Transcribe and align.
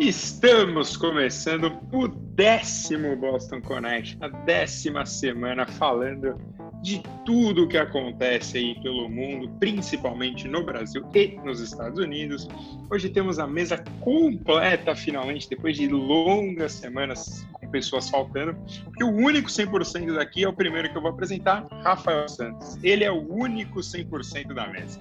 Estamos 0.00 0.96
começando 0.96 1.78
o 1.92 2.08
décimo 2.08 3.14
Boston 3.16 3.60
Connect, 3.60 4.16
a 4.22 4.28
décima 4.28 5.04
semana 5.04 5.66
falando 5.66 6.40
de 6.80 7.02
tudo 7.26 7.64
o 7.64 7.68
que 7.68 7.76
acontece 7.76 8.56
aí 8.56 8.80
pelo 8.80 9.10
mundo, 9.10 9.50
principalmente 9.60 10.48
no 10.48 10.64
Brasil 10.64 11.04
e 11.14 11.38
nos 11.44 11.60
Estados 11.60 11.98
Unidos. 11.98 12.48
Hoje 12.90 13.10
temos 13.10 13.38
a 13.38 13.46
mesa 13.46 13.76
completa, 14.00 14.96
finalmente, 14.96 15.50
depois 15.50 15.76
de 15.76 15.86
longas 15.86 16.72
semanas 16.72 17.46
com 17.52 17.68
pessoas 17.68 18.08
faltando, 18.08 18.56
porque 18.82 19.04
o 19.04 19.14
único 19.14 19.50
100% 19.50 20.14
daqui 20.14 20.44
é 20.44 20.48
o 20.48 20.52
primeiro 20.54 20.90
que 20.90 20.96
eu 20.96 21.02
vou 21.02 21.10
apresentar, 21.10 21.68
Rafael 21.84 22.26
Santos. 22.26 22.78
Ele 22.82 23.04
é 23.04 23.12
o 23.12 23.30
único 23.30 23.80
100% 23.80 24.54
da 24.54 24.66
mesa. 24.66 24.98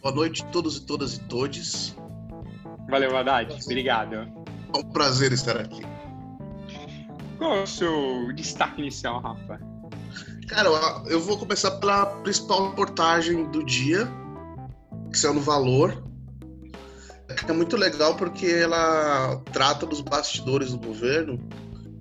Boa 0.00 0.14
noite 0.14 0.42
a 0.42 0.46
todos 0.46 0.78
e 0.78 0.86
todas 0.86 1.16
e 1.18 1.20
todes. 1.24 1.94
Valeu, 2.88 3.16
Haddad. 3.16 3.54
Obrigado. 3.64 4.14
É 4.14 4.78
um 4.78 4.84
prazer 4.84 5.32
estar 5.32 5.56
aqui. 5.56 5.82
Qual 7.38 7.56
é 7.56 7.62
o 7.62 7.66
seu 7.66 8.32
destaque 8.34 8.80
inicial, 8.80 9.20
Rafa? 9.20 9.60
Cara, 10.48 10.68
eu 11.06 11.20
vou 11.20 11.38
começar 11.38 11.70
pela 11.72 12.06
principal 12.22 12.70
reportagem 12.70 13.50
do 13.50 13.64
dia, 13.64 14.08
que 15.10 15.18
saiu 15.18 15.34
no 15.34 15.40
Valor. 15.40 16.02
É 17.48 17.52
muito 17.52 17.76
legal 17.76 18.16
porque 18.16 18.46
ela 18.46 19.42
trata 19.52 19.86
dos 19.86 20.00
bastidores 20.00 20.70
do 20.72 20.78
governo 20.78 21.40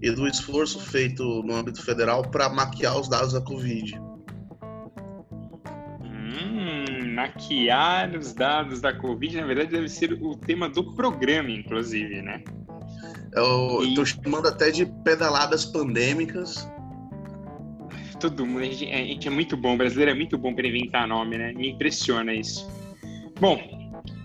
e 0.01 0.11
do 0.11 0.27
esforço 0.27 0.79
feito 0.79 1.23
no 1.43 1.55
âmbito 1.55 1.81
federal 1.81 2.23
para 2.23 2.49
maquiar 2.49 2.99
os 2.99 3.07
dados 3.07 3.33
da 3.33 3.41
Covid. 3.41 3.99
Maquiar 7.13 8.15
os 8.15 8.33
dados 8.33 8.81
da 8.81 8.93
Covid, 8.93 9.37
na 9.37 9.45
verdade, 9.45 9.71
deve 9.71 9.87
ser 9.87 10.13
o 10.13 10.35
tema 10.35 10.67
do 10.67 10.95
programa, 10.95 11.49
inclusive, 11.49 12.21
né? 12.21 12.43
Eu 13.33 13.83
e... 13.83 13.93
tô 13.93 14.05
chamando 14.05 14.47
até 14.47 14.71
de 14.71 14.85
pedaladas 15.03 15.65
pandêmicas. 15.65 16.69
Todo 18.19 18.45
mundo, 18.45 18.61
a 18.61 18.65
gente, 18.65 18.91
a 18.91 18.97
gente 18.97 19.27
é 19.27 19.31
muito 19.31 19.57
bom, 19.57 19.73
o 19.73 19.77
brasileiro 19.77 20.11
é 20.11 20.13
muito 20.13 20.37
bom 20.37 20.53
para 20.53 20.67
inventar 20.67 21.07
nome, 21.07 21.37
né? 21.37 21.53
Me 21.53 21.71
impressiona 21.71 22.33
isso. 22.33 22.69
Bom, 23.39 23.59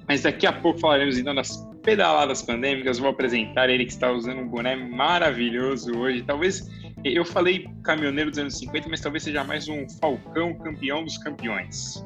mas 0.06 0.23
daqui 0.23 0.47
a 0.47 0.52
pouco 0.52 0.78
falaremos 0.78 1.19
então 1.19 1.34
das 1.34 1.67
pedaladas 1.83 2.42
pandêmicas. 2.42 2.98
Vou 2.98 3.11
apresentar 3.11 3.69
ele 3.69 3.84
que 3.84 3.92
está 3.92 4.12
usando 4.12 4.41
um 4.41 4.48
boné 4.48 4.77
maravilhoso 4.77 5.97
hoje. 5.97 6.23
Talvez 6.23 6.69
eu 7.05 7.25
falei 7.25 7.69
caminhoneiro 7.83 8.30
dos 8.30 8.39
anos 8.39 8.58
50, 8.58 8.89
mas 8.89 9.00
talvez 9.00 9.23
seja 9.23 9.42
mais 9.42 9.69
um 9.69 9.89
falcão 10.00 10.55
campeão 10.55 11.02
dos 11.02 11.19
campeões. 11.19 12.05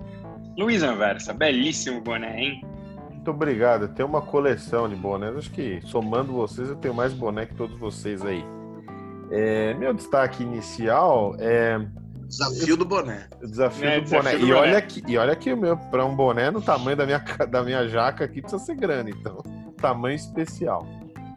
Luiz 0.56 0.82
Anversa, 0.82 1.32
belíssimo 1.32 2.00
boné, 2.00 2.40
hein? 2.40 2.64
Muito 3.10 3.30
obrigado. 3.30 3.82
Eu 3.82 3.88
tenho 3.88 4.08
uma 4.08 4.20
coleção 4.20 4.88
de 4.88 4.96
bonés. 4.96 5.36
Acho 5.36 5.50
que 5.50 5.80
somando 5.82 6.32
vocês, 6.32 6.68
eu 6.68 6.76
tenho 6.76 6.92
mais 6.92 7.12
boné 7.12 7.46
que 7.46 7.54
todos 7.54 7.78
vocês 7.78 8.24
aí. 8.24 8.44
É, 9.30 9.72
meu 9.74 9.94
destaque 9.94 10.42
inicial 10.42 11.34
é. 11.38 11.80
Desafio 12.26 12.76
do 12.76 12.84
boné. 12.84 13.28
O 13.42 13.46
desafio 13.46 13.88
é, 13.88 14.00
do 14.00 14.04
desafio 14.04 14.22
boné. 14.22 14.38
Do 14.38 14.44
e, 14.44 14.48
boné. 14.48 14.60
Olha 14.60 14.82
que, 14.82 15.02
e 15.06 15.18
olha 15.18 15.36
que 15.36 15.52
o 15.52 15.56
meu, 15.56 15.76
para 15.76 16.04
um 16.04 16.14
boné 16.14 16.50
no 16.50 16.60
tamanho 16.60 16.96
da 16.96 17.06
minha, 17.06 17.18
da 17.48 17.62
minha 17.62 17.88
jaca 17.88 18.24
aqui, 18.24 18.40
precisa 18.40 18.62
ser 18.62 18.74
grande, 18.74 19.12
então. 19.12 19.42
Tamanho 19.76 20.16
especial. 20.16 20.86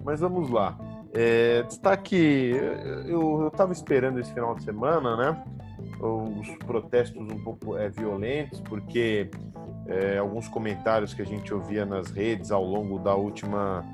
Mas 0.03 0.19
vamos 0.19 0.49
lá. 0.49 0.77
É, 1.13 1.63
destaque. 1.63 2.51
Eu 3.05 3.47
estava 3.47 3.71
esperando 3.71 4.19
esse 4.19 4.33
final 4.33 4.55
de 4.55 4.63
semana, 4.63 5.15
né? 5.15 5.43
Os 5.99 6.49
protestos 6.65 7.21
um 7.21 7.43
pouco 7.43 7.77
é, 7.77 7.89
violentos, 7.89 8.59
porque 8.61 9.29
é, 9.87 10.17
alguns 10.17 10.47
comentários 10.47 11.13
que 11.13 11.21
a 11.21 11.25
gente 11.25 11.53
ouvia 11.53 11.85
nas 11.85 12.11
redes 12.11 12.51
ao 12.51 12.63
longo 12.63 12.99
da 12.99 13.15
última 13.15 13.85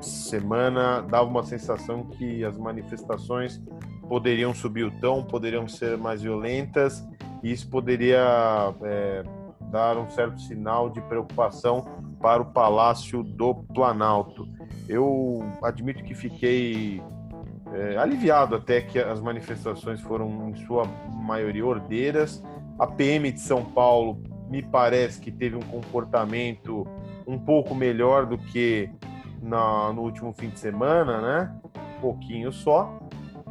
semana 0.00 1.00
dava 1.02 1.28
uma 1.28 1.42
sensação 1.42 2.04
que 2.04 2.44
as 2.44 2.56
manifestações 2.58 3.62
poderiam 4.08 4.54
subir 4.54 4.84
o 4.84 4.90
tom, 5.00 5.22
poderiam 5.22 5.66
ser 5.66 5.96
mais 5.96 6.22
violentas, 6.22 7.06
e 7.42 7.50
isso 7.50 7.68
poderia 7.68 8.74
é, 8.82 9.22
dar 9.70 9.96
um 9.96 10.08
certo 10.10 10.40
sinal 10.40 10.90
de 10.90 11.00
preocupação 11.02 11.84
para 12.20 12.42
o 12.42 12.46
Palácio 12.46 13.22
do 13.22 13.54
Planalto. 13.54 14.48
Eu 14.88 15.44
admito 15.62 16.04
que 16.04 16.14
fiquei 16.14 17.02
é, 17.76 17.96
aliviado 17.98 18.56
até 18.56 18.80
que 18.80 18.98
as 18.98 19.20
manifestações 19.20 20.00
foram, 20.00 20.48
em 20.48 20.54
sua 20.66 20.84
maioria, 21.12 21.64
ordeiras. 21.64 22.42
A 22.78 22.86
PM 22.86 23.30
de 23.30 23.40
São 23.40 23.64
Paulo 23.64 24.22
me 24.48 24.62
parece 24.62 25.20
que 25.20 25.30
teve 25.30 25.56
um 25.56 25.62
comportamento 25.62 26.86
um 27.26 27.38
pouco 27.38 27.74
melhor 27.74 28.24
do 28.24 28.38
que 28.38 28.88
na, 29.42 29.92
no 29.92 30.02
último 30.02 30.32
fim 30.32 30.48
de 30.48 30.58
semana, 30.58 31.20
né? 31.20 31.52
Um 31.98 32.00
pouquinho 32.00 32.50
só. 32.50 32.98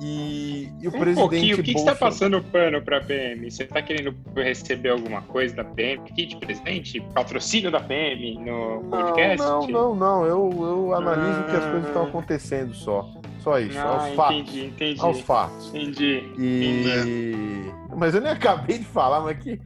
E, 0.02 0.69
e 0.81 0.88
o 0.88 0.90
um 0.90 1.00
presidente. 1.00 1.16
Pouquinho. 1.16 1.59
O 1.59 1.63
que, 1.63 1.74
Bolsonaro... 1.74 1.96
está 1.96 2.06
passando 2.06 2.44
pano 2.44 2.81
para 2.81 2.97
a 2.97 3.02
PM? 3.02 3.50
Você 3.50 3.63
está 3.63 3.81
querendo 3.81 4.13
receber 4.36 4.90
alguma 4.90 5.22
coisa 5.22 5.56
da 5.56 5.63
PM? 5.63 6.03
Kit 6.12 6.36
presidente? 6.38 7.00
Patrocínio 7.13 7.72
da 7.72 7.80
PM 7.80 8.40
no 8.40 8.84
podcast? 8.90 9.38
Não, 9.38 9.68
não, 9.68 9.96
não. 9.96 10.25
Eu, 10.25 10.50
eu 10.52 10.96
analiso 10.96 11.40
ah... 11.40 11.44
que 11.44 11.56
as 11.56 11.66
coisas 11.66 11.88
estão 11.88 12.03
acontecendo 12.03 12.74
só. 12.74 13.09
Só 13.45 13.59
isso, 13.59 13.78
ah, 13.78 13.83
aos 13.83 14.16
fatos. 14.16 14.38
Entendi, 14.38 14.66
entendi. 14.66 15.01
Aos 15.01 15.22
fatos. 15.22 15.67
Entendi. 15.67 16.23
E... 16.39 17.72
Mas 17.95 18.16
eu 18.16 18.22
nem 18.22 18.31
acabei 18.31 18.79
de 18.79 18.85
falar, 18.85 19.22
mas 19.22 19.38
que, 19.38 19.61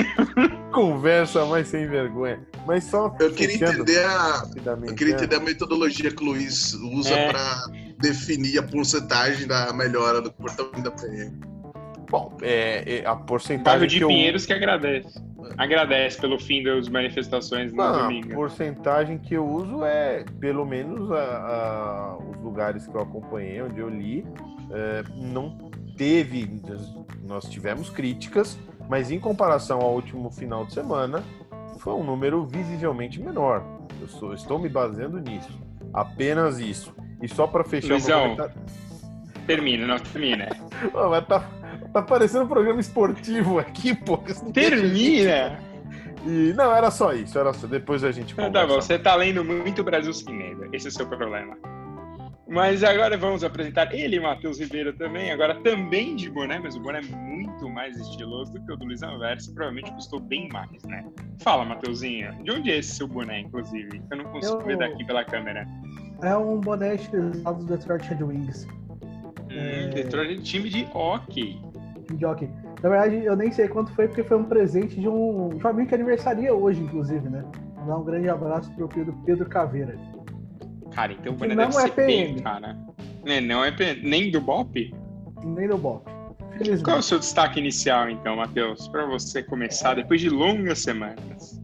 conversa 0.72 1.44
mais 1.44 1.68
sem 1.68 1.86
vergonha. 1.86 2.40
Mas 2.66 2.84
só. 2.84 3.14
Eu 3.20 3.30
queria 3.34 3.56
entender 3.56 4.02
a. 4.06 4.42
Eu 4.86 4.94
queria 4.94 5.12
entender 5.12 5.36
a 5.36 5.40
metodologia 5.40 6.10
que 6.10 6.22
o 6.22 6.28
Luiz 6.28 6.72
usa 6.72 7.14
é... 7.14 7.30
para 7.30 7.66
definir 7.98 8.58
a 8.58 8.62
porcentagem 8.62 9.46
da 9.46 9.70
melhora 9.74 10.22
do 10.22 10.32
comportamento 10.32 10.82
da 10.82 10.90
PM. 10.90 11.38
Bom, 12.08 12.38
é, 12.40 13.00
é 13.02 13.06
a 13.06 13.14
porcentagem. 13.14 13.86
de 13.86 13.98
que 13.98 14.06
Pinheiros 14.06 14.44
eu... 14.44 14.46
que 14.46 14.52
agradece. 14.54 15.22
Agradece 15.56 16.20
pelo 16.20 16.38
fim 16.38 16.62
das 16.62 16.88
manifestações 16.88 17.72
no 17.72 17.78
Não, 17.78 18.02
domingo. 18.02 18.32
A 18.32 18.34
porcentagem 18.34 19.18
que 19.18 19.34
eu 19.34 19.46
uso 19.46 19.84
é, 19.84 20.24
pelo 20.40 20.64
menos, 20.64 21.10
a, 21.12 21.16
a, 21.16 22.16
os 22.18 22.40
lugares 22.40 22.86
que 22.86 22.94
eu 22.94 23.00
acompanhei, 23.00 23.62
onde 23.62 23.78
eu 23.78 23.88
li, 23.88 24.26
é, 24.70 25.02
não 25.16 25.70
teve. 25.96 26.60
Nós 27.26 27.44
tivemos 27.48 27.90
críticas, 27.90 28.58
mas 28.88 29.10
em 29.10 29.20
comparação 29.20 29.80
ao 29.80 29.94
último 29.94 30.30
final 30.30 30.64
de 30.64 30.72
semana, 30.72 31.22
foi 31.78 31.94
um 31.94 32.04
número 32.04 32.46
visivelmente 32.46 33.20
menor. 33.20 33.64
Eu 34.00 34.08
sou, 34.08 34.34
estou 34.34 34.58
me 34.58 34.68
baseando 34.68 35.18
nisso. 35.18 35.58
Apenas 35.92 36.58
isso. 36.58 36.94
E 37.22 37.28
só 37.28 37.46
para 37.46 37.64
fechar 37.64 37.94
Luizão, 37.94 38.18
o 38.18 38.22
comentário... 38.36 38.54
Termina, 39.46 39.86
não 39.88 39.98
termina. 39.98 40.48
oh, 40.94 41.10
mas 41.10 41.26
tá, 41.26 41.48
tá 41.92 42.02
parecendo 42.02 42.44
um 42.44 42.48
programa 42.48 42.80
esportivo 42.80 43.58
aqui, 43.58 43.94
pô. 43.94 44.18
Termina! 44.52 45.58
E 46.26 46.52
não, 46.54 46.74
era 46.74 46.90
só 46.90 47.12
isso, 47.12 47.38
era 47.38 47.52
só. 47.52 47.66
Depois 47.66 48.04
a 48.04 48.12
gente 48.12 48.34
conversa. 48.34 48.52
Tá 48.52 48.66
bom, 48.66 48.80
você 48.80 48.98
tá 48.98 49.14
lendo 49.14 49.44
muito 49.44 49.82
Brasil 49.82 50.12
sem 50.12 50.34
medo. 50.34 50.68
Esse 50.72 50.86
é 50.86 50.90
o 50.90 50.92
seu 50.92 51.06
problema. 51.06 51.56
Mas 52.46 52.82
agora 52.82 53.16
vamos 53.16 53.44
apresentar 53.44 53.94
ele, 53.94 54.18
Matheus 54.18 54.58
Ribeiro, 54.58 54.92
também. 54.92 55.30
Agora 55.30 55.54
também 55.62 56.16
de 56.16 56.28
boné, 56.28 56.58
mas 56.58 56.74
o 56.74 56.80
boné 56.80 56.98
é 56.98 57.16
muito 57.16 57.68
mais 57.68 57.96
estiloso 57.96 58.52
do 58.52 58.60
que 58.60 58.72
o 58.72 58.76
do 58.76 58.86
Luiz 58.86 59.02
Anverso. 59.04 59.54
Provavelmente 59.54 59.92
custou 59.92 60.18
bem 60.18 60.48
mais, 60.48 60.82
né? 60.82 61.04
Fala, 61.38 61.64
Matheusinho. 61.64 62.34
De 62.42 62.50
onde 62.50 62.72
é 62.72 62.78
esse 62.78 62.96
seu 62.96 63.06
boné, 63.06 63.40
inclusive? 63.40 64.02
Eu 64.10 64.16
não 64.16 64.24
consigo 64.24 64.60
Eu... 64.62 64.66
ver 64.66 64.78
daqui 64.78 65.04
pela 65.04 65.24
câmera. 65.24 65.64
É 66.22 66.36
um 66.36 66.60
boné 66.60 66.96
estilizado 66.96 67.64
do 67.64 67.66
Detroit 67.66 68.02
Red 68.08 68.24
Wings. 68.24 68.66
Hum, 68.66 69.46
é... 69.50 69.88
Detroit 69.88 70.42
time 70.42 70.68
de 70.68 70.88
hockey. 70.92 71.69
Hockey. 72.24 72.48
Na 72.82 72.88
verdade, 72.88 73.24
eu 73.24 73.36
nem 73.36 73.50
sei 73.50 73.68
quanto 73.68 73.92
foi, 73.94 74.08
porque 74.08 74.22
foi 74.22 74.36
um 74.36 74.44
presente 74.44 75.00
de 75.00 75.08
um, 75.08 75.50
de 75.50 75.64
um 75.64 75.68
amigo 75.68 75.88
que 75.88 75.94
aniversaria 75.94 76.54
hoje, 76.54 76.82
inclusive, 76.82 77.28
né? 77.28 77.44
Vou 77.76 77.86
dar 77.86 77.98
um 77.98 78.04
grande 78.04 78.28
abraço 78.28 78.70
pro 78.72 78.88
Pedro, 78.88 79.14
Pedro 79.24 79.46
Caveira. 79.46 79.98
Cara, 80.92 81.12
então 81.12 81.32
o 81.32 81.36
boné 81.36 81.54
deve 81.54 81.72
ser 81.72 81.90
PM. 81.90 82.34
bem, 82.34 82.42
cara. 82.42 82.76
É, 83.24 83.40
não 83.40 83.64
é 83.64 83.70
PM. 83.70 84.08
Nem 84.08 84.30
do 84.30 84.40
Bop? 84.40 84.94
Nem 85.44 85.68
do 85.68 85.78
Bop. 85.78 86.10
Qual 86.84 86.96
é 86.96 86.98
o 86.98 87.02
seu 87.02 87.18
destaque 87.18 87.58
inicial, 87.58 88.10
então, 88.10 88.36
Matheus? 88.36 88.86
Para 88.88 89.06
você 89.06 89.42
começar 89.42 89.94
depois 89.94 90.20
de 90.20 90.28
longas 90.28 90.80
semanas. 90.80 91.60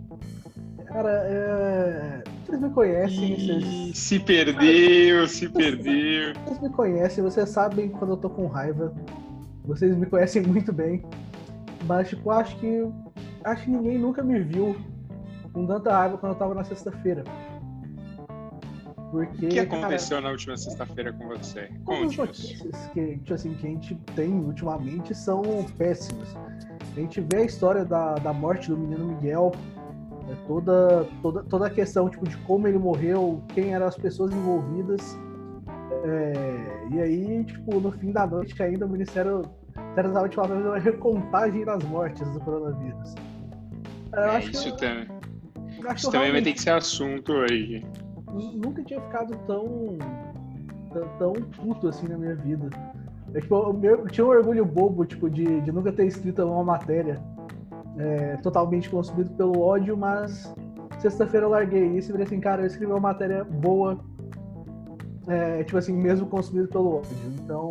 Cara, 0.87 1.11
é... 1.11 2.23
vocês 2.47 2.61
me 2.61 2.71
conhecem. 2.71 3.37
Vocês... 3.37 3.99
Se 3.99 4.19
perdeu, 4.19 5.26
se 5.26 5.49
perdeu. 5.50 6.32
Vocês 6.44 6.62
me 6.62 6.71
conhecem, 6.71 7.23
vocês 7.23 7.50
sabem 7.50 7.91
quando 7.91 8.12
eu 8.12 8.17
tô 8.17 8.31
com 8.31 8.47
raiva. 8.47 8.94
Vocês 9.67 9.97
me 9.97 10.07
conhecem 10.07 10.43
muito 10.43 10.73
bem. 10.73 11.03
Mas, 11.85 12.09
tipo, 12.09 12.31
acho 12.31 12.57
que. 12.59 12.89
Acho 13.45 13.65
que 13.65 13.71
ninguém 13.71 13.99
nunca 13.99 14.23
me 14.23 14.41
viu 14.41 14.77
com 15.53 15.67
tanta 15.67 15.93
raiva 15.93 16.19
quando 16.19 16.33
eu 16.33 16.39
tava 16.39 16.55
na 16.55 16.65
sexta-feira. 16.65 17.25
Porque, 19.11 19.47
o 19.47 19.49
que 19.49 19.61
aconteceu 19.61 20.17
cara, 20.17 20.27
na 20.27 20.31
última 20.33 20.57
sexta-feira 20.57 21.13
com 21.13 21.29
você? 21.29 21.71
Conte 21.85 22.21
as 22.21 22.29
notícias 22.29 22.87
que, 22.93 23.19
tipo 23.19 23.35
assim, 23.35 23.55
que 23.55 23.67
a 23.67 23.71
gente 23.71 23.95
tem 24.15 24.33
ultimamente 24.33 25.15
são 25.15 25.43
péssimas. 25.79 26.29
A 26.97 27.01
gente 27.01 27.21
vê 27.21 27.39
a 27.39 27.45
história 27.45 27.85
da, 27.85 28.15
da 28.15 28.33
morte 28.33 28.69
do 28.69 28.77
menino 28.77 29.07
Miguel, 29.07 29.53
É 30.29 30.35
toda, 30.47 31.07
toda, 31.23 31.43
toda 31.45 31.67
a 31.67 31.71
questão 31.71 32.11
tipo, 32.11 32.29
de 32.29 32.37
como 32.39 32.67
ele 32.67 32.79
morreu, 32.79 33.43
quem 33.55 33.75
eram 33.75 33.87
as 33.87 33.97
pessoas 33.97 34.33
envolvidas. 34.33 35.17
É, 36.05 36.88
e 36.91 37.00
aí, 37.00 37.44
tipo, 37.44 37.81
no 37.81 37.93
fim 37.93 38.12
da 38.12 38.27
noite 38.27 38.61
ainda 38.62 38.87
o 38.87 38.88
Ministério 38.88 39.43
estava 39.97 40.29
tipo, 40.29 40.43
fazendo 40.43 40.67
uma 40.67 40.79
recontagem 40.79 41.65
das 41.65 41.83
mortes 41.85 42.29
do 42.31 42.41
coronavírus. 42.41 43.15
Eu 44.12 44.23
é, 44.23 44.41
isso 44.41 44.73
que, 44.73 44.79
também. 44.79 45.09
Isso 45.94 46.11
também 46.11 46.33
vai 46.33 46.43
ter 46.43 46.53
que 46.53 46.61
ser 46.61 46.71
assunto 46.71 47.33
hoje. 47.33 47.85
Nunca 48.33 48.83
tinha 48.83 49.00
ficado 49.00 49.37
tão, 49.47 49.99
tão, 50.93 51.09
tão 51.19 51.33
puto 51.33 51.88
assim 51.88 52.09
na 52.09 52.19
minha 52.19 52.35
vida. 52.35 52.69
É, 53.35 53.41
tipo, 53.41 53.55
eu, 53.55 53.83
eu, 53.83 54.06
tinha 54.06 54.27
um 54.27 54.31
orgulho 54.31 54.65
bobo, 54.65 55.05
tipo, 55.05 55.29
de, 55.29 55.61
de 55.61 55.73
nunca 55.73 55.93
ter 55.93 56.06
escrito 56.06 56.43
uma 56.44 56.65
matéria 56.65 57.21
é, 57.99 58.37
totalmente 58.37 58.88
consumido 58.88 59.31
pelo 59.35 59.61
ódio, 59.61 59.97
mas 59.97 60.55
sexta-feira 60.99 61.47
eu 61.47 61.50
larguei 61.50 61.87
isso 61.97 62.11
e 62.11 62.12
falei 62.12 62.27
assim, 62.27 62.41
cara, 62.41 62.62
eu 62.62 62.67
escrevi 62.67 62.91
uma 62.93 63.00
matéria 63.00 63.44
boa, 63.44 63.99
é, 65.28 65.64
tipo 65.64 65.78
assim, 65.78 65.93
mesmo 65.93 66.26
consumido 66.26 66.69
pelo 66.69 66.99
ódio. 66.99 67.11
Então. 67.43 67.70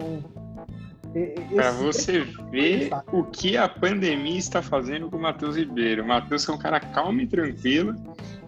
Para 1.55 1.71
você 1.71 2.27
ver 2.51 2.89
o 3.13 3.23
que 3.23 3.55
a 3.55 3.69
pandemia 3.69 4.37
está 4.37 4.61
fazendo 4.61 5.09
com 5.09 5.15
o 5.15 5.21
Matheus 5.21 5.55
Ribeiro. 5.55 6.03
O 6.03 6.07
Matheus 6.07 6.47
é 6.47 6.51
um 6.51 6.57
cara 6.57 6.77
calmo 6.77 7.21
e 7.21 7.27
tranquilo, 7.27 7.95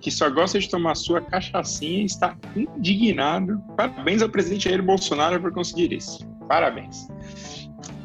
que 0.01 0.11
só 0.11 0.29
gosta 0.29 0.59
de 0.59 0.69
tomar 0.69 0.95
sua 0.95 1.21
cachaçinha 1.21 2.01
e 2.01 2.05
está 2.05 2.35
indignado. 2.55 3.63
Parabéns 3.77 4.21
ao 4.21 4.27
presidente 4.27 4.65
Jair 4.65 4.83
Bolsonaro 4.83 5.39
por 5.39 5.53
conseguir 5.53 5.93
isso. 5.93 6.27
Parabéns. 6.49 7.07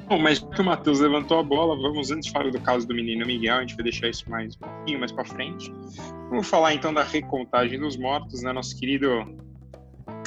Bom, 0.09 0.19
mas 0.19 0.39
que 0.39 0.61
o 0.61 0.65
Matheus 0.65 1.01
levantou 1.01 1.39
a 1.39 1.43
bola, 1.43 1.75
vamos 1.75 2.11
antes 2.11 2.31
falar 2.31 2.51
do 2.51 2.61
caso 2.61 2.87
do 2.87 2.95
menino 2.95 3.25
Miguel, 3.25 3.57
a 3.57 3.61
gente 3.63 3.75
vai 3.75 3.85
deixar 3.85 4.09
isso 4.09 4.29
mais 4.31 4.55
um 4.55 4.59
pouquinho 4.59 5.01
mais 5.01 5.11
para 5.11 5.25
frente. 5.25 5.73
Vamos 6.29 6.47
falar 6.47 6.75
então 6.75 6.93
da 6.93 7.03
recontagem 7.03 7.81
dos 7.81 7.97
mortos, 7.97 8.43
né? 8.43 8.53
Nosso 8.53 8.79
querido 8.79 9.09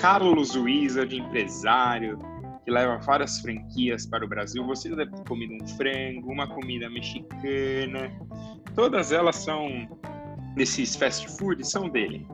Carlos 0.05 0.55
Wizard, 0.55 1.17
empresário, 1.17 2.19
que 2.63 2.69
leva 2.69 2.95
várias 2.97 3.39
franquias 3.39 4.05
para 4.05 4.23
o 4.23 4.27
Brasil. 4.27 4.63
Você 4.67 4.95
deve 4.95 5.11
ter 5.11 5.23
comido 5.23 5.55
um 5.55 5.67
frango, 5.69 6.31
uma 6.31 6.45
comida 6.47 6.87
mexicana. 6.91 8.11
Todas 8.75 9.11
elas 9.11 9.37
são 9.37 9.89
desses 10.53 10.95
fast 10.95 11.27
food, 11.39 11.67
são 11.67 11.89
dele. 11.89 12.27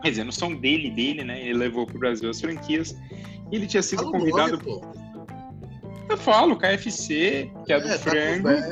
Quer 0.00 0.08
dizer, 0.08 0.24
não 0.24 0.32
são 0.32 0.54
dele, 0.54 0.90
dele, 0.90 1.22
né? 1.22 1.38
Ele 1.38 1.58
levou 1.58 1.84
para 1.84 1.96
o 1.96 1.98
Brasil 1.98 2.30
as 2.30 2.40
franquias. 2.40 2.98
Ele 3.52 3.66
tinha 3.66 3.82
sido 3.82 4.04
Fala 4.04 4.12
convidado. 4.12 4.62
Nome, 4.64 4.82
eu 6.08 6.16
falo, 6.16 6.56
KFC, 6.56 7.52
que 7.66 7.74
é 7.74 7.78
do 7.78 7.88
é, 7.88 7.98
frango, 7.98 8.48
Taco 8.48 8.64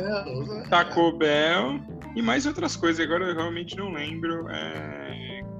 Bell, 0.48 0.62
Taco 0.70 1.12
Bell 1.12 1.80
e 2.16 2.22
mais 2.22 2.46
outras 2.46 2.74
coisas. 2.74 3.04
Agora 3.04 3.26
eu 3.26 3.34
realmente 3.34 3.76
não 3.76 3.92
lembro 3.92 4.48
é, 4.48 5.09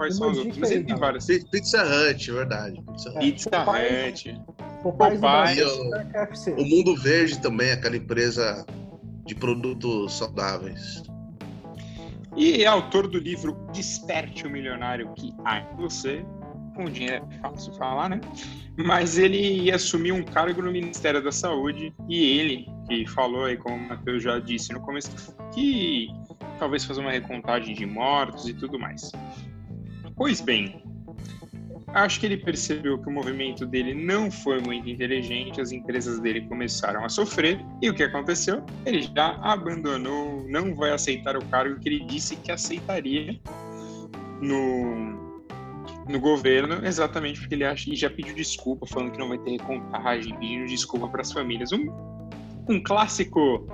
quais 0.00 0.17
são 0.17 0.31
as 0.31 0.38
outras. 0.38 0.56
Mas 0.56 0.70
ele 0.70 0.85
tem 0.85 0.97
várias. 0.97 1.26
Pizza 1.26 1.82
Hut, 1.85 2.32
verdade. 2.32 2.82
Pizza 2.82 3.11
Hut. 3.11 3.19
Pizza 3.19 3.50
Hut. 3.50 4.41
Popeyes, 4.82 5.20
Popeyes. 5.20 6.47
O, 6.47 6.62
o 6.62 6.67
Mundo 6.67 6.97
Verde 6.97 7.38
também, 7.43 7.70
aquela 7.70 7.97
empresa 7.97 8.64
de 9.26 9.35
produtos 9.35 10.17
saudáveis. 10.17 11.02
E 12.35 12.64
é 12.64 12.67
autor 12.67 13.08
do 13.08 13.19
livro 13.19 13.55
Desperte 13.73 14.47
o 14.47 14.50
Milionário 14.50 15.12
que 15.14 15.35
há 15.44 15.58
em 15.58 15.76
você. 15.76 16.25
Com 16.75 16.85
dinheiro 16.85 17.29
é 17.31 17.38
fácil 17.41 17.75
falar, 17.75 18.08
né? 18.08 18.20
mas 18.76 19.19
ele 19.19 19.64
ia 19.64 19.75
assumir 19.75 20.12
um 20.12 20.23
cargo 20.23 20.62
no 20.62 20.70
Ministério 20.70 21.23
da 21.23 21.32
Saúde 21.32 21.93
e 22.08 22.38
ele, 22.38 22.67
que 22.88 23.06
falou 23.06 23.44
aí, 23.44 23.56
como 23.56 23.76
o 23.76 23.88
Matheus 23.88 24.23
já 24.23 24.38
disse 24.38 24.73
no 24.73 24.81
começo, 24.81 25.11
que 25.52 26.08
talvez 26.58 26.85
fazer 26.85 27.00
uma 27.00 27.11
recontagem 27.11 27.75
de 27.75 27.85
mortos 27.85 28.49
e 28.49 28.55
tudo 28.55 28.79
mais. 28.79 29.12
Pois 30.21 30.39
bem, 30.39 30.83
acho 31.95 32.21
que 32.21 32.27
ele 32.27 32.37
percebeu 32.37 32.99
que 32.99 33.09
o 33.09 33.11
movimento 33.11 33.65
dele 33.65 33.95
não 33.95 34.31
foi 34.31 34.61
muito 34.61 34.87
inteligente, 34.87 35.63
as 35.63 35.73
empresas 35.73 36.21
dele 36.21 36.43
começaram 36.43 37.03
a 37.03 37.09
sofrer, 37.09 37.59
e 37.81 37.89
o 37.89 37.95
que 37.95 38.03
aconteceu? 38.03 38.63
Ele 38.85 39.01
já 39.01 39.39
abandonou, 39.41 40.47
não 40.47 40.75
vai 40.75 40.91
aceitar 40.91 41.39
o 41.39 41.45
cargo 41.47 41.81
que 41.81 41.89
ele 41.89 42.05
disse 42.05 42.37
que 42.37 42.53
aceitaria 42.53 43.41
no 44.43 45.19
no 46.07 46.21
governo, 46.21 46.85
exatamente 46.85 47.41
porque 47.41 47.55
ele 47.55 47.65
acha 47.65 47.89
e 47.91 47.97
já 47.97 48.11
pediu 48.11 48.35
desculpa, 48.35 48.87
falando 48.87 49.13
que 49.13 49.19
não 49.19 49.29
vai 49.29 49.39
ter 49.39 49.53
recontagem, 49.53 50.37
pedindo 50.37 50.67
desculpa 50.67 51.09
para 51.09 51.23
as 51.23 51.33
famílias. 51.33 51.73
Um, 51.73 51.87
um 52.69 52.83
clássico 52.83 53.67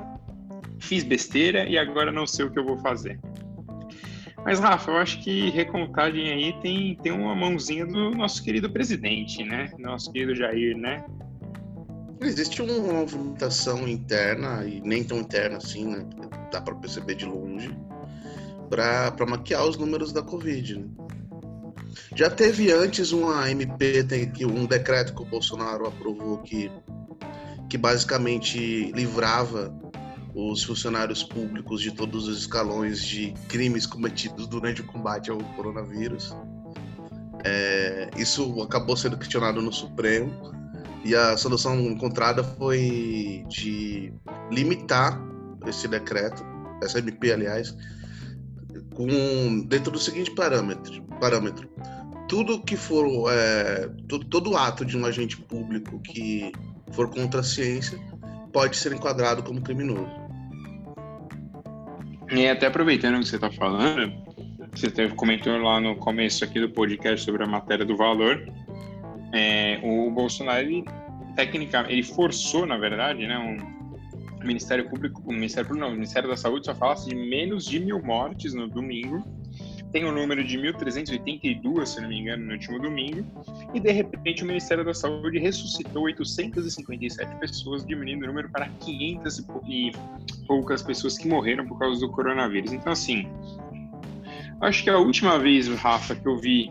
fiz 0.79 1.03
besteira 1.03 1.69
e 1.69 1.77
agora 1.77 2.13
não 2.13 2.25
sei 2.25 2.45
o 2.45 2.53
que 2.53 2.59
eu 2.61 2.65
vou 2.65 2.79
fazer. 2.79 3.19
Mas, 4.47 4.61
Rafa, 4.61 4.93
eu 4.93 4.97
acho 4.99 5.19
que 5.25 5.51
recontagem 5.51 6.31
aí 6.31 6.53
tem, 6.63 6.95
tem 7.03 7.11
uma 7.11 7.35
mãozinha 7.35 7.85
do 7.85 8.13
nosso 8.13 8.41
querido 8.45 8.71
presidente, 8.71 9.43
né? 9.43 9.73
Nosso 9.77 10.13
querido 10.13 10.37
Jair, 10.37 10.79
né? 10.79 11.05
Existe 12.21 12.63
uma 12.63 12.79
movimentação 12.79 13.89
interna, 13.89 14.65
e 14.65 14.81
nem 14.81 15.03
tão 15.03 15.19
interna 15.19 15.57
assim, 15.57 15.89
né? 15.89 16.07
Dá 16.53 16.61
para 16.61 16.77
perceber 16.77 17.17
de 17.17 17.25
longe, 17.25 17.77
para 18.71 19.27
maquiar 19.27 19.67
os 19.67 19.77
números 19.77 20.13
da 20.13 20.23
Covid, 20.23 20.79
né? 20.79 20.87
Já 22.15 22.31
teve 22.31 22.71
antes 22.71 23.11
uma 23.11 23.51
MP, 23.51 24.07
um 24.47 24.65
decreto 24.65 25.13
que 25.13 25.23
o 25.23 25.27
Bolsonaro 25.27 25.89
aprovou 25.89 26.39
que, 26.39 26.71
que 27.69 27.77
basicamente 27.77 28.93
livrava 28.93 29.77
os 30.37 30.63
funcionários 30.63 31.23
públicos 31.23 31.81
de 31.81 31.91
todos 31.91 32.29
os 32.29 32.41
escalões 32.41 33.03
de 33.03 33.33
crimes 33.49 33.87
cometidos 33.87 34.47
durante 34.47 34.83
o 34.83 34.85
combate 34.85 35.31
ao 35.31 35.39
coronavírus. 35.39 36.37
É, 37.43 38.11
isso 38.19 38.61
acabou 38.61 38.97
sendo 38.99 39.17
questionado 39.17 39.63
no 39.63 39.73
Supremo 39.73 40.53
e 41.03 41.15
a 41.15 41.39
solução 41.39 41.81
encontrada 41.81 42.45
foi 42.45 43.47
de 43.49 44.13
limitar 44.51 45.19
esse 45.67 45.89
decreto, 45.89 46.45
essa 46.83 46.99
MP, 46.99 47.33
aliás, 47.33 47.75
com 48.95 49.65
dentro 49.67 49.91
do 49.91 49.99
seguinte 49.99 50.31
parâmetro: 50.33 51.03
parâmetro 51.19 51.67
tudo 52.29 52.61
que 52.61 52.77
for 52.77 53.33
é, 53.33 53.89
todo, 54.09 54.25
todo 54.27 54.57
ato 54.57 54.85
de 54.85 54.99
um 54.99 55.07
agente 55.07 55.41
público 55.41 55.99
que 56.01 56.53
for 56.93 57.09
contra 57.09 57.41
a 57.41 57.45
ciência 57.45 57.99
pode 58.53 58.77
ser 58.77 58.93
enquadrado 58.93 59.43
como 59.43 59.63
criminoso. 59.63 60.26
E 62.31 62.49
até 62.49 62.67
aproveitando 62.67 63.17
o 63.17 63.21
que 63.21 63.29
você 63.29 63.37
está 63.37 63.51
falando, 63.51 64.13
você 64.73 64.91
teve, 64.91 65.15
comentou 65.15 65.57
lá 65.59 65.81
no 65.81 65.97
começo 65.97 66.45
aqui 66.45 66.61
do 66.61 66.69
podcast 66.69 67.25
sobre 67.25 67.45
a 67.45 67.47
matéria 67.47 67.85
do 67.85 67.97
valor, 67.97 68.45
é, 69.33 69.81
o 69.83 70.11
Bolsonaro, 70.11 70.61
ele, 70.61 70.85
tecnicamente, 71.35 71.93
ele 71.93 72.03
forçou, 72.03 72.67
na 72.67 72.77
verdade, 72.77 73.27
né, 73.27 73.39
um, 73.39 74.45
Ministério 74.45 74.89
Público, 74.89 75.23
Ministério 75.31 75.75
não, 75.75 75.89
o 75.89 75.93
Ministério 75.93 76.29
da 76.29 76.37
Saúde 76.37 76.67
só 76.67 76.75
falasse 76.75 77.09
de 77.09 77.15
menos 77.15 77.65
de 77.65 77.81
mil 77.81 78.03
mortes 78.03 78.55
no 78.55 78.69
domingo 78.69 79.25
tem 79.97 80.05
o 80.05 80.11
um 80.11 80.13
número 80.13 80.45
de 80.45 80.59
1.382, 80.59 81.87
se 81.87 82.03
não 82.03 82.09
me 82.11 82.21
engano, 82.21 82.45
no 82.45 82.53
último 82.53 82.79
domingo, 82.79 83.25
e 83.73 83.81
de 83.81 83.91
repente 83.93 84.45
o 84.45 84.47
Ministério 84.47 84.85
da 84.85 84.93
Saúde 84.93 85.39
ressuscitou 85.39 86.03
857 86.03 87.35
pessoas, 87.37 87.83
diminuindo 87.83 88.25
o 88.25 88.27
número 88.27 88.51
para 88.51 88.69
500 88.69 89.47
e 89.67 89.93
poucas 90.47 90.83
pessoas 90.83 91.17
que 91.17 91.27
morreram 91.27 91.67
por 91.67 91.79
causa 91.79 91.99
do 91.99 92.13
coronavírus. 92.13 92.75
Então, 92.75 92.93
assim, 92.93 93.27
acho 94.61 94.85
que 94.85 94.91
a 94.91 94.99
última 94.99 95.39
vez, 95.39 95.67
Rafa, 95.67 96.15
que 96.15 96.29
eu 96.29 96.37
vi 96.37 96.71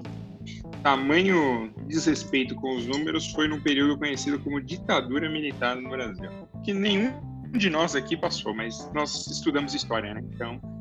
tamanho 0.83 1.73
desrespeito 1.87 2.53
com 2.53 2.75
os 2.75 2.85
números 2.85 3.31
foi 3.31 3.47
num 3.47 3.59
período 3.59 3.97
conhecido 3.97 4.37
como 4.37 4.61
ditadura 4.61 5.27
militar 5.27 5.75
no 5.75 5.89
Brasil, 5.89 6.29
que 6.63 6.75
nenhum 6.75 7.11
de 7.53 7.71
nós 7.71 7.95
aqui 7.95 8.15
passou, 8.15 8.53
mas 8.53 8.87
nós 8.93 9.25
estudamos 9.25 9.73
história, 9.73 10.13
né? 10.13 10.23
Então, 10.31 10.74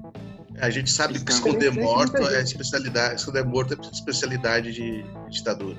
a 0.60 0.70
gente 0.70 0.90
sabe 0.90 1.22
que 1.22 1.32
esconder 1.32 1.72
morto 1.72 2.16
é 2.28 2.42
especialidade, 2.42 3.16
esconder 3.16 3.44
morto 3.44 3.74
é 3.74 3.90
especialidade 3.92 4.72
de 4.72 5.04
ditadura. 5.28 5.78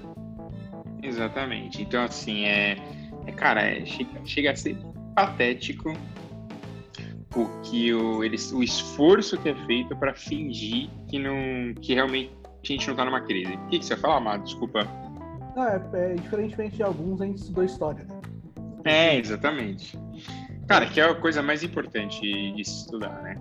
Exatamente. 1.01 1.81
Então, 1.81 2.03
assim, 2.03 2.45
é, 2.45 2.77
é 3.25 3.31
cara, 3.31 3.61
é, 3.61 3.85
chega, 3.85 4.25
chega, 4.25 4.51
a 4.51 4.55
ser 4.55 4.77
patético 5.15 5.93
o 7.35 7.61
que 7.61 7.93
o, 7.93 8.23
eles, 8.23 8.51
o 8.51 8.63
esforço 8.63 9.37
que 9.37 9.49
é 9.49 9.55
feito 9.65 9.95
para 9.95 10.13
fingir 10.13 10.89
que 11.07 11.19
não, 11.19 11.73
que 11.81 11.93
realmente 11.93 12.33
a 12.63 12.67
gente 12.67 12.87
não 12.87 12.93
está 12.93 13.05
numa 13.05 13.21
crise. 13.21 13.53
O 13.53 13.67
que, 13.67 13.79
que 13.79 13.85
você 13.85 13.95
fala, 13.95 14.17
Amado? 14.17 14.43
Desculpa. 14.43 14.87
Não, 15.55 15.67
é, 15.67 15.81
é, 15.93 16.13
diferentemente 16.15 16.77
de 16.77 16.83
alguns, 16.83 17.21
a 17.21 17.25
gente 17.25 17.37
estudou 17.37 17.63
história. 17.63 18.03
Né? 18.03 18.19
É, 18.85 19.17
exatamente. 19.17 19.97
Cara, 20.67 20.85
que 20.87 20.99
é 20.99 21.03
a 21.03 21.13
coisa 21.15 21.41
mais 21.43 21.63
importante 21.63 22.19
de 22.21 22.65
se 22.65 22.81
estudar, 22.81 23.21
né? 23.21 23.35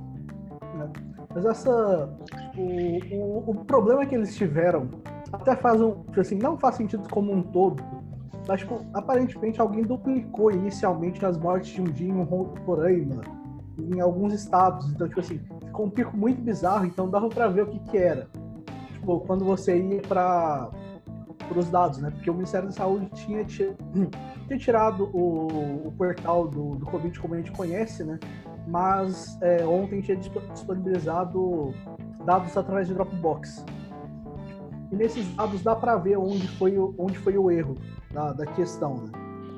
Mas 1.35 1.45
essa. 1.45 2.09
O, 2.57 3.14
o, 3.14 3.50
o, 3.50 3.64
problema 3.64 4.07
que 4.07 4.14
eles 4.14 4.37
tiveram 4.37 4.88
até 5.33 5.57
faz 5.57 5.81
um. 5.81 6.05
Assim, 6.17 6.37
não 6.37 6.57
faz 6.57 6.76
sentido 6.76 7.09
como 7.09 7.33
um 7.33 7.43
todo. 7.43 7.83
Mas, 8.47 8.61
tipo, 8.61 8.81
aparentemente 8.93 9.61
alguém 9.61 9.83
duplicou 9.83 10.50
inicialmente 10.50 11.25
as 11.25 11.37
mortes 11.37 11.73
de 11.73 11.81
um 11.81 11.85
dia 11.85 12.09
em 12.09 12.23
Roraima, 12.23 13.23
em 13.79 14.00
alguns 14.00 14.35
estados. 14.35 14.91
Então, 14.93 15.09
tipo 15.09 15.21
assim, 15.21 15.41
com 15.73 15.85
um 15.85 15.91
pico 15.91 16.17
muito 16.17 16.41
bizarro, 16.41 16.85
então 16.85 17.09
dava 17.09 17.29
para 17.29 17.49
ver 17.49 17.62
o 17.62 17.67
que 17.67 17.79
que 17.81 17.97
era. 17.97 18.29
Tipo, 18.93 19.21
quando 19.21 19.45
você 19.45 19.76
ia 19.76 20.03
para 20.03 20.71
os 21.57 21.71
dados, 21.71 21.99
né? 21.99 22.11
Porque 22.11 22.31
o 22.31 22.35
Ministério 22.35 22.69
da 22.69 22.75
Saúde 22.75 23.07
tinha, 23.14 23.45
tinha 23.45 24.59
tirado 24.59 25.05
o, 25.05 25.88
o 25.88 25.93
portal 25.97 26.47
do, 26.47 26.76
do 26.76 26.87
Covid 26.87 27.19
como 27.19 27.35
a 27.35 27.38
gente 27.38 27.50
conhece, 27.50 28.05
né? 28.05 28.19
Mas 28.66 29.38
é, 29.42 29.64
ontem 29.64 30.00
tinha 30.00 30.16
disponibilizado 30.16 31.75
dados 32.25 32.56
através 32.56 32.88
de 32.88 32.94
Dropbox. 32.94 33.64
E 34.90 34.97
nesses 34.97 35.26
dados 35.35 35.62
dá 35.62 35.76
para 35.76 35.97
ver 35.97 36.16
onde 36.16 36.47
foi, 36.56 36.78
o, 36.78 36.94
onde 36.99 37.18
foi 37.18 37.37
o 37.37 37.50
erro 37.50 37.76
da, 38.12 38.33
da 38.33 38.47
questão, 38.47 38.97
né? 38.97 39.12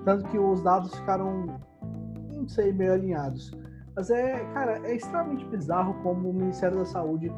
Tanto 0.04 0.28
que 0.28 0.38
os 0.38 0.62
dados 0.62 0.94
ficaram, 0.94 1.58
não 2.32 2.48
sei, 2.48 2.72
meio 2.72 2.92
alinhados. 2.92 3.52
Mas 3.94 4.10
é, 4.10 4.44
cara, 4.52 4.80
é 4.84 4.94
extremamente 4.94 5.44
bizarro 5.46 5.94
como 6.02 6.30
o 6.30 6.32
Ministério 6.32 6.78
da 6.78 6.84
Saúde 6.84 7.32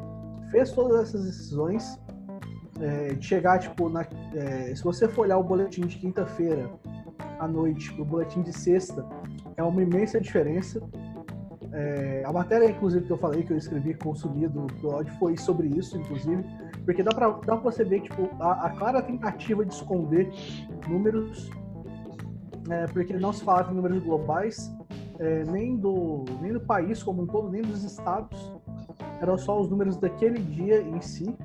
fez 0.51 0.71
todas 0.71 1.01
essas 1.01 1.23
decisões 1.23 1.99
é, 2.79 3.13
de 3.13 3.25
chegar, 3.25 3.59
tipo, 3.59 3.89
na, 3.89 4.05
é, 4.33 4.73
se 4.75 4.83
você 4.83 5.07
for 5.07 5.23
olhar 5.23 5.37
o 5.37 5.43
boletim 5.43 5.81
de 5.81 5.97
quinta-feira 5.97 6.69
à 7.39 7.47
noite, 7.47 7.89
o 7.99 8.05
boletim 8.05 8.41
de 8.41 8.53
sexta, 8.53 9.05
é 9.55 9.63
uma 9.63 9.81
imensa 9.81 10.19
diferença. 10.19 10.81
É, 11.71 12.23
a 12.25 12.33
matéria, 12.33 12.69
inclusive, 12.69 13.05
que 13.05 13.11
eu 13.11 13.17
falei, 13.17 13.43
que 13.43 13.51
eu 13.53 13.57
escrevi, 13.57 13.93
consumido 13.93 14.65
do 14.81 14.91
áudio, 14.91 15.13
foi 15.19 15.37
sobre 15.37 15.67
isso, 15.67 15.97
inclusive, 15.97 16.43
porque 16.83 17.03
dá 17.03 17.11
pra, 17.11 17.29
dá 17.29 17.55
pra 17.55 17.71
você 17.71 17.83
ver, 17.83 18.01
tipo, 18.01 18.29
a, 18.39 18.65
a 18.65 18.69
clara 18.71 19.01
tentativa 19.01 19.63
de 19.63 19.73
esconder 19.73 20.31
números, 20.87 21.49
é, 22.69 22.85
porque 22.87 23.13
não 23.13 23.31
se 23.31 23.43
falava 23.43 23.71
em 23.71 23.75
números 23.75 24.03
globais, 24.03 24.71
é, 25.19 25.43
nem, 25.43 25.75
do, 25.77 26.25
nem 26.41 26.53
do 26.53 26.61
país 26.61 27.03
como 27.03 27.23
um 27.23 27.27
todo, 27.27 27.49
nem 27.49 27.61
dos 27.61 27.83
estados, 27.83 28.51
eram 29.21 29.37
só 29.37 29.59
os 29.59 29.69
números 29.69 29.95
daquele 29.95 30.39
dia 30.39 30.81
em 30.81 30.99
si, 31.01 31.35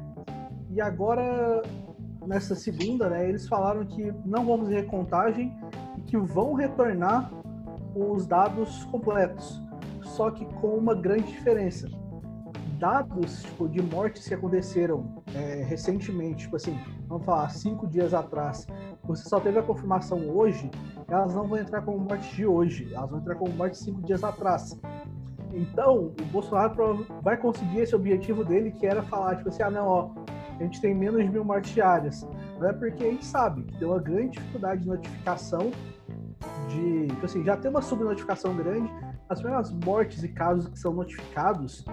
e 0.71 0.81
agora, 0.81 1.62
nessa 2.26 2.54
segunda, 2.54 3.11
né, 3.11 3.28
eles 3.28 3.47
falaram 3.47 3.85
que 3.85 4.11
não 4.25 4.47
vamos 4.47 4.69
ver 4.69 4.87
contagem 4.87 5.52
e 5.99 6.00
que 6.00 6.16
vão 6.16 6.54
retornar 6.54 7.31
os 7.95 8.26
dados 8.26 8.85
completos, 8.87 9.62
só 10.14 10.30
que 10.30 10.44
com 10.61 10.76
uma 10.76 10.94
grande 10.94 11.26
diferença. 11.26 11.88
Dados 12.78 13.42
tipo, 13.42 13.68
de 13.68 13.83
mortes 13.83 14.26
que 14.28 14.35
aconteceram 14.35 15.23
é, 15.35 15.64
recentemente, 15.64 16.44
tipo 16.44 16.56
assim, 16.56 16.78
vamos 17.06 17.25
falar, 17.25 17.49
cinco 17.50 17.87
dias 17.87 18.12
atrás, 18.12 18.66
você 19.04 19.28
só 19.28 19.40
teve 19.40 19.59
a 19.59 19.62
confirmação 19.62 20.18
hoje, 20.30 20.71
elas 21.09 21.35
não 21.35 21.47
vão 21.47 21.59
entrar 21.59 21.83
como 21.83 21.99
morte 21.99 22.35
de 22.35 22.47
hoje, 22.47 22.92
elas 22.92 23.11
vão 23.11 23.21
entrar 23.21 23.35
como 23.37 23.52
morte 23.52 23.78
cinco 23.78 24.02
dias 24.02 24.23
atrás. 24.23 24.78
Então, 25.52 26.12
o 26.21 26.25
Bolsonaro 26.33 27.06
vai 27.23 27.37
conseguir 27.37 27.80
esse 27.80 27.94
objetivo 27.94 28.44
dele, 28.44 28.73
que 28.73 28.87
era 28.87 29.02
falar, 29.02 29.37
tipo 29.37 29.49
assim, 29.49 29.62
ah, 29.62 29.71
não, 29.71 29.87
ó, 29.87 30.11
a 30.59 30.62
gente 30.62 30.80
tem 30.80 30.94
menos 30.94 31.23
de 31.23 31.28
mil 31.30 31.44
mortes 31.44 31.73
diárias. 31.73 32.26
Não 32.59 32.68
é 32.68 32.73
porque 32.73 33.04
a 33.04 33.11
gente 33.11 33.25
sabe 33.25 33.62
que 33.62 33.78
tem 33.78 33.87
uma 33.87 34.00
grande 34.00 34.33
dificuldade 34.33 34.83
de 34.83 34.88
notificação 34.88 35.71
de. 36.68 37.06
Tipo 37.09 37.26
assim, 37.26 37.44
já 37.44 37.56
tem 37.56 37.71
uma 37.71 37.83
subnotificação 37.83 38.54
grande, 38.56 38.90
as 39.28 39.40
primeiras 39.40 39.71
mortes 39.85 40.23
e 40.23 40.28
casos 40.28 40.69
que 40.69 40.78
são 40.78 40.93
notificados 40.93 41.85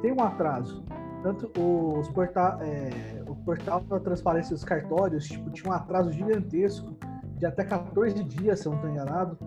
tem 0.00 0.12
um 0.12 0.22
atraso. 0.22 0.84
Tanto 1.22 1.50
os 1.60 2.08
porta, 2.08 2.58
é, 2.62 3.22
o 3.26 3.34
portal 3.34 3.80
da 3.80 3.98
transparência 3.98 4.54
dos 4.54 4.64
cartórios 4.64 5.26
tipo, 5.26 5.50
tinha 5.50 5.70
um 5.70 5.74
atraso 5.74 6.12
gigantesco 6.12 6.96
de 7.36 7.46
até 7.46 7.64
14 7.64 8.22
dias, 8.24 8.60
se 8.60 8.66
eu 8.66 8.72
não 8.72 8.78
estou 8.78 8.90
enganado. 8.90 9.38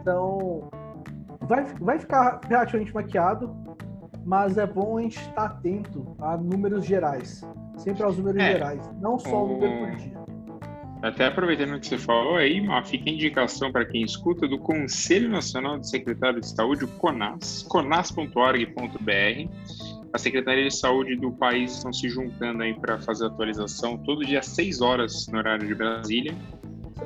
Então, 0.00 0.68
vai, 1.42 1.64
vai 1.80 1.98
ficar 1.98 2.40
relativamente 2.48 2.92
maquiado, 2.92 3.54
mas 4.24 4.58
é 4.58 4.66
bom 4.66 4.98
a 4.98 5.02
gente 5.02 5.20
estar 5.20 5.44
atento 5.44 6.16
a 6.18 6.36
números 6.36 6.84
gerais. 6.84 7.46
Sempre 7.76 8.02
aos 8.02 8.16
números 8.16 8.42
é, 8.42 8.52
gerais, 8.52 8.90
não 9.00 9.18
só 9.18 9.44
o 9.44 9.48
número 9.48 9.78
por 9.78 9.96
dia. 9.96 10.23
Até 11.04 11.26
aproveitando 11.26 11.74
o 11.74 11.80
que 11.80 11.86
você 11.86 11.98
falou 11.98 12.36
aí, 12.36 12.66
fica 12.86 13.10
a 13.10 13.12
indicação 13.12 13.70
para 13.70 13.84
quem 13.84 14.02
escuta 14.02 14.48
do 14.48 14.58
Conselho 14.58 15.28
Nacional 15.28 15.78
de 15.78 15.86
Secretário 15.86 16.40
de 16.40 16.48
Saúde, 16.48 16.86
o 16.86 16.88
CONAS, 16.88 17.62
conas.org.br. 17.68 19.50
A 20.14 20.18
Secretaria 20.18 20.66
de 20.66 20.74
Saúde 20.74 21.16
do 21.16 21.30
país 21.30 21.72
estão 21.72 21.92
se 21.92 22.08
juntando 22.08 22.62
aí 22.62 22.72
para 22.72 22.98
fazer 23.00 23.26
atualização 23.26 23.98
todo 23.98 24.24
dia 24.24 24.38
às 24.38 24.46
6 24.46 24.80
horas 24.80 25.26
no 25.28 25.36
horário 25.36 25.66
de 25.66 25.74
Brasília. 25.74 26.34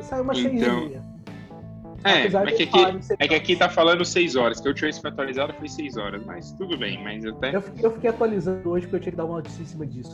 Sai 0.01 0.21
uma 0.21 0.33
então, 0.33 0.93
é, 2.05 2.27
é 2.27 2.53
que, 2.53 2.63
aqui, 2.63 2.79
é 3.19 3.27
que 3.27 3.35
aqui 3.35 3.57
tá 3.57 3.69
falando 3.69 4.05
6 4.05 4.37
horas, 4.37 4.61
que 4.61 4.69
eu 4.69 4.75
tinha 4.75 4.93
sido 4.93 5.09
atualizado 5.09 5.53
foi 5.55 5.69
6 5.69 5.97
horas, 5.97 6.25
mas 6.25 6.53
tudo 6.53 6.79
bem, 6.79 7.03
mas 7.03 7.27
até. 7.27 7.49
Eu, 7.49 7.65
eu 7.83 7.91
fiquei 7.91 8.11
atualizando 8.11 8.71
hoje 8.71 8.87
porque 8.87 8.95
eu 8.95 9.01
tinha 9.01 9.11
que 9.11 9.19
dar 9.19 9.25
uma 9.25 9.39
notícia 9.39 9.61
em 9.61 9.67
cima 9.67 9.85
disso. 9.85 10.13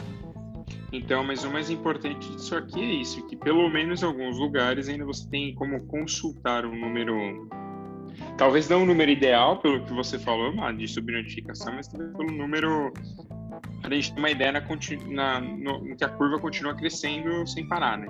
Então, 0.95 1.25
mas 1.25 1.43
o 1.43 1.51
mais 1.51 1.71
importante 1.71 2.31
disso 2.31 2.57
aqui 2.57 2.81
é 2.81 2.95
isso, 3.01 3.27
que 3.27 3.35
pelo 3.35 3.69
menos 3.69 4.01
em 4.01 4.07
alguns 4.07 4.39
lugares 4.39 4.89
ainda 4.89 5.05
você 5.05 5.29
tem 5.29 5.53
como 5.57 5.85
consultar 5.87 6.65
um 6.65 6.79
número, 6.79 7.49
talvez 8.39 8.69
não 8.69 8.85
o 8.85 8.87
número 8.87 9.11
ideal, 9.11 9.59
pelo 9.59 9.85
que 9.85 9.93
você 9.93 10.21
falou, 10.21 10.53
de 10.73 10.87
subnotificação, 10.87 11.75
mas 11.75 11.89
também 11.89 12.13
pelo 12.13 12.31
número, 12.31 12.93
a 13.83 13.93
gente 13.93 14.15
ter 14.15 14.21
uma 14.21 14.31
ideia 14.31 14.53
na, 14.53 14.61
na, 15.09 15.41
no, 15.41 15.97
que 15.97 16.05
a 16.05 16.09
curva 16.11 16.39
continua 16.39 16.77
crescendo 16.77 17.45
sem 17.45 17.67
parar, 17.67 17.99
né? 17.99 18.07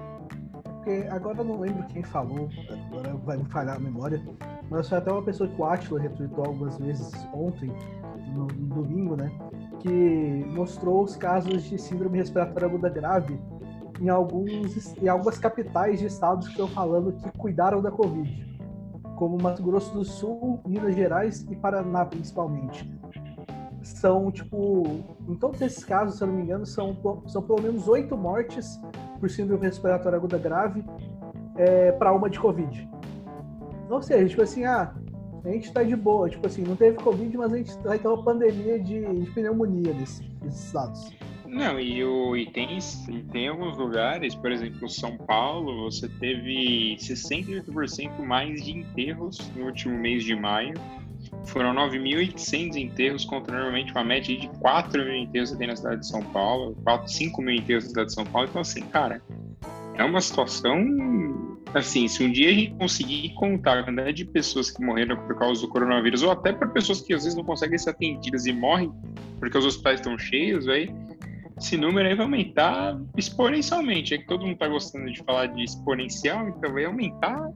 Porque 0.62 1.08
agora 1.08 1.38
eu 1.38 1.44
não 1.44 1.60
lembro 1.60 1.86
quem 1.86 2.02
falou, 2.02 2.50
agora 2.90 3.14
vai 3.14 3.38
me 3.38 3.46
falhar 3.46 3.76
a 3.76 3.80
memória, 3.80 4.22
mas 4.68 4.90
foi 4.90 4.98
até 4.98 5.10
uma 5.10 5.22
pessoa 5.22 5.48
que 5.48 5.58
o 5.58 5.64
Atila 5.64 6.00
retweetou 6.00 6.44
algumas 6.44 6.76
vezes 6.76 7.10
ontem, 7.32 7.72
no, 8.34 8.46
no 8.46 8.82
domingo, 8.82 9.16
né? 9.16 9.32
Que 9.84 10.46
mostrou 10.54 11.04
os 11.04 11.14
casos 11.14 11.64
de 11.64 11.76
síndrome 11.76 12.16
respiratória 12.16 12.66
aguda 12.66 12.88
grave 12.88 13.38
em, 14.00 14.08
alguns, 14.08 14.96
em 14.96 15.08
algumas 15.08 15.36
capitais 15.38 16.00
de 16.00 16.06
estados 16.06 16.46
que 16.46 16.52
estão 16.52 16.66
falando 16.66 17.12
que 17.12 17.30
cuidaram 17.36 17.82
da 17.82 17.90
Covid, 17.90 18.58
como 19.14 19.36
Mato 19.36 19.62
Grosso 19.62 19.92
do 19.92 20.02
Sul, 20.02 20.58
Minas 20.66 20.94
Gerais 20.94 21.46
e 21.50 21.54
Paraná, 21.54 22.06
principalmente. 22.06 22.90
São, 23.82 24.32
tipo, 24.32 24.84
em 25.28 25.34
todos 25.34 25.60
esses 25.60 25.84
casos, 25.84 26.16
se 26.16 26.24
eu 26.24 26.28
não 26.28 26.34
me 26.34 26.42
engano, 26.42 26.64
são, 26.64 26.96
são 27.26 27.42
pelo 27.42 27.60
menos 27.60 27.86
oito 27.86 28.16
mortes 28.16 28.80
por 29.20 29.28
síndrome 29.28 29.66
respiratória 29.66 30.16
aguda 30.16 30.38
grave 30.38 30.82
é, 31.56 31.92
para 31.92 32.10
uma 32.10 32.30
de 32.30 32.40
Covid. 32.40 32.88
Ou 33.90 34.00
seja, 34.00 34.26
tipo 34.30 34.40
assim, 34.40 34.64
ah, 34.64 34.94
a 35.44 35.48
gente 35.50 35.72
tá 35.72 35.82
de 35.82 35.94
boa. 35.94 36.28
Tipo 36.28 36.46
assim, 36.46 36.62
não 36.62 36.76
teve 36.76 36.96
Covid, 36.98 37.36
mas 37.36 37.52
a 37.52 37.56
gente 37.56 37.72
vai 37.82 37.98
ter 37.98 38.08
uma 38.08 38.22
pandemia 38.22 38.78
de, 38.78 39.04
de 39.04 39.30
pneumonia 39.30 39.92
nesses, 39.92 40.22
nesses 40.42 40.64
estados. 40.66 41.10
Não, 41.46 41.78
e, 41.78 42.02
o, 42.02 42.36
e, 42.36 42.50
tem, 42.50 42.78
e 43.08 43.22
tem 43.30 43.48
alguns 43.48 43.78
lugares, 43.78 44.34
por 44.34 44.50
exemplo, 44.50 44.88
São 44.88 45.16
Paulo, 45.16 45.88
você 45.88 46.08
teve 46.08 46.96
68% 46.98 48.18
mais 48.24 48.64
de 48.64 48.72
enterros 48.72 49.38
no 49.54 49.66
último 49.66 49.96
mês 49.96 50.24
de 50.24 50.34
maio. 50.34 50.74
Foram 51.46 51.72
9.800 51.74 52.76
enterros, 52.76 53.24
contra 53.24 53.54
normalmente 53.54 53.92
uma 53.92 54.02
média 54.02 54.36
de 54.36 54.48
4 54.58 55.04
mil 55.04 55.14
enterros 55.14 55.52
que 55.52 55.58
tem 55.58 55.68
na 55.68 55.76
cidade 55.76 56.00
de 56.00 56.08
São 56.08 56.22
Paulo, 56.22 56.76
4, 56.82 57.10
5 57.10 57.42
mil 57.42 57.54
enterros 57.54 57.84
na 57.84 57.88
cidade 57.90 58.08
de 58.08 58.14
São 58.14 58.24
Paulo. 58.24 58.48
Então, 58.48 58.60
assim, 58.60 58.80
cara, 58.82 59.22
é 59.94 60.04
uma 60.04 60.20
situação 60.20 61.53
assim, 61.72 62.06
se 62.08 62.24
um 62.24 62.30
dia 62.30 62.50
a 62.50 62.52
gente 62.52 62.74
conseguir 62.74 63.32
contar 63.34 63.78
a 63.78 63.82
quantidade 63.84 64.16
de 64.18 64.24
pessoas 64.24 64.70
que 64.70 64.84
morreram 64.84 65.16
por 65.16 65.38
causa 65.38 65.60
do 65.60 65.68
coronavírus, 65.68 66.22
ou 66.22 66.30
até 66.30 66.52
por 66.52 66.70
pessoas 66.70 67.00
que 67.00 67.14
às 67.14 67.24
vezes 67.24 67.36
não 67.36 67.44
conseguem 67.44 67.78
ser 67.78 67.90
atendidas 67.90 68.46
e 68.46 68.52
morrem 68.52 68.92
porque 69.38 69.58
os 69.58 69.66
hospitais 69.66 70.00
estão 70.00 70.18
cheios, 70.18 70.68
aí, 70.68 70.90
esse 71.58 71.76
número 71.76 72.08
aí 72.08 72.14
vai 72.14 72.24
aumentar 72.24 72.98
exponencialmente. 73.16 74.14
É 74.14 74.18
que 74.18 74.26
todo 74.26 74.42
mundo 74.42 74.54
está 74.54 74.68
gostando 74.68 75.12
de 75.12 75.22
falar 75.22 75.46
de 75.46 75.62
exponencial, 75.62 76.48
então 76.48 76.72
vai 76.72 76.84
aumentar 76.84 77.50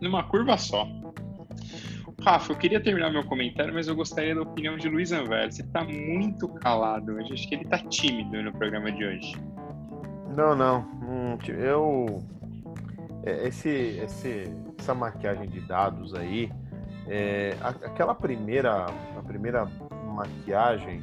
numa 0.00 0.22
curva 0.24 0.56
só. 0.56 0.88
Rafa, 2.22 2.52
eu 2.52 2.56
queria 2.56 2.80
terminar 2.80 3.10
meu 3.10 3.24
comentário, 3.24 3.72
mas 3.72 3.88
eu 3.88 3.94
gostaria 3.94 4.34
da 4.34 4.42
opinião 4.42 4.76
de 4.76 4.88
Luiz 4.88 5.10
Anver. 5.12 5.50
Você 5.50 5.62
está 5.62 5.84
muito 5.84 6.48
calado 6.48 7.12
hoje. 7.12 7.32
Acho 7.32 7.48
que 7.48 7.54
ele 7.54 7.64
está 7.64 7.78
tímido 7.78 8.42
no 8.42 8.52
programa 8.52 8.92
de 8.92 9.04
hoje. 9.04 9.36
Não, 10.36 10.54
não. 10.54 10.86
Eu 11.48 12.22
esse, 13.24 13.68
esse, 13.68 14.54
essa 14.78 14.94
maquiagem 14.94 15.48
de 15.48 15.60
dados 15.60 16.14
aí, 16.14 16.50
é, 17.06 17.56
aquela 17.60 18.14
primeira, 18.14 18.86
a 19.16 19.22
primeira 19.22 19.66
maquiagem 20.14 21.02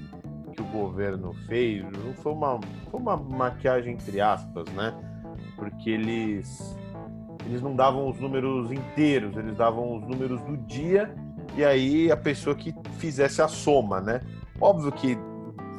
que 0.53 0.61
o 0.61 0.65
governo 0.65 1.33
fez 1.47 1.83
não 1.83 2.13
foi 2.15 2.31
uma, 2.31 2.59
foi 2.89 2.99
uma 2.99 3.17
maquiagem 3.17 3.93
entre 3.93 4.19
aspas, 4.19 4.67
né? 4.73 4.93
Porque 5.55 5.89
eles, 5.89 6.77
eles 7.45 7.61
não 7.61 7.75
davam 7.75 8.09
os 8.09 8.19
números 8.19 8.71
inteiros, 8.71 9.35
eles 9.37 9.55
davam 9.55 9.97
os 9.97 10.07
números 10.07 10.41
do 10.41 10.57
dia 10.57 11.13
e 11.55 11.63
aí 11.63 12.11
a 12.11 12.17
pessoa 12.17 12.55
que 12.55 12.73
fizesse 12.97 13.41
a 13.41 13.47
soma, 13.47 14.01
né? 14.01 14.21
Óbvio 14.59 14.91
que 14.91 15.17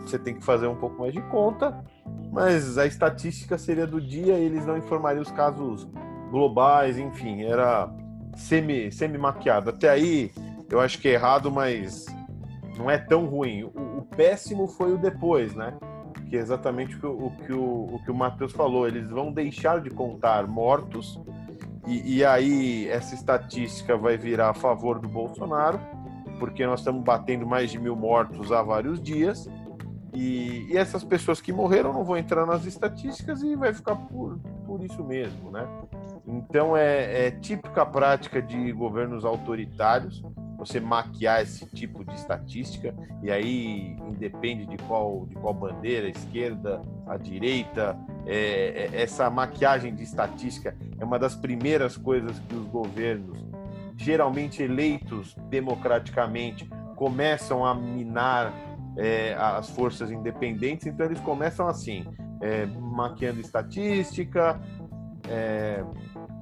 você 0.05 0.19
tem 0.19 0.35
que 0.35 0.45
fazer 0.45 0.67
um 0.67 0.77
pouco 0.77 1.01
mais 1.01 1.13
de 1.13 1.21
conta, 1.23 1.85
mas 2.33 2.79
a 2.79 2.87
estatística 2.87 3.59
seria 3.59 3.87
do 3.87 4.01
dia 4.01 4.39
e 4.39 4.45
eles 4.45 4.65
não 4.65 4.77
informariam 4.77 5.23
os 5.23 5.31
casos 5.31 5.89
globais, 6.31 6.99
enfim, 6.99 7.43
era 7.43 7.91
semi, 8.37 8.91
semi 8.93 9.19
maquiado. 9.19 9.71
Até 9.71 9.91
aí 9.91 10.31
eu 10.71 10.81
acho 10.81 10.99
que 10.99 11.09
é 11.09 11.13
errado, 11.13 11.51
mas 11.51 12.07
não 12.77 12.91
é 12.91 12.99
tão 12.99 13.27
ruim. 13.27 13.65
O, 13.65 13.99
o 13.99 14.03
péssimo 14.17 14.69
foi 14.69 14.93
o 14.93 14.99
depois, 14.99 15.55
né? 15.55 15.75
Que 16.29 16.37
é 16.37 16.41
exatamente 16.41 16.97
o 16.97 17.01
que 17.01 17.07
o, 17.07 17.31
que 17.47 17.53
o, 17.53 17.95
o, 17.95 18.03
que 18.05 18.11
o 18.11 18.15
Matheus 18.15 18.53
falou. 18.53 18.87
Eles 18.87 19.11
vão 19.11 19.33
deixar 19.33 19.81
de 19.81 19.91
contar 19.91 20.47
mortos 20.47 21.21
e, 21.87 22.19
e 22.19 22.25
aí 22.25 22.87
essa 22.89 23.15
estatística 23.15 23.97
vai 23.97 24.19
virar 24.19 24.51
a 24.51 24.55
favor 24.55 24.99
do 24.99 25.09
Bolsonaro, 25.09 25.81
porque 26.39 26.67
nós 26.67 26.81
estamos 26.81 27.03
batendo 27.03 27.47
mais 27.47 27.71
de 27.71 27.79
mil 27.79 27.97
mortos 27.97 28.53
há 28.53 28.63
vários 28.63 29.01
dias. 29.01 29.49
E, 30.13 30.67
e, 30.71 30.77
essas 30.77 31.03
pessoas 31.03 31.41
que 31.41 31.53
morreram 31.53 31.93
não 31.93 32.05
vão 32.05 32.17
entrar 32.17 32.45
nas 32.45 32.67
estatísticas 32.67 33.43
e 33.43 33.55
vai 33.57 33.73
ficar 33.73 33.97
por, 33.97 34.39
por 34.67 34.83
isso 34.83 35.03
mesmo, 35.03 35.51
né? 35.51 35.67
Então 36.29 36.77
é, 36.77 37.29
é 37.29 37.31
típica 37.31 37.87
prática 37.87 38.43
de 38.43 38.71
governos 38.73 39.25
autoritários 39.25 40.23
você 40.59 40.81
maquiar 40.81 41.41
esse 41.41 41.65
tipo 41.67 42.05
de 42.05 42.13
estatística 42.15 42.93
e 43.23 43.31
aí 43.31 43.97
independe 44.01 44.67
de 44.67 44.77
qual 44.77 45.25
de 45.27 45.37
qual 45.37 45.55
bandeira, 45.55 46.09
esquerda, 46.09 46.83
a 47.07 47.17
direita, 47.17 47.97
é, 48.27 48.91
é, 48.93 49.03
essa 49.03 49.31
maquiagem 49.31 49.95
de 49.95 50.03
estatística 50.03 50.77
é 50.99 51.05
uma 51.05 51.19
das 51.19 51.35
primeiras 51.37 51.97
coisas 51.97 52.39
que 52.41 52.57
os 52.57 52.67
governos, 52.67 53.39
geralmente 53.97 54.63
eleitos 54.63 55.35
democraticamente, 55.49 56.69
começam 56.97 57.65
a 57.65 57.73
minar 57.73 58.53
é, 58.97 59.35
as 59.35 59.71
forças 59.71 60.11
independentes. 60.11 60.87
Então 60.87 61.07
eles 61.07 61.21
começam 61.21 61.69
assim, 61.69 62.05
é, 62.43 62.67
maquiando 62.67 63.41
estatística, 63.41 64.61
é, 65.29 65.85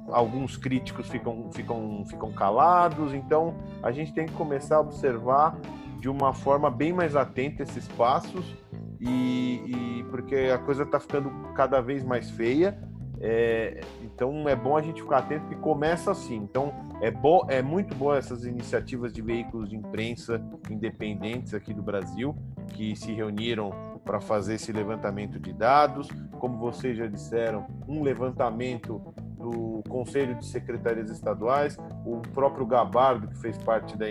alguns 0.08 0.56
críticos 0.56 1.08
ficam, 1.08 1.50
ficam, 1.52 2.04
ficam 2.06 2.32
calados, 2.32 3.12
então 3.14 3.54
a 3.82 3.90
gente 3.92 4.12
tem 4.12 4.26
que 4.26 4.32
começar 4.32 4.76
a 4.76 4.80
observar 4.80 5.58
de 5.98 6.08
uma 6.08 6.32
forma 6.32 6.70
bem 6.70 6.92
mais 6.92 7.16
atenta 7.16 7.62
esses 7.62 7.88
passos 7.88 8.54
e, 9.00 9.62
e 9.66 10.04
porque 10.10 10.50
a 10.52 10.58
coisa 10.58 10.82
está 10.82 11.00
ficando 11.00 11.30
cada 11.54 11.80
vez 11.80 12.04
mais 12.04 12.30
feia. 12.30 12.78
É, 13.18 13.80
então 14.02 14.46
é 14.46 14.54
bom 14.54 14.76
a 14.76 14.82
gente 14.82 15.00
ficar 15.00 15.18
atento 15.18 15.48
que 15.48 15.56
começa 15.56 16.10
assim. 16.10 16.36
Então 16.36 16.72
é, 17.00 17.10
bo 17.10 17.46
é 17.48 17.62
muito 17.62 17.94
boa 17.94 18.18
essas 18.18 18.44
iniciativas 18.44 19.12
de 19.12 19.22
veículos 19.22 19.70
de 19.70 19.76
imprensa 19.76 20.42
independentes 20.70 21.54
aqui 21.54 21.72
do 21.72 21.82
Brasil 21.82 22.36
que 22.68 22.94
se 22.94 23.12
reuniram 23.12 23.70
para 24.04 24.20
fazer 24.20 24.54
esse 24.54 24.70
levantamento 24.70 25.40
de 25.40 25.52
dados. 25.52 26.08
Como 26.38 26.58
vocês 26.58 26.96
já 26.96 27.06
disseram, 27.06 27.66
um 27.88 28.02
levantamento 28.02 29.02
do 29.50 29.82
Conselho 29.88 30.34
de 30.34 30.44
Secretarias 30.44 31.08
Estaduais, 31.08 31.78
o 32.04 32.20
próprio 32.34 32.66
Gabardo, 32.66 33.28
que 33.28 33.38
fez 33.38 33.56
parte 33.58 33.96
da, 33.96 34.06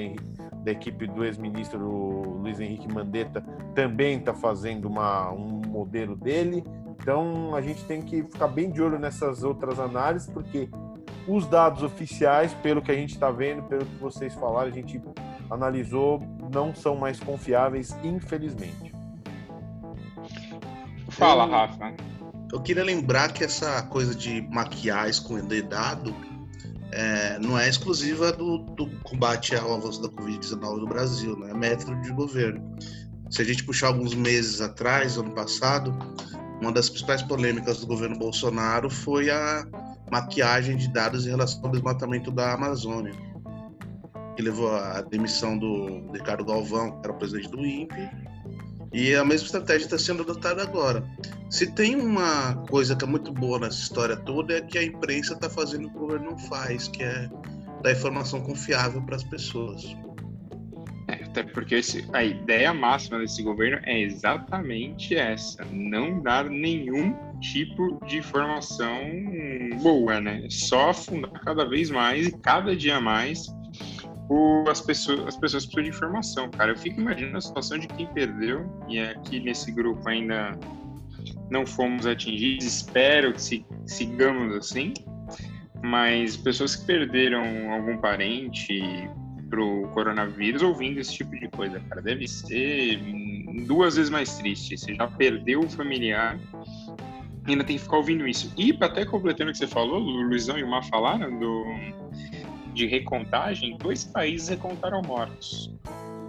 da 0.64 0.72
equipe 0.72 1.06
do 1.08 1.26
ex-ministro 1.26 2.40
Luiz 2.40 2.60
Henrique 2.60 2.92
Mandetta, 2.92 3.42
também 3.74 4.18
está 4.18 4.34
fazendo 4.34 4.86
uma, 4.86 5.30
um 5.32 5.62
modelo 5.68 6.16
dele. 6.16 6.64
Então 6.98 7.54
a 7.54 7.62
gente 7.62 7.84
tem 7.84 8.02
que 8.02 8.24
ficar 8.24 8.48
bem 8.48 8.72
de 8.72 8.82
olho 8.82 8.98
nessas 8.98 9.44
outras 9.44 9.78
análises, 9.78 10.30
porque 10.30 10.70
os 11.28 11.46
dados 11.48 11.84
oficiais, 11.84 12.54
pelo 12.56 12.82
que 12.82 12.92
a 12.92 12.96
gente 12.96 13.14
está 13.14 13.30
vendo, 13.30 13.64
pelo 13.64 13.86
que 13.86 13.96
vocês 13.96 14.34
falaram, 14.36 14.70
a 14.70 14.74
gente 14.74 15.02
analisou, 15.50 16.24
não 16.54 16.74
são 16.74 16.96
mais 16.96 17.20
confiáveis, 17.20 17.96
infelizmente. 18.04 18.96
Fala, 21.10 21.46
Rafa. 21.46 21.94
Eu 22.56 22.62
queria 22.62 22.86
lembrar 22.86 23.34
que 23.34 23.44
essa 23.44 23.84
coisa 23.84 24.16
de 24.16 24.42
maquiar, 24.50 25.10
esconder 25.10 25.64
dado, 25.64 26.16
é, 26.94 27.38
não 27.40 27.60
é 27.60 27.68
exclusiva 27.68 28.32
do, 28.32 28.60
do, 28.60 28.88
combate 29.02 29.54
ao 29.58 29.74
avanço 29.74 30.02
da 30.02 30.08
Covid-19 30.08 30.78
no 30.78 30.88
Brasil, 30.88 31.38
né? 31.38 31.52
é 31.52 31.54
método 31.54 32.02
de 32.02 32.14
governo. 32.14 32.78
Se 33.30 33.42
a 33.42 33.46
gente 33.46 33.62
puxar 33.66 33.88
alguns 33.88 34.16
meses 34.16 34.62
atrás, 34.62 35.18
ano 35.18 35.32
passado, 35.32 35.94
uma 36.62 36.72
das 36.72 36.90
principais 36.90 37.22
polêmicas 37.22 37.82
do 37.82 37.88
governo 37.88 38.18
Bolsonaro 38.18 38.90
foi 38.90 39.30
a 39.30 39.68
maquiagem 40.10 40.78
de 40.78 40.88
dados 40.88 41.26
em 41.26 41.32
relação 41.32 41.60
ao 41.62 41.72
desmatamento 41.72 42.32
da 42.32 42.54
Amazônia, 42.54 43.12
que 44.38 44.42
levou 44.42 44.74
à 44.74 45.02
demissão 45.02 45.58
do 45.58 46.10
Ricardo 46.14 46.46
Galvão, 46.46 47.02
que 47.02 47.06
era 47.06 47.12
o 47.12 47.18
presidente 47.18 47.50
do 47.50 47.66
INPE, 47.66 48.10
e 48.96 49.14
a 49.14 49.26
mesma 49.26 49.46
estratégia 49.46 49.88
está 49.88 49.98
sendo 49.98 50.24
adotada 50.24 50.64
agora. 50.64 51.04
Se 51.50 51.70
tem 51.70 51.98
uma 51.98 52.56
coisa 52.70 52.96
que 52.96 53.04
é 53.04 53.08
muito 53.08 53.34
boa 53.34 53.60
nessa 53.60 53.82
história 53.82 54.16
toda 54.16 54.54
é 54.54 54.62
que 54.62 54.78
a 54.78 54.84
imprensa 54.84 55.34
está 55.34 55.50
fazendo 55.50 55.88
o 55.88 55.92
que 55.92 55.98
o 55.98 56.00
governo 56.00 56.32
não 56.32 56.40
faz, 56.40 56.88
que 56.88 57.04
é 57.04 57.30
dar 57.84 57.92
informação 57.92 58.40
confiável 58.40 59.02
para 59.02 59.18
as 59.18 59.24
pessoas. 59.26 59.84
É, 61.10 61.26
até 61.26 61.44
porque 61.44 61.76
esse, 61.76 62.08
a 62.14 62.24
ideia 62.24 62.74
máxima 62.74 63.20
desse 63.20 63.44
governo 63.44 63.82
é 63.84 64.00
exatamente 64.00 65.14
essa: 65.14 65.66
não 65.66 66.22
dar 66.22 66.46
nenhum 66.46 67.14
tipo 67.42 68.00
de 68.06 68.20
informação 68.20 68.98
boa, 69.84 70.22
né? 70.22 70.48
Só 70.50 70.92
afundar 70.92 71.34
cada 71.44 71.66
vez 71.66 71.90
mais 71.90 72.28
e 72.28 72.32
cada 72.32 72.74
dia 72.74 73.02
mais 73.02 73.54
o, 74.30 74.66
as, 74.70 74.82
pessoas, 74.82 75.20
as 75.28 75.38
pessoas 75.38 75.66
precisam 75.66 75.84
de 75.84 75.90
informação, 75.90 76.50
cara. 76.50 76.72
Eu 76.72 76.78
fico 76.78 77.00
imaginando 77.00 77.38
a 77.38 77.42
situação 77.42 77.78
de 77.78 77.88
quem 77.88 78.08
perdeu, 78.08 78.66
e 78.88 79.00
aqui 79.00 79.40
nesse 79.40 79.72
grupo 79.72 80.08
ainda 80.08 80.58
não 81.50 81.66
fomos 81.66 82.06
atingidos, 82.06 82.66
espero 82.66 83.34
que 83.34 83.66
sigamos 83.86 84.56
assim, 84.56 84.94
mas 85.84 86.36
pessoas 86.38 86.76
que 86.76 86.86
perderam 86.86 87.72
algum 87.72 87.98
parente 87.98 88.82
pro 89.50 89.88
coronavírus 89.90 90.62
ouvindo 90.62 91.00
esse 91.00 91.14
tipo 91.14 91.32
de 91.32 91.48
coisa, 91.50 91.80
cara, 91.80 92.02
deve 92.02 92.28
ser 92.28 93.00
duas 93.68 93.96
vezes 93.96 94.10
mais 94.10 94.36
triste. 94.38 94.78
Você 94.78 94.96
já 94.96 95.08
perdeu 95.08 95.62
o 95.62 95.70
familiar, 95.70 96.40
ainda 97.46 97.64
tem 97.64 97.78
que 97.78 97.84
ficar 97.84 97.98
ouvindo 97.98 98.28
isso. 98.28 98.52
E 98.58 98.76
até 98.82 99.06
completando 99.06 99.52
o 99.52 99.54
que 99.54 99.60
você 99.60 99.68
falou, 99.68 100.02
o 100.02 100.22
Luizão 100.24 100.58
e 100.58 100.64
o 100.64 100.68
Mar 100.68 100.84
falaram 100.86 101.38
do 101.38 101.64
de 102.76 102.86
recontagem, 102.86 103.78
dois 103.78 104.04
países 104.04 104.50
recontaram 104.50 105.02
mortos. 105.02 105.74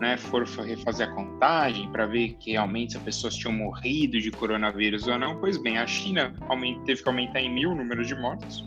Né, 0.00 0.18
foram 0.18 0.44
refazer 0.62 1.08
a 1.08 1.12
contagem 1.12 1.90
para 1.90 2.04
ver 2.04 2.34
que 2.34 2.52
realmente 2.52 2.98
as 2.98 3.02
pessoas 3.02 3.34
tinham 3.34 3.54
morrido 3.54 4.20
de 4.20 4.30
coronavírus 4.30 5.06
ou 5.06 5.18
não. 5.18 5.40
Pois 5.40 5.56
bem, 5.56 5.78
a 5.78 5.86
China 5.86 6.34
teve 6.84 7.02
que 7.02 7.08
aumentar 7.08 7.40
em 7.40 7.50
mil 7.50 7.70
o 7.70 7.74
número 7.74 8.04
de 8.04 8.14
mortos 8.14 8.62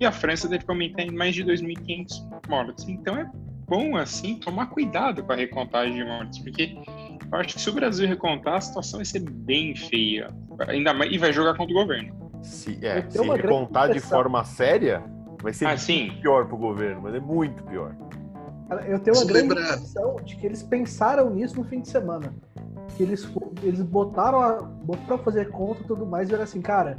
e 0.00 0.04
a 0.04 0.12
França 0.12 0.48
teve 0.48 0.64
que 0.64 0.70
aumentar 0.70 1.02
em 1.02 1.10
mais 1.10 1.34
de 1.34 1.44
2.500 1.44 2.48
mortos. 2.48 2.88
Então 2.88 3.16
é 3.16 3.30
bom, 3.66 3.96
assim, 3.96 4.38
tomar 4.38 4.66
cuidado 4.66 5.22
com 5.22 5.32
a 5.32 5.36
recontagem 5.36 5.94
de 5.94 6.04
mortos, 6.04 6.38
porque 6.38 6.76
eu 7.32 7.38
acho 7.38 7.54
que 7.54 7.60
se 7.60 7.70
o 7.70 7.72
Brasil 7.72 8.06
recontar, 8.06 8.54
a 8.54 8.60
situação 8.60 8.98
vai 8.98 9.04
ser 9.04 9.20
bem 9.20 9.74
feia. 9.74 10.30
Ainda 10.68 10.94
mais, 10.94 11.12
e 11.12 11.18
vai 11.18 11.32
jogar 11.32 11.54
contra 11.56 11.74
o 11.74 11.78
governo. 11.78 12.14
Se, 12.42 12.78
é, 12.82 13.08
se 13.10 13.20
recontar 13.22 13.90
de 13.92 14.00
forma 14.00 14.44
séria, 14.44 15.02
Vai 15.46 15.52
ser 15.52 15.66
ah, 15.66 15.78
sim. 15.78 16.10
pior 16.20 16.48
pro 16.48 16.56
governo, 16.56 17.02
mas 17.02 17.14
é 17.14 17.20
muito 17.20 17.62
pior. 17.62 17.94
Eu 18.84 18.98
tenho 18.98 19.16
uma 19.16 19.22
Isso 19.22 19.26
grande 19.28 19.48
lembra... 19.50 19.60
impressão 19.60 20.16
de 20.16 20.34
que 20.34 20.44
eles 20.44 20.60
pensaram 20.60 21.30
nisso 21.30 21.54
no 21.54 21.62
fim 21.62 21.80
de 21.80 21.88
semana. 21.88 22.34
Que 22.96 23.04
eles, 23.04 23.30
eles 23.62 23.80
botaram, 23.80 24.40
a, 24.40 24.60
botaram 24.60 25.06
pra 25.06 25.18
fazer 25.18 25.48
conta 25.50 25.82
e 25.82 25.86
tudo 25.86 26.04
mais, 26.04 26.28
e 26.28 26.34
era 26.34 26.42
assim, 26.42 26.60
cara, 26.60 26.98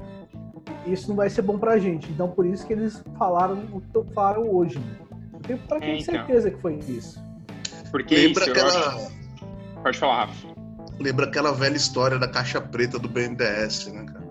isso 0.85 1.09
não 1.09 1.17
vai 1.17 1.29
ser 1.29 1.41
bom 1.41 1.59
pra 1.59 1.77
gente. 1.77 2.09
Então 2.09 2.31
por 2.31 2.45
isso 2.45 2.65
que 2.65 2.71
eles 2.71 3.03
falaram 3.17 3.65
o 3.73 3.81
que 3.81 4.13
falaram 4.13 4.49
hoje. 4.49 4.79
Eu 5.33 5.39
tenho 5.41 5.59
pra 5.67 5.79
é, 5.79 5.97
então. 5.97 6.15
certeza 6.15 6.49
que 6.49 6.61
foi 6.61 6.75
isso. 6.75 7.21
Porque 7.91 8.15
lembra 8.15 8.43
isso, 8.43 8.51
aquela. 8.51 8.95
Acho... 8.95 9.11
Pode 9.83 9.97
falar, 9.97 10.25
Rafa. 10.27 10.47
Lembra 11.01 11.25
aquela 11.25 11.51
velha 11.51 11.75
história 11.75 12.17
da 12.17 12.29
caixa 12.29 12.61
preta 12.61 12.97
do 12.97 13.09
BNDES, 13.09 13.87
né, 13.87 14.05
cara? 14.05 14.27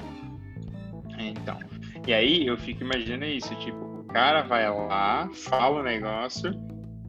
É, 1.18 1.26
então. 1.26 1.58
E 2.06 2.14
aí 2.14 2.46
eu 2.46 2.56
fico 2.56 2.82
imaginando 2.82 3.26
isso, 3.26 3.54
tipo, 3.56 3.95
cara 4.06 4.42
vai 4.42 4.68
lá, 4.68 5.28
fala 5.32 5.80
o 5.80 5.82
negócio, 5.82 6.52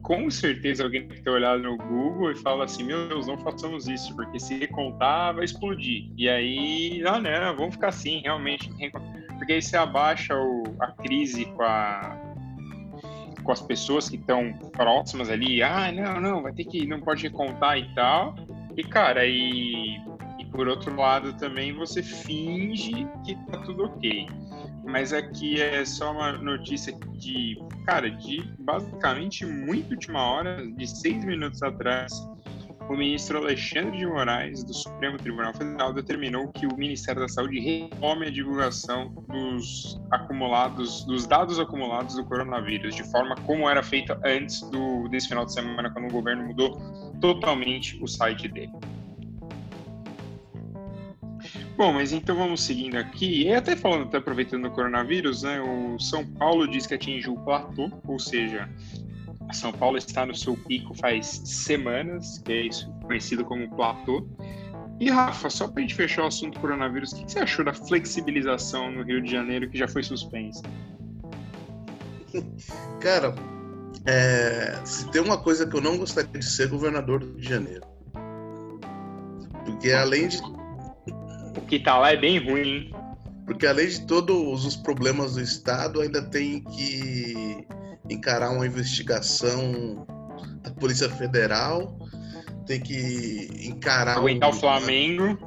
com 0.02 0.30
certeza 0.30 0.84
alguém 0.84 1.06
tem 1.06 1.16
que 1.16 1.22
ter 1.22 1.30
olhado 1.30 1.62
no 1.62 1.76
Google 1.76 2.32
e 2.32 2.36
fala 2.36 2.64
assim, 2.64 2.82
meu 2.82 3.08
Deus, 3.08 3.26
não 3.26 3.36
façamos 3.38 3.88
isso, 3.88 4.14
porque 4.16 4.40
se 4.40 4.58
recontar 4.58 5.34
vai 5.34 5.44
explodir. 5.44 6.10
E 6.16 6.28
aí, 6.28 7.02
ah, 7.06 7.20
não, 7.20 7.56
vamos 7.56 7.74
ficar 7.74 7.88
assim, 7.88 8.20
realmente. 8.22 8.70
Porque 9.36 9.52
aí 9.52 9.62
você 9.62 9.76
abaixa 9.76 10.34
o, 10.34 10.64
a 10.80 10.88
crise 10.92 11.44
com, 11.46 11.62
a, 11.62 12.18
com 13.42 13.52
as 13.52 13.60
pessoas 13.60 14.08
que 14.08 14.16
estão 14.16 14.52
próximas 14.72 15.28
ali, 15.28 15.62
ah, 15.62 15.92
não, 15.92 16.20
não, 16.20 16.42
vai 16.42 16.52
ter 16.52 16.64
que, 16.64 16.86
não 16.86 17.00
pode 17.00 17.24
recontar 17.24 17.78
e 17.78 17.94
tal. 17.94 18.34
E, 18.76 18.82
cara, 18.82 19.26
e, 19.26 19.96
e 20.38 20.44
por 20.50 20.68
outro 20.68 20.96
lado 20.96 21.34
também 21.34 21.72
você 21.72 22.02
finge 22.02 23.06
que 23.24 23.34
tá 23.46 23.58
tudo 23.58 23.84
ok 23.84 24.26
mas 24.88 25.12
aqui 25.12 25.60
é 25.60 25.84
só 25.84 26.12
uma 26.12 26.32
notícia 26.32 26.92
de, 27.18 27.58
cara, 27.84 28.10
de 28.10 28.42
basicamente 28.58 29.44
muito 29.44 29.90
última 29.90 30.22
hora, 30.22 30.66
de 30.66 30.86
seis 30.86 31.22
minutos 31.24 31.62
atrás, 31.62 32.12
o 32.88 32.96
ministro 32.96 33.36
Alexandre 33.36 33.98
de 33.98 34.06
Moraes, 34.06 34.64
do 34.64 34.72
Supremo 34.72 35.18
Tribunal 35.18 35.52
Federal, 35.52 35.92
determinou 35.92 36.48
que 36.48 36.66
o 36.66 36.74
Ministério 36.76 37.20
da 37.20 37.28
Saúde 37.28 37.60
retome 37.60 38.28
a 38.28 38.30
divulgação 38.30 39.12
dos 39.28 40.00
acumulados, 40.10 41.04
dos 41.04 41.26
dados 41.26 41.60
acumulados 41.60 42.14
do 42.14 42.24
coronavírus, 42.24 42.94
de 42.94 43.04
forma 43.10 43.34
como 43.44 43.68
era 43.68 43.82
feita 43.82 44.18
antes 44.24 44.62
do, 44.70 45.06
desse 45.08 45.28
final 45.28 45.44
de 45.44 45.52
semana, 45.52 45.90
quando 45.90 46.08
o 46.08 46.12
governo 46.12 46.46
mudou 46.46 46.80
totalmente 47.20 48.02
o 48.02 48.08
site 48.08 48.48
dele. 48.48 48.72
Bom, 51.78 51.92
mas 51.92 52.12
então 52.12 52.34
vamos 52.34 52.60
seguindo 52.62 52.96
aqui. 52.96 53.44
E 53.44 53.54
até 53.54 53.76
falando, 53.76 54.08
até 54.08 54.16
aproveitando 54.16 54.64
o 54.64 54.70
coronavírus, 54.72 55.44
né? 55.44 55.60
O 55.60 55.96
São 56.00 56.26
Paulo 56.26 56.66
diz 56.66 56.88
que 56.88 56.94
atingiu 56.94 57.34
o 57.34 57.40
platô, 57.44 57.88
ou 58.04 58.18
seja, 58.18 58.68
São 59.52 59.70
Paulo 59.70 59.96
está 59.96 60.26
no 60.26 60.34
seu 60.34 60.56
pico 60.56 60.92
faz 60.92 61.40
semanas, 61.44 62.38
que 62.38 62.52
é 62.52 62.62
isso 62.62 62.90
conhecido 63.04 63.44
como 63.44 63.70
platô. 63.76 64.26
E 64.98 65.08
Rafa, 65.08 65.48
só 65.48 65.68
para 65.68 65.78
a 65.78 65.82
gente 65.82 65.94
fechar 65.94 66.24
o 66.24 66.26
assunto 66.26 66.58
coronavírus, 66.58 67.12
o 67.12 67.24
que 67.24 67.30
você 67.30 67.38
achou 67.38 67.64
da 67.64 67.72
flexibilização 67.72 68.90
no 68.90 69.04
Rio 69.04 69.22
de 69.22 69.30
Janeiro 69.30 69.70
que 69.70 69.78
já 69.78 69.86
foi 69.86 70.02
suspensa? 70.02 70.62
Cara, 72.98 73.36
é, 74.04 74.80
se 74.84 75.08
tem 75.12 75.22
uma 75.22 75.38
coisa 75.38 75.64
que 75.64 75.76
eu 75.76 75.80
não 75.80 75.96
gostaria 75.96 76.40
de 76.40 76.44
ser 76.44 76.66
governador 76.66 77.20
do 77.20 77.26
Rio 77.26 77.40
de 77.40 77.48
Janeiro. 77.48 77.86
Porque 79.64 79.92
além 79.92 80.26
de 80.26 80.42
o 81.58 81.60
que 81.66 81.78
tá 81.78 81.98
lá 81.98 82.12
é 82.12 82.16
bem 82.16 82.38
ruim? 82.38 82.90
Porque 83.44 83.66
além 83.66 83.88
de 83.88 84.06
todos 84.06 84.64
os 84.64 84.76
problemas 84.76 85.34
do 85.34 85.40
Estado, 85.40 86.00
ainda 86.00 86.22
tem 86.22 86.62
que 86.62 87.66
encarar 88.08 88.50
uma 88.50 88.66
investigação 88.66 90.06
da 90.62 90.70
Polícia 90.70 91.08
Federal, 91.08 91.98
tem 92.66 92.80
que 92.80 93.48
encarar. 93.64 94.18
Aguentar 94.18 94.50
o, 94.50 94.52
o 94.52 94.56
Flamengo. 94.56 95.38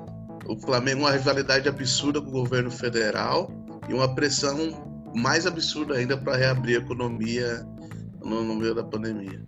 O 0.47 0.57
Flamengo, 0.57 1.01
uma 1.01 1.11
rivalidade 1.11 1.69
absurda 1.69 2.19
com 2.19 2.27
o 2.27 2.31
governo 2.31 2.71
federal 2.71 3.51
e 3.87 3.93
uma 3.93 4.13
pressão 4.13 4.57
mais 5.15 5.45
absurda 5.45 5.95
ainda 5.95 6.17
para 6.17 6.35
reabrir 6.35 6.77
a 6.77 6.79
economia 6.79 7.65
no, 8.23 8.43
no 8.43 8.55
meio 8.55 8.73
da 8.73 8.83
pandemia. 8.83 9.41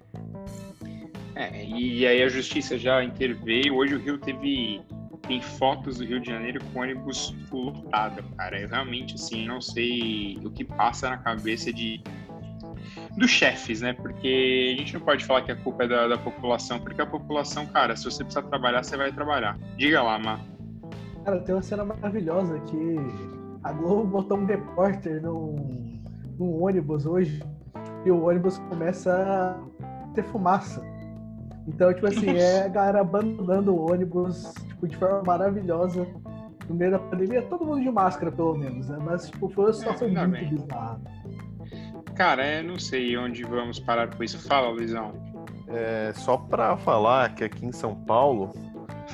É, 1.35 1.65
e 1.65 2.05
aí 2.05 2.21
a 2.21 2.29
justiça 2.29 2.77
já 2.77 3.03
interveio. 3.03 3.75
Hoje 3.75 3.95
o 3.95 3.99
Rio 3.99 4.19
teve 4.19 4.81
tem 5.27 5.41
fotos 5.41 5.97
do 5.97 6.05
Rio 6.05 6.19
de 6.19 6.29
Janeiro 6.29 6.63
com 6.71 6.81
ônibus 6.81 7.35
lotado, 7.51 8.23
cara. 8.37 8.59
Eu 8.59 8.67
realmente, 8.67 9.15
assim, 9.15 9.45
não 9.47 9.61
sei 9.61 10.37
o 10.43 10.49
que 10.51 10.63
passa 10.63 11.09
na 11.09 11.17
cabeça 11.17 11.71
de 11.71 12.01
dos 13.17 13.29
chefes, 13.29 13.81
né? 13.81 13.93
Porque 13.93 14.73
a 14.75 14.79
gente 14.79 14.93
não 14.93 15.01
pode 15.01 15.23
falar 15.25 15.43
que 15.43 15.51
a 15.51 15.55
culpa 15.55 15.83
é 15.83 15.87
da, 15.87 16.07
da 16.07 16.17
população, 16.17 16.79
porque 16.79 17.01
a 17.01 17.05
população, 17.05 17.65
cara, 17.67 17.95
se 17.95 18.05
você 18.05 18.23
precisar 18.23 18.43
trabalhar, 18.43 18.83
você 18.83 18.97
vai 18.97 19.11
trabalhar. 19.11 19.57
Diga 19.77 20.01
lá, 20.01 20.19
Má. 20.19 20.39
Cara, 21.23 21.39
tem 21.39 21.55
uma 21.55 21.61
cena 21.61 21.85
maravilhosa 21.85 22.59
que 22.61 22.97
a 23.63 23.71
Globo 23.71 24.05
botou 24.05 24.37
um 24.37 24.45
repórter 24.45 25.21
num, 25.21 26.01
num 26.37 26.63
ônibus 26.63 27.05
hoje 27.05 27.41
e 28.05 28.11
o 28.11 28.25
ônibus 28.25 28.57
começa 28.69 29.13
a 29.13 30.07
ter 30.13 30.23
fumaça. 30.23 30.92
Então, 31.67 31.93
tipo 31.93 32.07
assim, 32.07 32.29
é 32.37 32.65
a 32.65 32.67
galera 32.67 33.01
abandonando 33.01 33.73
o 33.73 33.91
ônibus 33.91 34.53
tipo, 34.67 34.87
de 34.87 34.97
forma 34.97 35.23
maravilhosa 35.23 36.07
no 36.67 36.75
meio 36.75 36.91
da 36.91 36.99
pandemia. 36.99 37.41
Todo 37.43 37.65
mundo 37.65 37.81
de 37.81 37.91
máscara, 37.91 38.31
pelo 38.31 38.55
menos, 38.55 38.89
né? 38.89 38.97
Mas, 39.01 39.29
tipo, 39.29 39.49
foi 39.49 39.65
uma 39.65 39.73
situação 39.73 40.07
é, 40.07 40.11
muito 40.11 40.31
bem. 40.31 40.49
bizarra. 40.49 41.01
Cara, 42.15 42.59
eu 42.59 42.63
não 42.63 42.79
sei 42.79 43.17
onde 43.17 43.43
vamos 43.43 43.79
parar 43.79 44.15
com 44.15 44.23
isso. 44.23 44.39
Fala, 44.47 44.69
Luizão. 44.69 45.13
É, 45.67 46.11
só 46.13 46.37
para 46.37 46.77
falar 46.77 47.33
que 47.33 47.43
aqui 47.43 47.65
em 47.65 47.71
São 47.71 47.95
Paulo, 47.95 48.53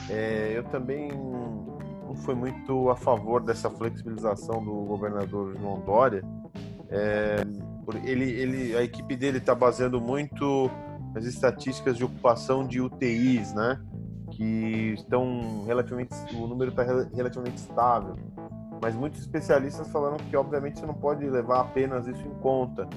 é, 0.10 0.54
eu 0.56 0.64
também 0.66 1.10
não 1.10 2.16
fui 2.16 2.36
muito 2.36 2.90
a 2.90 2.96
favor 2.96 3.42
dessa 3.42 3.70
flexibilização 3.70 4.64
do 4.64 4.74
governador 4.84 5.56
João 5.58 5.80
Dória. 5.82 6.22
É, 6.90 7.38
ele, 8.04 8.30
ele, 8.32 8.76
a 8.76 8.84
equipe 8.84 9.16
dele 9.16 9.38
está 9.38 9.56
baseando 9.56 10.02
muito 10.02 10.70
as 11.16 11.26
estatísticas 11.26 11.98
de 11.98 12.04
ocupação 12.04 12.66
de 12.66 12.82
UTIs, 12.82 13.54
né? 13.54 13.80
Que 14.32 14.94
estão 14.98 15.64
relativamente, 15.66 16.14
o 16.36 16.48
número 16.48 16.72
está 16.72 16.84
relativamente 17.14 17.58
estável. 17.58 18.16
Mas 18.82 18.96
muitos 18.96 19.20
especialistas 19.20 19.90
falaram 19.90 20.18
que, 20.18 20.36
obviamente, 20.38 20.80
você 20.80 20.86
não 20.86 20.94
pode 20.94 21.26
levar 21.30 21.62
apenas 21.62 22.08
isso 22.08 22.26
em 22.26 22.34
conta. 22.42 22.88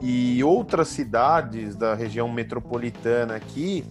E 0.00 0.42
outras 0.42 0.88
cidades 0.88 1.76
da 1.76 1.94
região 1.94 2.26
metropolitana 2.28 3.36
aqui 3.36 3.84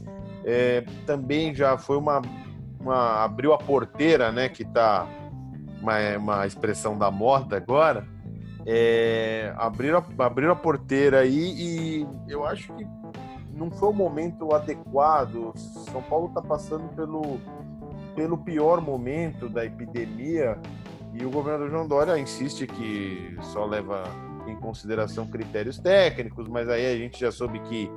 é, 0.43 0.83
também 1.05 1.53
já 1.53 1.77
foi 1.77 1.97
uma, 1.97 2.21
uma, 2.79 3.23
abriu 3.23 3.53
a 3.53 3.57
porteira, 3.57 4.31
né? 4.31 4.49
Que 4.49 4.63
está 4.63 5.07
uma, 5.81 6.17
uma 6.17 6.47
expressão 6.47 6.97
da 6.97 7.11
moda 7.11 7.57
agora. 7.57 8.07
É, 8.65 9.53
abriram, 9.57 10.03
abriram 10.17 10.51
a 10.51 10.55
porteira 10.55 11.19
aí 11.19 11.53
e 11.57 12.07
eu 12.27 12.45
acho 12.45 12.73
que 12.73 12.85
não 13.59 13.69
foi 13.69 13.89
o 13.89 13.93
momento 13.93 14.53
adequado. 14.55 15.51
São 15.91 16.01
Paulo 16.01 16.27
está 16.27 16.41
passando 16.41 16.87
pelo, 16.95 17.39
pelo 18.15 18.37
pior 18.37 18.81
momento 18.81 19.49
da 19.49 19.65
epidemia 19.65 20.57
e 21.13 21.25
o 21.25 21.29
governador 21.29 21.69
João 21.69 21.87
Dória 21.87 22.17
insiste 22.17 22.65
que 22.65 23.35
só 23.41 23.65
leva 23.65 24.03
em 24.47 24.55
consideração 24.55 25.27
critérios 25.27 25.77
técnicos, 25.77 26.47
mas 26.47 26.69
aí 26.69 26.85
a 26.85 26.97
gente 26.97 27.19
já 27.19 27.31
soube 27.31 27.59
que 27.61 27.91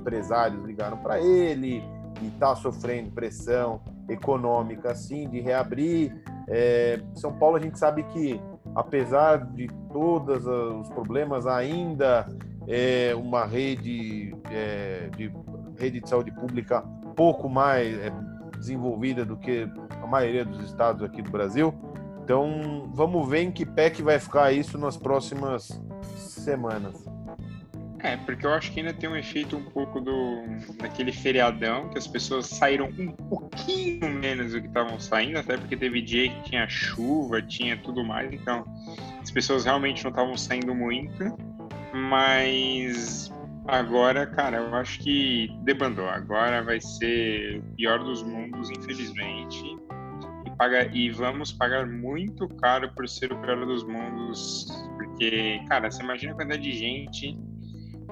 empresários 0.00 0.64
ligaram 0.64 0.96
para 0.96 1.20
ele 1.20 1.84
e 2.22 2.28
está 2.28 2.56
sofrendo 2.56 3.10
pressão 3.10 3.80
econômica 4.08 4.92
assim 4.92 5.28
de 5.28 5.40
reabrir. 5.40 6.16
É, 6.48 7.00
São 7.14 7.32
Paulo 7.32 7.56
a 7.56 7.60
gente 7.60 7.78
sabe 7.78 8.02
que 8.04 8.40
apesar 8.74 9.44
de 9.52 9.68
todos 9.92 10.46
os 10.46 10.88
problemas 10.90 11.46
ainda 11.46 12.26
é 12.68 13.14
uma 13.14 13.46
rede 13.46 14.34
é, 14.50 15.08
de 15.16 15.32
rede 15.78 16.00
de 16.00 16.08
saúde 16.08 16.30
pública 16.30 16.84
pouco 17.18 17.48
mais 17.48 17.98
é, 17.98 18.12
desenvolvida 18.56 19.24
do 19.24 19.36
que 19.36 19.68
a 19.90 20.06
maioria 20.06 20.44
dos 20.44 20.64
estados 20.64 21.02
aqui 21.02 21.20
do 21.20 21.32
Brasil. 21.32 21.74
Então, 22.22 22.88
vamos 22.94 23.28
ver 23.28 23.40
em 23.40 23.50
que 23.50 23.66
pé 23.66 23.90
que 23.90 24.02
vai 24.02 24.20
ficar 24.20 24.52
isso 24.52 24.78
nas 24.78 24.96
próximas 24.96 25.82
semanas. 26.14 27.04
É, 28.00 28.16
porque 28.18 28.46
eu 28.46 28.52
acho 28.52 28.70
que 28.70 28.78
ainda 28.78 28.92
tem 28.92 29.10
um 29.10 29.16
efeito 29.16 29.56
um 29.56 29.64
pouco 29.64 30.00
do 30.00 30.44
daquele 30.78 31.10
feriadão, 31.10 31.88
que 31.88 31.98
as 31.98 32.06
pessoas 32.06 32.46
saíram 32.46 32.88
um 32.96 33.10
pouquinho 33.10 34.08
menos 34.08 34.52
do 34.52 34.60
que 34.60 34.68
estavam 34.68 35.00
saindo, 35.00 35.38
até 35.38 35.56
porque 35.56 35.76
teve 35.76 36.00
dia 36.00 36.28
que 36.30 36.42
tinha 36.50 36.68
chuva, 36.68 37.42
tinha 37.42 37.76
tudo 37.78 38.04
mais, 38.04 38.32
então 38.32 38.64
as 39.20 39.32
pessoas 39.32 39.64
realmente 39.64 40.04
não 40.04 40.10
estavam 40.10 40.36
saindo 40.36 40.72
muito. 40.72 41.36
Mas 41.92 43.32
agora, 43.66 44.26
cara, 44.26 44.58
eu 44.58 44.74
acho 44.74 44.98
que 45.00 45.48
debandou. 45.62 46.08
Agora 46.08 46.62
vai 46.62 46.80
ser 46.80 47.58
o 47.58 47.76
pior 47.76 47.98
dos 48.02 48.22
mundos, 48.22 48.70
infelizmente. 48.70 49.76
E, 50.46 50.50
paga, 50.56 50.90
e 50.92 51.10
vamos 51.10 51.52
pagar 51.52 51.86
muito 51.86 52.48
caro 52.56 52.90
por 52.94 53.08
ser 53.08 53.32
o 53.32 53.38
pior 53.38 53.64
dos 53.64 53.84
mundos. 53.84 54.66
Porque, 54.96 55.60
cara, 55.68 55.90
você 55.90 56.02
imagina 56.02 56.32
a 56.32 56.36
quantidade 56.36 56.62
de 56.62 56.72
gente 56.72 57.38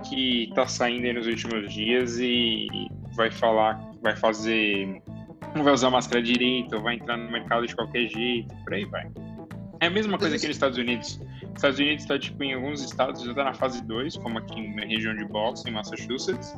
que 0.09 0.51
tá 0.55 0.67
saindo 0.67 1.07
aí 1.07 1.13
nos 1.13 1.27
últimos 1.27 1.73
dias 1.73 2.19
e 2.19 2.69
vai 3.15 3.31
falar, 3.31 3.81
vai 4.03 4.15
fazer. 4.17 5.03
Não 5.55 5.65
vai 5.65 5.73
usar 5.73 5.91
máscara 5.91 6.23
direito, 6.23 6.81
vai 6.83 6.97
entrar 6.97 7.17
no 7.17 7.31
mercado 7.31 7.67
de 7.67 7.75
qualquer 7.75 8.09
jeito, 8.09 8.55
por 8.63 8.75
aí 8.75 8.85
vai. 8.85 9.11
É 9.81 9.87
a 9.87 9.91
mesma 9.91 10.19
coisa 10.19 10.37
aqui 10.37 10.47
nos 10.47 10.57
Estados 10.57 10.79
Unidos. 10.79 11.21
Estados 11.57 11.79
Unidos 11.79 12.03
está, 12.03 12.19
tipo, 12.19 12.43
em 12.43 12.55
alguns 12.55 12.83
estados 12.83 13.23
já 13.23 13.31
está 13.31 13.45
na 13.45 13.55
fase 13.55 13.83
2, 13.83 14.17
como 14.19 14.39
aqui 14.39 14.75
na 14.75 14.85
região 14.85 15.15
de 15.15 15.25
Boston, 15.25 15.69
em 15.69 15.73
Massachusetts. 15.73 16.55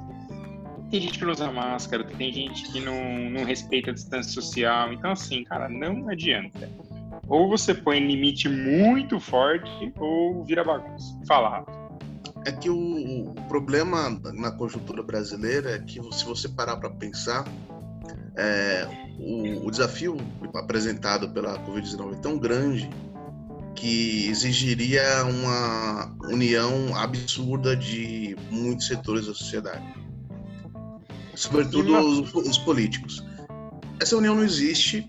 Tem 0.90 1.00
gente 1.00 1.18
que 1.18 1.24
não 1.24 1.32
usa 1.32 1.52
máscara, 1.52 2.04
tem 2.04 2.32
gente 2.32 2.70
que 2.72 2.80
não, 2.80 3.30
não 3.30 3.44
respeita 3.44 3.90
a 3.90 3.94
distância 3.94 4.32
social. 4.32 4.92
Então, 4.92 5.10
assim, 5.10 5.44
cara, 5.44 5.68
não 5.68 6.08
adianta. 6.08 6.68
Ou 7.28 7.48
você 7.48 7.74
põe 7.74 8.00
limite 8.00 8.48
muito 8.48 9.20
forte, 9.20 9.92
ou 9.98 10.44
vira 10.44 10.64
bagunça. 10.64 11.18
Fala, 11.26 11.50
Rafa. 11.50 11.88
É 12.46 12.52
que 12.52 12.70
o, 12.70 13.30
o 13.30 13.34
problema 13.48 14.18
na 14.32 14.50
conjuntura 14.50 15.02
brasileira 15.02 15.72
é 15.72 15.78
que, 15.78 16.00
se 16.14 16.24
você 16.24 16.48
parar 16.48 16.76
para 16.76 16.88
pensar, 16.88 17.44
é, 18.36 18.88
o, 19.18 19.66
o 19.66 19.70
desafio 19.70 20.16
apresentado 20.54 21.28
pela 21.30 21.58
Covid-19 21.66 22.14
é 22.14 22.20
tão 22.20 22.38
grande 22.38 22.88
que 23.78 24.28
exigiria 24.28 25.24
uma 25.24 26.12
união 26.24 26.96
absurda 26.96 27.76
de 27.76 28.36
muitos 28.50 28.88
setores 28.88 29.26
da 29.26 29.34
sociedade, 29.34 29.84
sobretudo 31.34 31.96
os, 31.96 32.34
os 32.34 32.58
políticos. 32.58 33.24
Essa 34.00 34.16
união 34.16 34.34
não 34.34 34.42
existe 34.42 35.06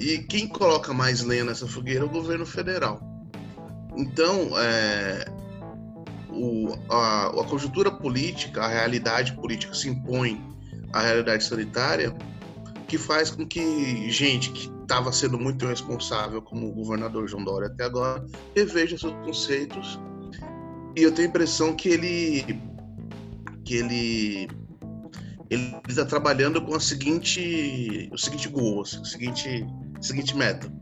e 0.00 0.18
quem 0.18 0.48
coloca 0.48 0.94
mais 0.94 1.22
lenha 1.22 1.44
nessa 1.44 1.66
fogueira 1.66 2.00
é 2.00 2.04
o 2.04 2.08
governo 2.08 2.46
federal. 2.46 3.02
Então, 3.96 4.48
é, 4.58 5.26
o, 6.30 6.74
a, 6.90 7.26
a 7.26 7.44
conjuntura 7.44 7.90
política, 7.90 8.62
a 8.62 8.68
realidade 8.68 9.34
política 9.34 9.74
se 9.74 9.90
impõe 9.90 10.42
à 10.92 11.02
realidade 11.02 11.44
sanitária, 11.44 12.14
que 12.88 12.96
faz 12.96 13.30
com 13.30 13.46
que 13.46 14.10
gente 14.10 14.50
que 14.50 14.73
estava 14.84 15.10
sendo 15.12 15.38
muito 15.38 15.64
irresponsável 15.64 16.40
como 16.40 16.68
o 16.68 16.72
governador 16.72 17.26
João 17.26 17.44
Dória 17.44 17.68
até 17.68 17.84
agora, 17.84 18.24
reveja 18.54 18.96
seus 18.96 19.12
conceitos. 19.24 19.98
E 20.96 21.02
eu 21.02 21.12
tenho 21.12 21.28
a 21.28 21.30
impressão 21.30 21.74
que 21.74 21.88
ele 21.88 22.60
que 23.64 23.76
ele 23.76 24.48
ele 25.50 25.80
está 25.88 26.04
trabalhando 26.04 26.62
com 26.62 26.74
a 26.74 26.80
seguinte 26.80 28.08
o 28.12 28.18
seguinte 28.18 28.48
goal, 28.48 28.82
a 28.82 28.84
seguinte 28.84 29.66
seguinte 30.00 30.36
meta: 30.36 30.72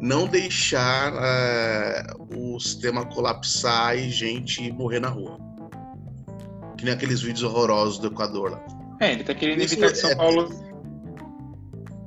não 0.00 0.26
deixar 0.26 1.12
é, 1.14 2.06
o 2.34 2.58
sistema 2.58 3.06
colapsar 3.06 3.96
e 3.96 4.10
gente 4.10 4.72
morrer 4.72 5.00
na 5.00 5.08
rua. 5.08 5.38
Que 6.76 6.84
nem 6.84 6.94
aqueles 6.94 7.22
vídeos 7.22 7.44
horrorosos 7.44 7.98
do 7.98 8.08
Equador 8.08 8.50
lá. 8.50 8.66
É, 9.00 9.12
ele 9.12 9.22
tá 9.22 9.34
querendo 9.34 9.60
evitar 9.60 9.90
que 9.90 9.96
São 9.96 10.10
é... 10.10 10.16
Paulo 10.16 10.71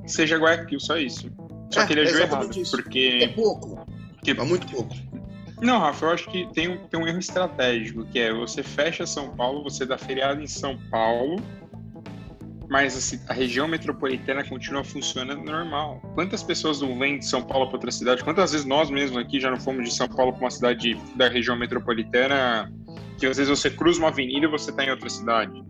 seja 0.06 0.36
Guayaquil, 0.36 0.80
só 0.80 0.96
isso. 0.96 1.30
Só 1.70 1.82
é, 1.82 1.86
que 1.86 1.92
ele 1.92 2.02
agiu 2.02 2.20
errado, 2.20 2.58
isso. 2.58 2.76
porque... 2.76 3.20
É 3.22 3.28
pouco, 3.28 3.86
porque... 4.14 4.30
é 4.30 4.44
muito 4.44 4.66
pouco. 4.68 4.94
Não, 5.60 5.78
Rafa, 5.78 6.06
eu 6.06 6.10
acho 6.10 6.30
que 6.30 6.46
tem 6.52 6.68
um, 6.68 6.76
tem 6.86 7.00
um 7.00 7.06
erro 7.06 7.18
estratégico, 7.18 8.04
que 8.06 8.18
é 8.18 8.32
você 8.32 8.62
fecha 8.62 9.06
São 9.06 9.34
Paulo, 9.34 9.62
você 9.62 9.86
dá 9.86 9.96
feriado 9.96 10.42
em 10.42 10.46
São 10.46 10.78
Paulo, 10.90 11.36
mas 12.68 12.96
assim, 12.96 13.20
a 13.28 13.32
região 13.32 13.66
metropolitana 13.66 14.44
continua 14.44 14.84
funcionando 14.84 15.42
normal. 15.42 16.00
Quantas 16.14 16.42
pessoas 16.42 16.80
não 16.80 16.98
vêm 16.98 17.18
de 17.18 17.26
São 17.26 17.42
Paulo 17.42 17.66
para 17.66 17.76
outra 17.76 17.90
cidade? 17.90 18.22
Quantas 18.22 18.52
vezes 18.52 18.66
nós 18.66 18.90
mesmos 18.90 19.18
aqui 19.18 19.40
já 19.40 19.50
não 19.50 19.58
fomos 19.58 19.88
de 19.88 19.94
São 19.94 20.08
Paulo 20.08 20.32
para 20.32 20.42
uma 20.42 20.50
cidade 20.50 20.98
da 21.14 21.28
região 21.28 21.56
metropolitana 21.56 22.70
que 23.18 23.26
às 23.26 23.38
vezes 23.38 23.48
você 23.48 23.70
cruza 23.70 23.98
uma 23.98 24.08
avenida 24.08 24.46
e 24.46 24.48
você 24.48 24.70
está 24.70 24.84
em 24.84 24.90
outra 24.90 25.08
cidade? 25.08 25.64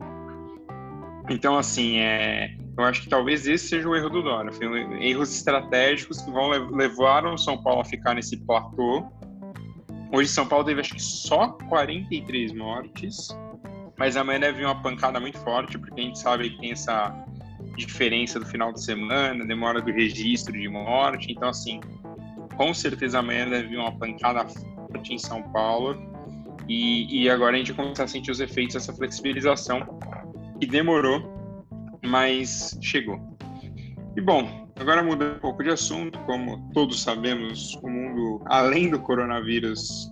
Então, 1.28 1.56
assim, 1.56 1.98
é, 1.98 2.55
eu 2.76 2.84
acho 2.84 3.02
que 3.02 3.08
talvez 3.08 3.46
esse 3.46 3.68
seja 3.68 3.88
o 3.88 3.96
erro 3.96 4.10
do. 4.10 4.22
Foi 4.52 4.66
erros 5.00 5.34
estratégicos 5.34 6.20
que 6.20 6.30
vão 6.30 6.48
levaram 6.48 7.36
São 7.38 7.62
Paulo 7.62 7.80
a 7.80 7.84
ficar 7.84 8.14
nesse 8.14 8.36
platô. 8.36 9.06
Hoje 10.12 10.28
São 10.28 10.46
Paulo 10.46 10.64
teve 10.64 10.80
acho 10.80 10.94
que 10.94 11.02
só 11.02 11.48
43 11.68 12.52
mortes 12.52 13.28
mas 13.98 14.16
amanhã 14.16 14.40
deve 14.40 14.58
vir 14.58 14.64
uma 14.64 14.80
pancada 14.80 15.18
muito 15.18 15.38
forte, 15.38 15.78
porque 15.78 16.00
a 16.00 16.04
gente 16.04 16.18
sabe 16.18 16.50
que 16.50 16.60
tem 16.60 16.72
essa 16.72 17.14
diferença 17.76 18.38
do 18.38 18.46
final 18.46 18.72
de 18.72 18.82
semana, 18.82 19.44
demora 19.44 19.80
do 19.80 19.90
registro 19.90 20.52
de 20.52 20.68
morte, 20.68 21.32
então 21.32 21.48
assim, 21.48 21.80
com 22.56 22.72
certeza 22.72 23.18
amanhã 23.18 23.48
deve 23.48 23.68
vir 23.68 23.78
uma 23.78 23.96
pancada 23.96 24.46
forte 24.46 25.14
em 25.14 25.18
São 25.18 25.42
Paulo, 25.50 25.96
e, 26.68 27.22
e 27.22 27.30
agora 27.30 27.54
a 27.54 27.58
gente 27.58 27.72
começa 27.72 28.04
a 28.04 28.08
sentir 28.08 28.30
os 28.30 28.40
efeitos 28.40 28.74
dessa 28.74 28.92
flexibilização, 28.92 29.80
que 30.60 30.66
demorou, 30.66 31.20
mas 32.06 32.78
chegou. 32.80 33.20
E 34.16 34.20
bom, 34.20 34.68
agora 34.78 35.02
mudando 35.02 35.36
um 35.36 35.40
pouco 35.40 35.62
de 35.62 35.70
assunto, 35.70 36.18
como 36.20 36.70
todos 36.72 37.02
sabemos, 37.02 37.74
o 37.82 37.88
mundo, 37.88 38.42
além 38.46 38.88
do 38.88 38.98
coronavírus, 38.98 40.08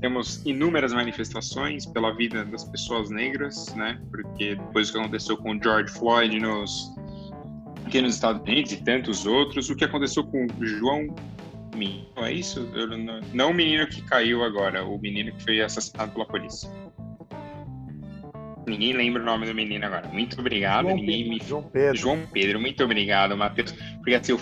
temos 0.00 0.44
inúmeras 0.46 0.92
manifestações 0.92 1.84
pela 1.86 2.14
vida 2.16 2.44
das 2.46 2.64
pessoas 2.64 3.10
negras, 3.10 3.74
né? 3.74 4.00
Porque 4.10 4.54
depois 4.54 4.90
que 4.90 4.98
aconteceu 4.98 5.36
com 5.36 5.60
George 5.62 5.92
Floyd 5.92 6.38
nos 6.40 6.90
aqui 7.84 8.00
nos 8.00 8.14
Estados 8.14 8.40
Unidos 8.42 8.72
e 8.72 8.82
tantos 8.82 9.26
outros, 9.26 9.68
o 9.68 9.76
que 9.76 9.84
aconteceu 9.84 10.24
com 10.24 10.46
João 10.62 11.14
Minho, 11.76 12.06
é 12.16 12.32
isso? 12.32 12.60
Eu, 12.74 12.86
não, 12.86 13.20
não 13.34 13.50
o 13.50 13.54
menino 13.54 13.86
que 13.86 14.00
caiu 14.02 14.42
agora, 14.42 14.84
o 14.84 14.98
menino 14.98 15.32
que 15.32 15.42
foi 15.42 15.60
assassinado 15.60 16.12
pela 16.12 16.24
polícia. 16.24 16.70
Ninguém 18.66 18.92
lembra 18.92 19.22
o 19.22 19.24
nome 19.24 19.46
do 19.46 19.54
menino 19.54 19.84
agora. 19.84 20.08
Muito 20.08 20.38
obrigado. 20.38 20.84
João, 20.84 20.96
Ninguém 20.96 21.22
Pedro, 21.24 21.32
me... 21.32 21.48
João 21.48 21.62
Pedro. 21.62 21.96
João 21.96 22.18
Pedro, 22.32 22.60
muito 22.60 22.84
obrigado, 22.84 23.36
Matheus. 23.36 23.72
Porque 23.72 24.14
assim, 24.14 24.32
eu 24.32 24.40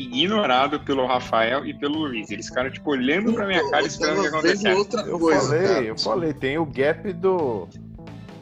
ignorado 0.00 0.80
pelo 0.80 1.06
Rafael 1.06 1.64
e 1.66 1.74
pelo 1.74 1.98
Luiz. 1.98 2.30
Eles 2.30 2.48
ficaram, 2.48 2.70
tipo, 2.70 2.90
olhando 2.90 3.32
pra 3.32 3.46
minha 3.46 3.68
cara 3.70 3.86
esperando 3.86 4.18
o 4.18 4.22
que 4.22 4.28
acontecesse. 4.28 4.74
Outra 4.74 5.02
eu 5.02 5.18
coisa, 5.18 5.40
falei, 5.40 5.68
cara. 5.68 5.84
eu 5.84 5.98
falei, 5.98 6.32
tem 6.32 6.58
o 6.58 6.66
gap 6.66 7.12
do. 7.12 7.68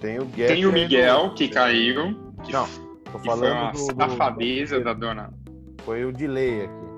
Tem 0.01 0.19
o 0.19 0.25
gap. 0.25 0.47
Tem 0.49 0.67
o 0.67 0.73
Miguel 0.73 1.29
do... 1.29 1.35
que 1.35 1.49
caiu. 1.49 2.33
Que 2.45 2.53
Não, 2.53 2.69
tô 3.13 3.19
falando 3.19 3.41
foi 3.41 3.51
uma 3.51 3.73
do, 3.73 3.79
safadeza 3.79 4.79
do... 4.79 4.85
da 4.85 4.93
dona. 4.95 5.35
Foi 5.85 6.05
o 6.05 6.13
delay 6.13 6.63
aqui. 6.63 6.89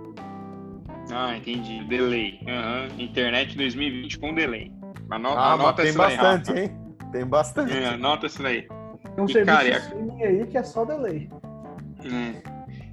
Ah, 1.12 1.36
entendi. 1.36 1.82
Delay. 1.84 2.38
Uhum. 2.42 3.02
Internet 3.02 3.56
2020 3.56 4.18
com 4.18 4.34
delay. 4.34 4.70
Anota, 5.10 5.40
ah, 5.40 5.52
anota 5.54 5.82
tem 5.82 5.92
bastante, 5.92 6.52
hein? 6.52 6.79
Tem 7.12 7.24
bastante. 7.26 7.72
É, 7.72 7.88
anota 7.88 8.26
isso 8.26 8.42
daí. 8.42 8.62
Tem 8.62 9.24
um 9.24 9.26
e, 9.26 9.32
serviço 9.32 9.56
cara, 9.56 10.28
aí 10.28 10.46
que 10.46 10.58
é 10.58 10.62
só 10.62 10.84
delay. 10.84 11.28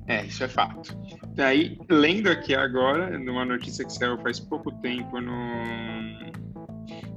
É, 0.07 0.15
é, 0.15 0.25
isso 0.25 0.43
é 0.43 0.47
fato. 0.47 0.97
Daí, 1.35 1.77
lendo 1.89 2.29
aqui 2.29 2.55
agora, 2.55 3.17
numa 3.19 3.45
notícia 3.45 3.85
que 3.85 3.93
saiu 3.93 4.17
faz 4.19 4.39
pouco 4.39 4.71
tempo 4.81 5.19
no, 5.19 5.35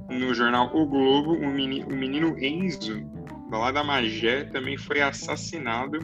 no 0.09 0.33
jornal 0.33 0.69
O 0.75 0.85
Globo, 0.85 1.33
o 1.33 1.47
menino, 1.47 1.87
o 1.87 1.95
menino 1.95 2.37
Enzo, 2.37 3.01
lá 3.49 3.71
da 3.71 3.83
Magé, 3.83 4.43
também 4.45 4.77
foi 4.77 5.01
assassinado 5.01 5.99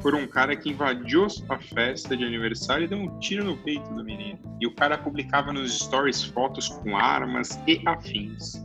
por 0.00 0.14
um 0.14 0.26
cara 0.26 0.56
que 0.56 0.70
invadiu 0.70 1.26
a 1.48 1.58
festa 1.58 2.16
de 2.16 2.24
aniversário 2.24 2.84
e 2.84 2.88
deu 2.88 2.98
um 2.98 3.18
tiro 3.18 3.44
no 3.44 3.56
peito 3.58 3.88
do 3.94 4.04
menino. 4.04 4.38
E 4.60 4.66
o 4.66 4.74
cara 4.74 4.98
publicava 4.98 5.52
nos 5.52 5.78
stories 5.78 6.22
fotos 6.24 6.68
com 6.68 6.96
armas 6.96 7.58
e 7.66 7.80
afins. 7.86 8.62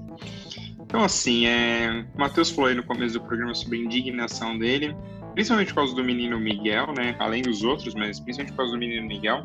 Então, 0.90 1.04
assim, 1.04 1.46
é... 1.46 2.06
o 2.16 2.20
Matheus 2.20 2.50
falou 2.50 2.70
aí 2.70 2.76
no 2.76 2.84
começo 2.84 3.14
do 3.14 3.22
programa 3.22 3.54
sobre 3.54 3.78
a 3.78 3.82
indignação 3.82 4.58
dele 4.58 4.96
principalmente 5.34 5.70
por 5.70 5.76
causa 5.76 5.96
do 5.96 6.04
menino 6.04 6.38
Miguel, 6.38 6.94
né? 6.94 7.16
Além 7.18 7.42
dos 7.42 7.64
outros, 7.64 7.94
mas 7.96 8.20
principalmente 8.20 8.52
por 8.52 8.58
causa 8.58 8.74
do 8.74 8.78
menino 8.78 9.08
Miguel. 9.08 9.44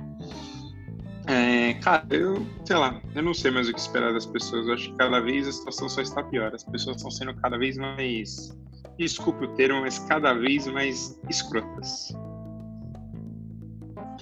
É, 1.27 1.75
cara, 1.75 2.05
eu, 2.11 2.45
sei 2.65 2.77
lá, 2.77 3.01
eu 3.15 3.23
não 3.23 3.33
sei 3.33 3.51
mais 3.51 3.69
o 3.69 3.73
que 3.73 3.79
esperar 3.79 4.13
das 4.13 4.27
pessoas. 4.27 4.67
Eu 4.67 4.75
acho 4.75 4.91
que 4.91 4.97
cada 4.97 5.21
vez 5.21 5.47
a 5.47 5.53
situação 5.53 5.89
só 5.89 6.03
está 6.03 6.23
pior. 6.23 6.55
As 6.55 6.65
pessoas 6.65 6.97
estão 6.97 7.11
sendo 7.11 7.35
cada 7.37 7.57
vez 7.57 7.79
mais, 7.79 8.59
desculpe 8.99 9.45
o 9.45 9.55
termo, 9.55 9.83
mas 9.83 9.99
cada 10.01 10.35
vez 10.35 10.67
mais 10.67 11.19
escrotas. 11.31 12.13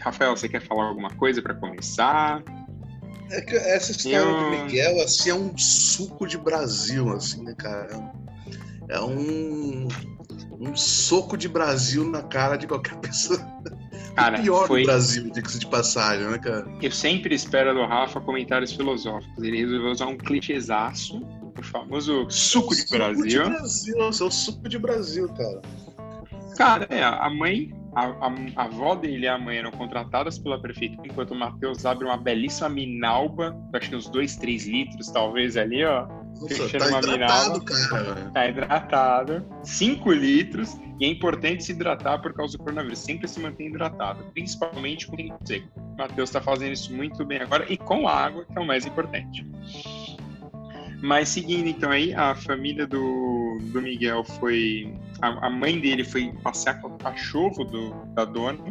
Rafael, 0.00 0.36
você 0.36 0.48
quer 0.48 0.60
falar 0.60 0.84
alguma 0.84 1.10
coisa 1.10 1.40
para 1.40 1.54
começar? 1.54 2.42
É 3.30 3.40
que 3.40 3.54
essa 3.56 3.92
história 3.92 4.18
eu... 4.18 4.38
do 4.38 4.50
Miguel, 4.50 5.02
assim, 5.02 5.30
é 5.30 5.34
um 5.34 5.56
suco 5.56 6.26
de 6.26 6.36
Brasil, 6.36 7.10
assim, 7.12 7.42
né, 7.42 7.54
cara? 7.56 8.12
É 8.88 9.00
um 9.00 9.88
um 10.62 10.76
soco 10.76 11.36
de 11.36 11.48
Brasil 11.48 12.08
na 12.08 12.22
cara 12.22 12.56
de 12.56 12.66
qualquer 12.66 12.96
pessoa. 13.00 13.40
Cara, 14.14 14.38
o 14.38 14.42
pior 14.42 14.66
foi... 14.66 14.82
do 14.82 14.86
Brasil, 14.86 15.30
diga-se 15.30 15.58
de 15.58 15.66
passagem, 15.66 16.28
né, 16.28 16.38
cara? 16.38 16.66
Eu 16.80 16.92
sempre 16.92 17.34
espero 17.34 17.74
do 17.74 17.84
Rafa 17.84 18.20
comentários 18.20 18.72
filosóficos. 18.72 19.42
Ele 19.42 19.58
resolveu 19.58 19.90
usar 19.90 20.06
um 20.06 20.16
clichêzaço, 20.16 21.20
o 21.58 21.62
famoso 21.62 22.30
suco 22.30 22.74
de 22.74 22.86
Brasil. 22.88 23.44
Suco 23.44 23.50
de 23.50 23.58
Brasil, 23.58 23.98
é 23.98 24.06
o 24.06 24.12
suco 24.12 24.68
de 24.68 24.78
Brasil, 24.78 25.28
cara. 25.30 25.62
Cara, 26.56 26.86
é, 26.90 27.02
a 27.02 27.30
mãe, 27.30 27.72
a, 27.94 28.06
a, 28.06 28.34
a 28.56 28.64
avó 28.64 28.94
dele 28.94 29.24
e 29.24 29.28
a 29.28 29.38
mãe 29.38 29.58
eram 29.58 29.70
contratadas 29.70 30.38
pela 30.38 30.60
prefeitura, 30.60 31.06
enquanto 31.06 31.32
o 31.32 31.34
Matheus 31.34 31.84
abre 31.84 32.06
uma 32.06 32.16
belíssima 32.16 32.68
minalba, 32.68 33.56
acho 33.74 33.90
que 33.90 33.96
uns 33.96 34.08
2, 34.08 34.36
3 34.36 34.66
litros, 34.66 35.08
talvez, 35.10 35.56
ali, 35.56 35.84
ó 35.84 36.06
nossa, 36.40 36.78
tá 36.78 36.98
hidratado, 36.98 37.64
cara. 37.64 38.30
Tá 38.32 38.48
hidratado. 38.48 39.46
5 39.62 40.12
litros. 40.12 40.76
E 41.00 41.04
é 41.04 41.08
importante 41.08 41.64
se 41.64 41.72
hidratar 41.72 42.20
por 42.20 42.32
causa 42.32 42.56
do 42.56 42.64
coronavírus. 42.64 42.98
Sempre 42.98 43.28
se 43.28 43.40
manter 43.40 43.66
hidratado, 43.66 44.24
principalmente 44.32 45.06
com 45.06 45.16
tempo 45.16 45.38
seco. 45.44 45.68
O 45.76 45.96
Matheus 45.96 46.30
está 46.30 46.40
fazendo 46.40 46.72
isso 46.72 46.94
muito 46.94 47.24
bem 47.24 47.40
agora 47.40 47.66
e 47.70 47.76
com 47.76 48.08
água, 48.08 48.44
que 48.44 48.58
é 48.58 48.60
o 48.60 48.66
mais 48.66 48.86
importante. 48.86 49.46
Mas 51.02 51.30
seguindo 51.30 51.66
então 51.66 51.90
aí, 51.90 52.14
a 52.14 52.32
família 52.32 52.86
do, 52.86 53.58
do 53.60 53.82
Miguel 53.82 54.22
foi. 54.22 54.94
A, 55.20 55.46
a 55.46 55.50
mãe 55.50 55.80
dele 55.80 56.04
foi 56.04 56.32
passear 56.44 56.80
com 56.80 56.88
o 56.88 56.98
cachorro 56.98 57.64
do, 57.64 57.90
da 58.14 58.24
dona. 58.24 58.62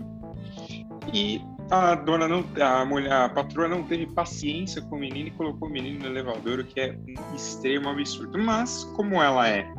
E 1.14 1.42
a 1.70 1.94
dona 1.96 2.30
não, 2.30 2.46
a 2.62 2.86
mulher, 2.86 3.12
a 3.12 3.28
patroa 3.28 3.68
não 3.68 3.84
teve 3.84 4.06
paciência 4.06 4.82
com 4.82 4.96
o 4.96 5.00
menino 5.00 5.28
e 5.28 5.32
colocou 5.32 5.68
o 5.68 5.72
menino 5.72 6.00
no 6.00 6.06
elevador, 6.06 6.60
o 6.60 6.64
que 6.64 6.80
é 6.80 6.98
um 7.32 7.36
extremo 7.36 7.90
absurdo. 7.90 8.40
Mas 8.40 8.86
como 8.96 9.22
ela 9.22 9.50
é, 9.50 9.70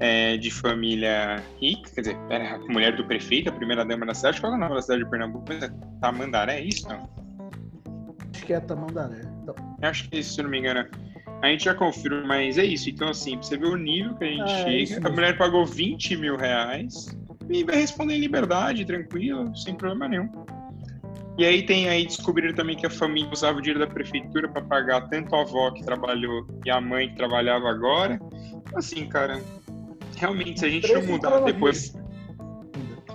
é 0.00 0.36
de 0.38 0.50
família 0.50 1.42
rica, 1.60 1.90
quer 1.94 2.00
dizer, 2.00 2.18
é 2.30 2.54
a 2.54 2.58
mulher 2.58 2.96
do 2.96 3.04
prefeito, 3.06 3.50
a 3.50 3.52
primeira 3.52 3.84
dama 3.84 4.06
da 4.06 4.14
cidade, 4.14 4.40
qual 4.40 4.52
é 4.52 4.56
o 4.56 4.58
nome 4.58 4.74
da 4.74 4.80
cidade 4.82 5.04
de 5.04 5.10
Pernambuco? 5.10 5.52
É 5.52 5.70
Tamandaré, 6.00 6.60
é 6.60 6.64
isso? 6.64 6.88
Não? 6.88 7.06
Acho 8.32 8.46
que 8.46 8.52
é 8.54 8.60
Tamandaré. 8.60 9.20
Então. 9.42 9.54
Acho 9.82 10.08
que, 10.08 10.22
se 10.22 10.42
não 10.42 10.48
me 10.48 10.58
engano, 10.58 10.86
a 11.42 11.48
gente 11.48 11.64
já 11.64 11.74
confirma, 11.74 12.22
mas 12.22 12.58
é 12.58 12.64
isso. 12.64 12.88
Então, 12.90 13.08
assim, 13.08 13.32
pra 13.36 13.42
você 13.42 13.56
ver 13.56 13.66
o 13.66 13.76
nível 13.76 14.14
que 14.16 14.24
a 14.24 14.28
gente 14.28 14.42
ah, 14.42 14.72
é 14.72 14.86
chega, 14.86 15.08
a 15.08 15.10
mulher 15.10 15.36
pagou 15.36 15.66
20 15.66 16.16
mil 16.16 16.36
reais 16.36 17.16
e 17.48 17.62
vai 17.64 17.76
responder 17.76 18.14
em 18.14 18.20
liberdade, 18.20 18.84
tranquilo, 18.84 19.54
sem 19.56 19.74
problema 19.74 20.08
nenhum. 20.08 20.28
E 21.38 21.44
aí 21.44 21.62
tem 21.64 21.88
aí 21.88 22.06
descobrir 22.06 22.54
também 22.54 22.76
que 22.76 22.86
a 22.86 22.90
família 22.90 23.30
usava 23.30 23.58
o 23.58 23.60
dinheiro 23.60 23.80
da 23.80 23.86
prefeitura 23.86 24.48
para 24.48 24.62
pagar 24.62 25.02
tanto 25.08 25.34
a 25.34 25.42
avó 25.42 25.70
que 25.70 25.84
trabalhou 25.84 26.46
e 26.64 26.70
a 26.70 26.80
mãe 26.80 27.10
que 27.10 27.16
trabalhava 27.16 27.68
agora. 27.68 28.18
Assim, 28.74 29.06
cara, 29.06 29.42
realmente 30.16 30.60
se 30.60 30.66
a 30.66 30.70
gente 30.70 30.90
não 30.94 31.04
mudar 31.04 31.40
depois 31.40 31.94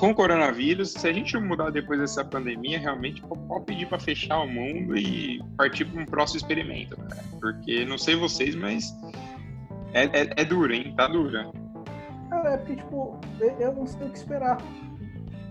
com 0.01 0.09
o 0.09 0.15
coronavírus, 0.15 0.93
se 0.93 1.07
a 1.07 1.13
gente 1.13 1.37
mudar 1.37 1.69
depois 1.69 1.99
dessa 1.99 2.25
pandemia, 2.25 2.79
realmente 2.79 3.21
pode 3.21 3.65
pedir 3.65 3.87
para 3.87 3.99
fechar 3.99 4.39
o 4.39 4.47
mundo 4.47 4.97
e 4.97 5.39
partir 5.55 5.85
para 5.85 6.01
um 6.01 6.05
próximo 6.07 6.37
experimento, 6.37 6.97
cara. 6.97 7.23
Porque 7.39 7.85
não 7.85 7.99
sei 7.99 8.15
vocês, 8.15 8.55
mas 8.55 8.91
é, 9.93 10.05
é, 10.05 10.33
é 10.37 10.43
duro, 10.43 10.73
hein? 10.73 10.91
Tá 10.97 11.07
dura. 11.07 11.51
Cara, 12.31 12.49
é 12.49 12.57
porque, 12.57 12.77
tipo, 12.77 13.19
eu 13.59 13.73
não 13.75 13.85
sei 13.85 14.07
o 14.07 14.09
que 14.09 14.17
esperar 14.17 14.57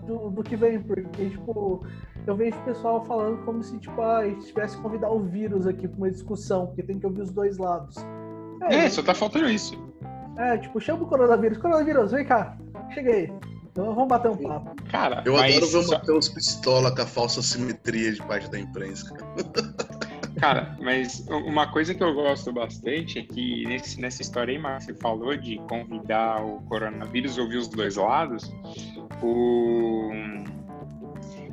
do, 0.05 0.29
do 0.31 0.43
que 0.43 0.57
vem, 0.57 0.81
porque, 0.81 1.29
tipo, 1.29 1.87
eu 2.27 2.35
vejo 2.35 2.57
o 2.57 2.65
pessoal 2.65 3.05
falando 3.05 3.45
como 3.45 3.63
se, 3.63 3.79
tipo, 3.79 4.01
ah, 4.01 4.17
a 4.17 4.27
gente 4.27 4.47
tivesse 4.47 4.75
que 4.75 4.83
convidar 4.83 5.11
o 5.11 5.19
vírus 5.21 5.65
aqui 5.65 5.87
pra 5.87 5.97
uma 5.97 6.11
discussão, 6.11 6.67
porque 6.67 6.83
tem 6.83 6.99
que 6.99 7.05
ouvir 7.05 7.21
os 7.21 7.31
dois 7.31 7.57
lados. 7.57 7.95
É, 8.63 8.75
é 8.83 8.89
só 8.89 9.01
tá 9.01 9.13
faltando 9.13 9.49
isso. 9.49 9.81
É, 10.37 10.57
tipo, 10.57 10.77
chama 10.81 11.03
o 11.03 11.07
coronavírus. 11.07 11.57
Coronavírus, 11.57 12.11
vem 12.11 12.25
cá. 12.25 12.57
Cheguei. 12.93 13.31
Então 13.71 13.93
vamos 13.95 14.09
bater 14.09 14.29
um 14.29 14.37
papo. 14.37 14.75
Cara, 14.89 15.23
eu 15.25 15.37
adoro 15.37 15.67
ver 15.67 15.77
o 15.77 15.83
só... 15.83 15.93
Matheus 15.93 16.27
pistola 16.27 16.93
com 16.93 17.01
a 17.01 17.05
falsa 17.05 17.41
simetria 17.41 18.11
de 18.11 18.21
parte 18.21 18.49
da 18.51 18.59
imprensa. 18.59 19.15
Cara, 20.39 20.75
mas 20.81 21.25
uma 21.29 21.71
coisa 21.71 21.93
que 21.93 22.03
eu 22.03 22.13
gosto 22.13 22.51
bastante 22.51 23.19
é 23.19 23.23
que 23.23 23.65
nesse, 23.65 23.99
nessa 23.99 24.21
história 24.21 24.53
aí, 24.53 24.59
Márcio, 24.59 24.93
você 24.93 24.99
falou 24.99 25.35
de 25.37 25.57
convidar 25.69 26.43
o 26.43 26.61
coronavírus, 26.63 27.37
ouvir 27.37 27.57
os 27.57 27.69
dois 27.69 27.95
lados. 27.95 28.51
O, 29.21 30.11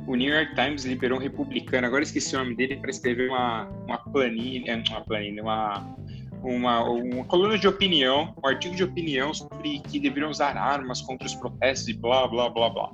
o 0.05 0.15
New 0.15 0.33
York 0.33 0.55
Times 0.55 0.83
liberou 0.83 1.19
um 1.19 1.21
republicano, 1.21 1.87
agora 1.87 2.03
esqueci 2.03 2.35
o 2.35 2.39
nome 2.39 2.55
dele, 2.55 2.75
para 2.75 2.89
escrever 2.89 3.29
uma, 3.29 3.63
uma 3.87 3.97
planilha, 3.97 4.83
uma 4.89 5.01
planilha, 5.01 5.41
uma, 5.41 5.95
uma, 6.43 6.83
uma 6.83 7.25
coluna 7.25 7.57
de 7.57 7.67
opinião, 7.67 8.33
um 8.41 8.47
artigo 8.47 8.75
de 8.75 8.83
opinião 8.83 9.33
sobre 9.33 9.79
que 9.79 9.99
deveriam 9.99 10.29
usar 10.29 10.57
armas 10.57 11.01
contra 11.01 11.27
os 11.27 11.35
protestos 11.35 11.87
e 11.87 11.93
blá, 11.93 12.27
blá, 12.27 12.49
blá, 12.49 12.69
blá. 12.69 12.91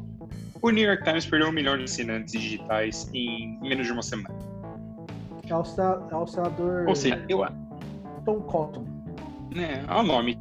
O 0.62 0.70
New 0.70 0.84
York 0.84 1.04
Times 1.04 1.26
perdeu 1.26 1.50
um 1.50 1.52
milhão 1.52 1.78
de 1.78 1.84
assinantes 1.84 2.34
digitais 2.34 3.10
em 3.14 3.60
menos 3.62 3.86
de 3.86 3.94
uma 3.94 4.02
semana. 4.02 4.36
É 5.48 5.56
o, 5.56 5.64
é 6.12 6.16
o 6.16 6.26
senador. 6.26 6.88
Ou 6.88 6.96
seja, 6.96 7.24
eu. 7.30 7.46
Tom 8.26 8.42
Cotton. 8.42 8.86
É, 9.56 9.84
olha 9.88 10.00
o 10.00 10.04
nome. 10.04 10.40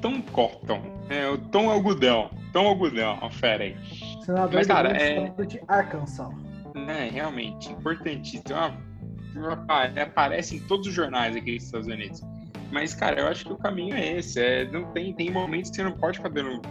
Tom 0.00 0.22
Cotton. 0.22 0.80
É, 1.08 1.28
o 1.28 1.36
Tom 1.36 1.68
Algodão. 1.68 2.30
Tom 2.52 2.68
Algodão, 2.68 3.18
fera 3.30 3.64
aí. 3.64 3.76
Senador 4.24 4.52
Mas, 4.52 4.66
cara, 4.66 4.90
é... 4.90 5.30
de 5.44 5.60
Arkansas. 5.66 6.28
É, 6.74 7.08
realmente, 7.08 7.72
importantíssimo. 7.72 8.42
Aparece 9.96 10.56
em 10.56 10.60
todos 10.60 10.86
os 10.86 10.94
jornais 10.94 11.36
aqui 11.36 11.56
dos 11.56 11.64
Estados 11.64 11.86
Unidos. 11.86 12.22
Mas, 12.72 12.94
cara, 12.94 13.20
eu 13.20 13.28
acho 13.28 13.44
que 13.44 13.52
o 13.52 13.56
caminho 13.56 13.94
é 13.94 14.16
esse. 14.16 14.40
É, 14.40 14.64
não 14.64 14.90
tem, 14.92 15.12
tem 15.12 15.30
momentos 15.30 15.70
que 15.70 15.76
você 15.76 15.82
não 15.82 15.92
pode 15.92 16.16
ficar 16.16 16.30
dando 16.30 16.62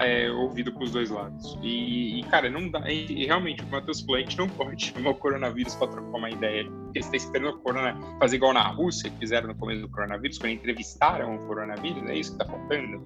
é, 0.00 0.30
ouvido 0.30 0.72
pros 0.72 0.92
dois 0.92 1.10
lados. 1.10 1.58
E, 1.60 2.20
e 2.20 2.22
cara, 2.24 2.48
não 2.48 2.70
dá. 2.70 2.88
E, 2.88 3.26
realmente, 3.26 3.64
o 3.64 3.66
Matheus 3.66 3.98
gente 3.98 4.38
não 4.38 4.48
pode 4.48 4.86
chamar 4.94 5.10
o 5.10 5.14
coronavírus 5.16 5.74
para 5.74 5.88
trocar 5.88 6.16
uma 6.16 6.30
ideia. 6.30 6.64
Porque 6.64 7.02
você 7.02 7.08
está 7.08 7.16
esperando 7.16 7.56
o 7.56 7.58
corona 7.58 7.98
fazer 8.20 8.36
igual 8.36 8.54
na 8.54 8.68
Rússia, 8.68 9.10
que 9.10 9.18
fizeram 9.18 9.48
no 9.48 9.54
começo 9.56 9.80
do 9.80 9.88
coronavírus, 9.88 10.38
quando 10.38 10.52
entrevistaram 10.52 11.34
o 11.34 11.38
coronavírus, 11.48 12.08
é 12.08 12.14
isso 12.14 12.32
que 12.32 12.38
tá 12.38 12.44
faltando 12.44 13.04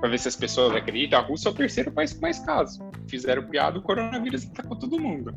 para 0.00 0.08
ver 0.08 0.18
se 0.18 0.28
as 0.28 0.36
pessoas 0.36 0.74
acreditam. 0.74 1.18
A 1.18 1.22
Rússia 1.22 1.48
é 1.48 1.52
o 1.52 1.54
terceiro 1.54 1.90
país 1.90 2.12
com 2.12 2.20
mais 2.20 2.38
casos. 2.40 2.78
Fizeram 3.08 3.42
piada, 3.44 3.78
o 3.78 3.82
coronavírus 3.82 4.48
atacou 4.50 4.78
todo 4.78 5.00
mundo. 5.00 5.34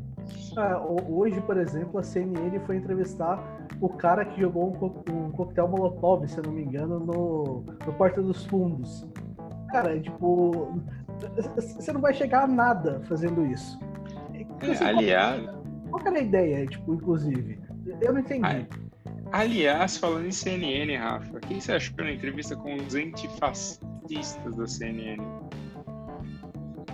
É, 0.56 0.76
hoje, 1.08 1.40
por 1.42 1.56
exemplo, 1.56 1.98
a 1.98 2.02
CNN 2.02 2.58
foi 2.66 2.76
entrevistar 2.76 3.42
o 3.80 3.88
cara 3.88 4.24
que 4.24 4.40
jogou 4.40 4.68
um, 4.68 4.72
co 4.72 5.04
um 5.10 5.30
coquetel 5.30 5.68
molotov, 5.68 6.26
se 6.28 6.38
eu 6.38 6.44
não 6.44 6.52
me 6.52 6.62
engano, 6.62 7.00
no, 7.00 7.64
no 7.86 7.92
Porta 7.94 8.22
dos 8.22 8.44
Fundos. 8.46 9.06
Cara, 9.70 9.96
é 9.96 10.00
tipo. 10.00 10.80
Você 11.56 11.92
não 11.92 12.00
vai 12.00 12.14
chegar 12.14 12.44
a 12.44 12.46
nada 12.46 13.00
fazendo 13.04 13.44
isso. 13.46 13.78
É, 14.34 14.84
aliás. 14.84 15.44
Qual, 15.44 15.62
qual 15.90 16.06
era 16.06 16.18
a 16.18 16.22
ideia, 16.22 16.66
tipo, 16.66 16.94
inclusive? 16.94 17.60
Eu 18.00 18.12
não 18.12 18.20
entendi. 18.20 18.66
Aliás, 19.32 19.96
falando 19.96 20.26
em 20.26 20.32
CNN, 20.32 20.96
Rafa, 20.96 21.36
o 21.36 21.40
que 21.40 21.60
você 21.60 21.72
achou 21.72 21.96
na 21.98 22.12
entrevista 22.12 22.56
com 22.56 22.74
os 22.76 22.94
antifascistas? 22.94 23.90
da 24.56 24.66
CNN? 24.66 25.22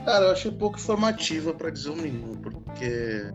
Cara, 0.05 0.27
eu 0.27 0.33
achei 0.33 0.51
pouco 0.51 0.79
informativa, 0.79 1.55
para 1.55 1.71
dizer 1.71 1.91
o 1.91 1.97
mínimo, 1.97 2.37
porque 2.39 3.33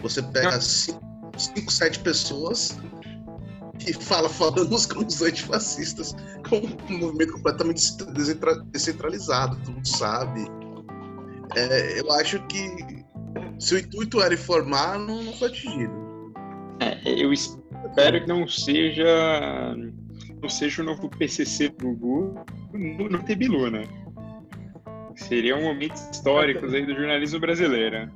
você 0.00 0.22
pega 0.22 0.60
cinco, 0.60 1.00
cinco, 1.36 1.72
sete 1.72 1.98
pessoas 1.98 2.78
e 3.86 3.92
fala 3.92 4.28
falamos 4.28 4.86
com 4.86 5.04
os 5.04 5.20
antifascistas, 5.20 6.14
com 6.48 6.56
um 6.92 6.98
movimento 6.98 7.32
completamente 7.32 7.82
descentralizado, 8.72 9.56
todo 9.56 9.72
mundo 9.72 9.88
sabe. 9.88 10.46
É, 11.56 12.00
eu 12.00 12.12
acho 12.12 12.40
que 12.46 13.04
se 13.58 13.74
o 13.74 13.78
intuito 13.78 14.22
era 14.22 14.32
informar, 14.32 14.98
não, 14.98 15.22
não 15.22 15.32
foi 15.34 15.48
atingido. 15.48 16.09
É, 16.80 16.98
eu 17.04 17.32
espero 17.32 18.20
que 18.20 18.26
não 18.26 18.48
seja 18.48 19.76
não 20.40 20.48
seja 20.48 20.82
o 20.82 20.84
novo 20.84 21.08
PCC 21.08 21.68
do 21.68 21.94
Google 21.94 22.44
no, 22.72 23.08
no 23.08 23.22
Tebilu, 23.22 23.70
né? 23.70 23.82
Seriam 25.14 25.60
momentos 25.60 26.08
históricos 26.10 26.72
aí 26.72 26.86
do 26.86 26.94
jornalismo 26.94 27.38
brasileiro. 27.38 28.10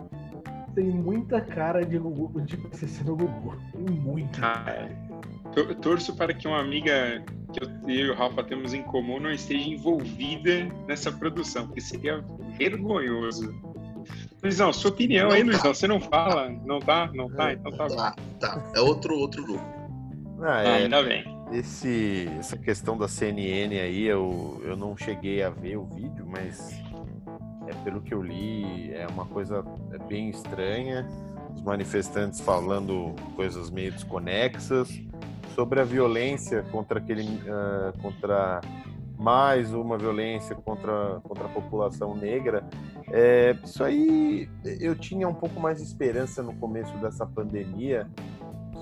Tem 0.75 0.87
muita 0.87 1.41
cara 1.41 1.85
de, 1.85 1.99
Gugu, 1.99 2.41
de 2.41 2.57
PCC 2.57 3.05
no 3.05 3.17
Gugu. 3.17 3.57
Tem 3.73 3.97
muita. 3.97 4.41
Ah, 4.43 4.71
é. 4.71 4.89
Eu 5.55 5.75
torço 5.77 6.17
para 6.17 6.35
que 6.35 6.49
uma 6.49 6.61
amiga 6.61 7.23
que 7.53 7.63
eu 7.63 7.89
e 7.89 8.11
o 8.11 8.15
Rafa 8.15 8.43
temos 8.43 8.75
em 8.75 8.83
comum 8.83 9.21
não 9.21 9.31
esteja 9.31 9.69
envolvida 9.69 10.69
nessa 10.89 11.13
produção, 11.13 11.67
porque 11.67 11.81
seria 11.81 12.25
vergonhoso. 12.59 13.55
Luizão, 14.45 14.75
sua 14.75 14.91
opinião 14.91 15.29
não 15.29 15.35
aí, 15.35 15.41
tá. 15.41 15.47
Luizão, 15.47 15.75
você 15.75 15.89
não 15.89 15.99
fala? 15.99 16.51
Não 16.67 16.79
tá? 16.79 17.11
Não 17.15 17.31
tá? 17.31 17.55
Então 17.55 17.73
tá, 17.73 17.89
tá, 17.89 18.15
tá. 18.39 18.73
É 18.77 18.81
outro, 18.81 19.19
outro 19.19 19.43
grupo. 19.43 19.65
Ah, 20.43 20.63
é. 20.63 20.67
ah, 20.67 20.75
ainda 20.75 21.03
bem. 21.03 21.25
Esse, 21.51 22.29
essa 22.39 22.59
questão 22.59 22.99
da 22.99 23.09
CNN 23.09 23.81
aí, 23.81 24.05
eu, 24.05 24.61
eu 24.63 24.77
não 24.77 24.95
cheguei 24.99 25.43
a 25.43 25.49
ver 25.49 25.79
o 25.79 25.87
vídeo, 25.87 26.27
mas 26.27 26.79
é 27.67 27.73
pelo 27.85 28.03
que 28.03 28.13
eu 28.13 28.23
li, 28.23 28.93
é 28.93 29.07
uma 29.07 29.25
coisa 29.25 29.65
é 29.93 29.99
bem 29.99 30.29
estranha. 30.29 31.09
Os 31.55 31.63
manifestantes 31.63 32.39
falando 32.41 33.15
coisas 33.37 33.71
meio 33.71 33.93
desconexas 33.93 34.91
sobre 35.55 35.81
a 35.81 35.85
violência 35.85 36.63
contra 36.65 36.99
aquele, 36.99 37.23
uh, 37.23 37.97
contra 38.03 38.61
mais 39.19 39.73
uma 39.73 39.97
violência 39.97 40.55
contra, 40.57 41.21
contra 41.23 41.47
a 41.47 41.49
população 41.49 42.15
negra. 42.17 42.65
É, 43.11 43.57
isso 43.65 43.83
aí 43.85 44.49
eu 44.81 44.95
tinha 44.95 45.29
um 45.29 45.35
pouco 45.35 45.61
mais 45.61 45.79
de 45.79 45.85
esperança 45.85 46.43
no 46.43 46.55
começo 46.55 46.97
dessa 46.99 47.27
pandemia 47.27 48.09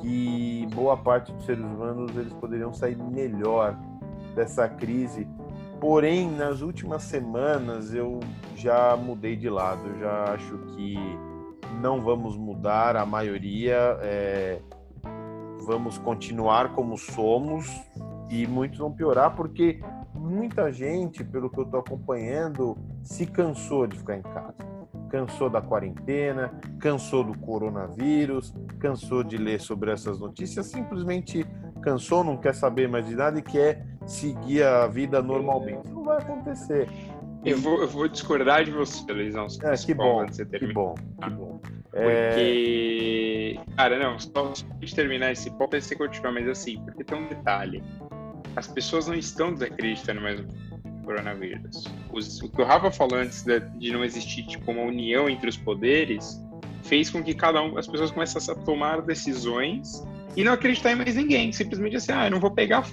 que 0.01 0.67
boa 0.75 0.97
parte 0.97 1.33
dos 1.33 1.45
seres 1.45 1.65
humanos 1.65 2.17
eles 2.17 2.33
poderiam 2.35 2.73
sair 2.73 2.97
melhor 2.97 3.79
dessa 4.35 4.69
crise. 4.69 5.29
Porém, 5.81 6.31
nas 6.31 6.61
últimas 6.61 7.03
semanas 7.03 7.95
eu 7.95 8.21
já 8.57 8.97
mudei 8.97 9.37
de 9.37 9.49
lado. 9.49 9.87
Eu 9.89 9.99
já 10.01 10.25
acho 10.33 10.59
que 10.75 10.97
não 11.81 12.03
vamos 12.03 12.37
mudar 12.37 12.97
a 12.97 13.05
maioria. 13.05 13.99
É, 14.01 14.61
vamos 15.65 15.99
continuar 15.99 16.73
como 16.75 16.97
somos 16.97 17.67
e 18.31 18.47
muitos 18.47 18.79
vão 18.79 18.91
piorar 18.91 19.35
porque 19.35 19.81
muita 20.33 20.73
gente, 20.73 21.23
pelo 21.23 21.51
que 21.51 21.59
eu 21.59 21.65
estou 21.65 21.81
acompanhando, 21.81 22.77
se 23.03 23.27
cansou 23.27 23.87
de 23.87 23.99
ficar 23.99 24.17
em 24.17 24.23
casa 24.23 24.73
cansou 25.13 25.51
da 25.51 25.61
quarentena, 25.61 26.51
cansou 26.81 27.23
do 27.23 27.39
coronavírus, 27.39 28.55
cansou 28.81 29.23
de 29.23 29.37
ler 29.37 29.61
sobre 29.61 29.93
essas 29.93 30.19
notícias, 30.19 30.67
simplesmente 30.67 31.47
cansou, 31.83 32.25
não 32.25 32.39
quer 32.39 32.55
saber 32.55 32.89
mais 32.89 33.07
de 33.07 33.15
nada 33.15 33.39
e 33.39 33.43
quer 33.43 33.85
seguir 34.07 34.63
a 34.63 34.87
vida 34.87 35.21
normalmente. 35.21 35.91
Não 35.91 36.03
vai 36.03 36.17
acontecer. 36.17 36.89
Eu 37.45 37.59
vou, 37.59 37.83
eu 37.83 37.89
vou 37.89 38.09
discordar 38.09 38.65
de 38.65 38.71
você, 38.71 39.13
Luizão. 39.13 39.47
É, 39.65 39.77
que 39.77 39.93
bom, 39.93 40.25
que 40.27 40.73
bom, 40.73 40.95
que 40.95 41.31
bom. 41.31 41.61
Porque, 41.91 43.59
é... 43.59 43.75
cara, 43.77 43.99
não, 43.99 44.19
só 44.19 44.53
de 44.79 44.95
terminar 44.95 45.33
esse 45.33 45.51
ponto, 45.51 45.75
aí 45.75 45.83
você 45.83 45.95
continuar, 45.95 46.33
mas 46.33 46.49
assim, 46.49 46.81
porque 46.85 47.05
tem 47.05 47.19
um 47.19 47.29
detalhe. 47.29 47.83
As 48.57 48.67
pessoas 48.67 49.07
não 49.07 49.15
estão 49.15 49.53
desacreditando 49.53 50.21
mais 50.21 50.41
coronavírus. 51.05 51.85
Os, 52.13 52.41
o 52.41 52.49
que 52.49 52.63
o 52.63 52.65
Rafa 52.65 52.91
falou 52.91 53.19
antes 53.19 53.43
de, 53.43 53.61
de, 53.61 53.93
não 53.93 54.05
existir 54.05 54.47
tipo, 54.47 54.71
uma 54.71 54.83
união 54.83 55.29
entre 55.29 55.49
os 55.49 55.57
poderes 55.57 56.41
fez 56.83 57.11
com 57.11 57.23
que 57.23 57.35
cada 57.35 57.63
um, 57.63 57.79
as 57.79 57.87
pessoas 57.87 58.11
começassem 58.11 58.55
a 58.55 58.59
tomar 58.59 59.03
decisões 59.03 60.05
e 60.37 60.45
não 60.45 60.53
acreditar 60.53 60.93
em 60.93 60.97
mais 60.97 61.15
ninguém. 61.15 61.53
Simplesmente 61.53 61.97
assim, 61.97 62.13
ah, 62.13 62.27
eu 62.27 62.31
não 62.31 62.41
vou 62.41 62.51
pegar, 62.51 62.85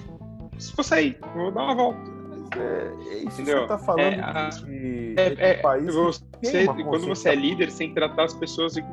se 0.58 0.72
for 0.72 0.82
sair, 0.82 1.18
vou 1.34 1.50
dar 1.50 1.62
uma 1.64 1.74
volta. 1.74 2.20
É, 2.56 2.92
é 3.12 3.16
isso 3.18 3.40
Entendeu? 3.40 3.62
que 3.62 3.62
você 3.62 3.68
tá 3.68 3.78
falando 3.78 4.00
é, 4.00 4.20
a, 4.20 4.48
de, 4.48 5.14
é, 5.16 5.30
de 5.30 5.42
é, 5.42 5.54
país 5.54 5.94
você, 5.94 6.24
quando 6.66 7.06
você 7.06 7.28
é 7.30 7.34
líder, 7.34 7.68
que 7.72 7.88
tratar 7.94 8.24
as 8.24 8.34
pessoas 8.34 8.74
de... 8.74 8.84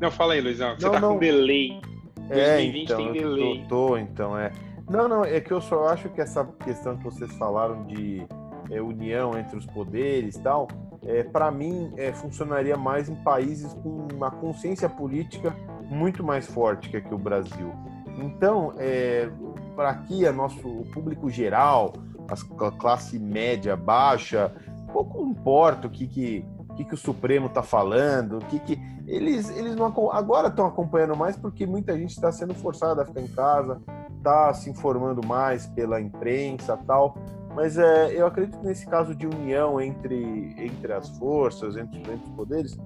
Não, 0.00 0.10
fala 0.10 0.34
aí, 0.34 0.40
Luizão, 0.40 0.74
você 0.78 0.86
não, 0.86 0.92
tá 0.92 1.00
não. 1.00 1.14
com 1.14 1.18
delay. 1.18 1.80
2020 2.28 2.30
é, 2.30 2.82
então, 2.82 2.96
tem 2.96 3.12
delay. 3.12 3.64
Tô, 3.68 3.88
tô, 3.88 3.98
então, 3.98 4.38
é. 4.38 4.52
Não, 4.90 5.06
não, 5.06 5.24
é 5.24 5.40
que 5.40 5.52
eu 5.52 5.60
só 5.60 5.86
acho 5.86 6.08
que 6.08 6.20
essa 6.20 6.44
questão 6.64 6.96
que 6.96 7.04
vocês 7.04 7.32
falaram 7.34 7.84
de 7.84 8.26
é, 8.68 8.82
união 8.82 9.38
entre 9.38 9.56
os 9.56 9.64
poderes 9.64 10.34
e 10.34 10.40
tal, 10.40 10.66
é, 11.06 11.22
para 11.22 11.48
mim 11.48 11.92
é, 11.96 12.12
funcionaria 12.12 12.76
mais 12.76 13.08
em 13.08 13.14
países 13.14 13.72
com 13.72 14.08
uma 14.12 14.32
consciência 14.32 14.88
política 14.88 15.54
muito 15.88 16.24
mais 16.24 16.48
forte 16.48 16.88
que 16.88 16.96
aqui 16.96 17.14
o 17.14 17.18
Brasil. 17.18 17.72
Então, 18.18 18.74
é, 18.78 19.30
para 19.76 19.90
aqui, 19.90 20.28
nosso, 20.32 20.66
o 20.66 20.84
público 20.92 21.30
geral, 21.30 21.92
a 22.28 22.70
classe 22.72 23.16
média, 23.16 23.76
baixa, 23.76 24.52
pouco 24.92 25.22
importa 25.24 25.86
o 25.86 25.90
que, 25.90 26.08
que, 26.08 26.44
que, 26.80 26.84
que 26.84 26.94
o 26.94 26.96
Supremo 26.98 27.46
está 27.46 27.62
falando, 27.62 28.38
o 28.38 28.44
que, 28.46 28.58
que 28.58 28.78
eles 29.06 29.50
eles 29.56 29.74
não 29.76 29.86
agora 30.12 30.48
estão 30.48 30.66
acompanhando 30.66 31.16
mais 31.16 31.36
porque 31.36 31.66
muita 31.66 31.96
gente 31.96 32.10
está 32.10 32.30
sendo 32.32 32.54
forçada 32.54 33.02
a 33.02 33.04
ficar 33.04 33.20
em 33.20 33.28
casa, 33.28 33.80
está 34.16 34.52
se 34.54 34.70
informando 34.70 35.26
mais 35.26 35.66
pela 35.66 36.00
imprensa 36.00 36.76
tal. 36.86 37.16
Mas 37.54 37.76
é, 37.76 38.12
eu 38.14 38.26
acredito 38.26 38.58
que 38.60 38.66
nesse 38.66 38.86
caso 38.86 39.14
de 39.14 39.26
união 39.26 39.80
entre, 39.80 40.54
entre 40.56 40.92
as 40.92 41.08
forças, 41.18 41.76
entre, 41.76 41.98
entre 41.98 42.28
os 42.28 42.30
poderes, 42.30 42.78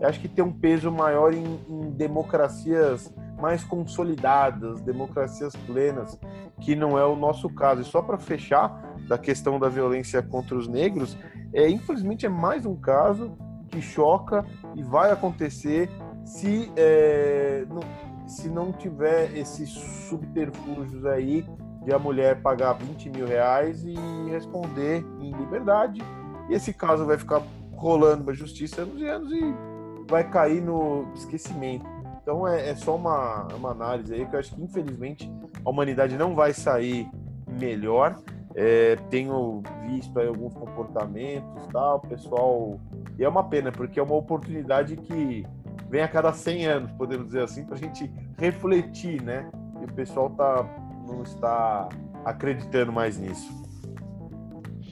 eu 0.00 0.08
acho 0.08 0.20
que 0.20 0.28
tem 0.28 0.44
um 0.44 0.52
peso 0.52 0.90
maior 0.92 1.32
em, 1.32 1.60
em 1.68 1.90
democracias 1.90 3.12
mais 3.40 3.62
consolidadas, 3.64 4.80
democracias 4.80 5.54
plenas, 5.54 6.18
que 6.60 6.74
não 6.74 6.98
é 6.98 7.04
o 7.04 7.16
nosso 7.16 7.48
caso. 7.48 7.82
E 7.82 7.84
só 7.84 8.02
para 8.02 8.18
fechar 8.18 8.96
da 9.08 9.16
questão 9.16 9.58
da 9.58 9.68
violência 9.68 10.22
contra 10.22 10.56
os 10.56 10.68
negros, 10.68 11.16
é 11.52 11.68
infelizmente 11.68 12.26
é 12.26 12.28
mais 12.28 12.66
um 12.66 12.76
caso 12.76 13.32
que 13.68 13.80
choca 13.80 14.44
e 14.74 14.82
vai 14.82 15.10
acontecer 15.10 15.88
se 16.24 16.70
é, 16.76 17.64
não, 17.68 18.28
se 18.28 18.48
não 18.48 18.72
tiver 18.72 19.36
esses 19.36 19.70
subterfúgios 19.70 21.04
aí 21.06 21.46
de 21.84 21.92
a 21.92 21.98
mulher 21.98 22.42
pagar 22.42 22.74
20 22.74 23.10
mil 23.10 23.26
reais 23.26 23.84
e 23.84 23.94
responder 24.30 25.04
em 25.20 25.32
liberdade. 25.32 26.02
E 26.50 26.54
esse 26.54 26.72
caso 26.72 27.06
vai 27.06 27.16
ficar 27.16 27.42
rolando 27.72 28.24
na 28.24 28.32
justiça 28.32 28.82
anos 28.82 29.00
e 29.00 29.06
anos 29.06 29.32
e 29.32 29.67
vai 30.08 30.28
cair 30.28 30.60
no 30.60 31.06
esquecimento. 31.14 31.86
Então 32.22 32.46
é, 32.46 32.70
é 32.70 32.74
só 32.74 32.96
uma, 32.96 33.46
uma 33.54 33.70
análise 33.70 34.12
aí 34.12 34.26
que 34.26 34.34
eu 34.34 34.40
acho 34.40 34.54
que 34.54 34.62
infelizmente 34.62 35.30
a 35.64 35.70
humanidade 35.70 36.16
não 36.16 36.34
vai 36.34 36.52
sair 36.52 37.08
melhor. 37.46 38.16
É, 38.54 38.96
tenho 39.08 39.62
visto 39.86 40.18
aí 40.18 40.26
alguns 40.26 40.52
comportamentos, 40.54 41.66
tal, 41.72 42.00
pessoal. 42.00 42.80
E 43.18 43.24
é 43.24 43.28
uma 43.28 43.44
pena, 43.44 43.70
porque 43.70 44.00
é 44.00 44.02
uma 44.02 44.16
oportunidade 44.16 44.96
que 44.96 45.46
vem 45.88 46.02
a 46.02 46.08
cada 46.08 46.32
100 46.32 46.66
anos, 46.66 46.92
podemos 46.92 47.26
dizer 47.26 47.42
assim, 47.42 47.64
para 47.64 47.76
a 47.76 47.78
gente 47.78 48.10
refletir, 48.36 49.22
né? 49.22 49.48
E 49.80 49.84
o 49.84 49.92
pessoal 49.94 50.30
tá, 50.30 50.66
não 51.06 51.22
está 51.22 51.88
acreditando 52.24 52.92
mais 52.92 53.16
nisso. 53.16 53.48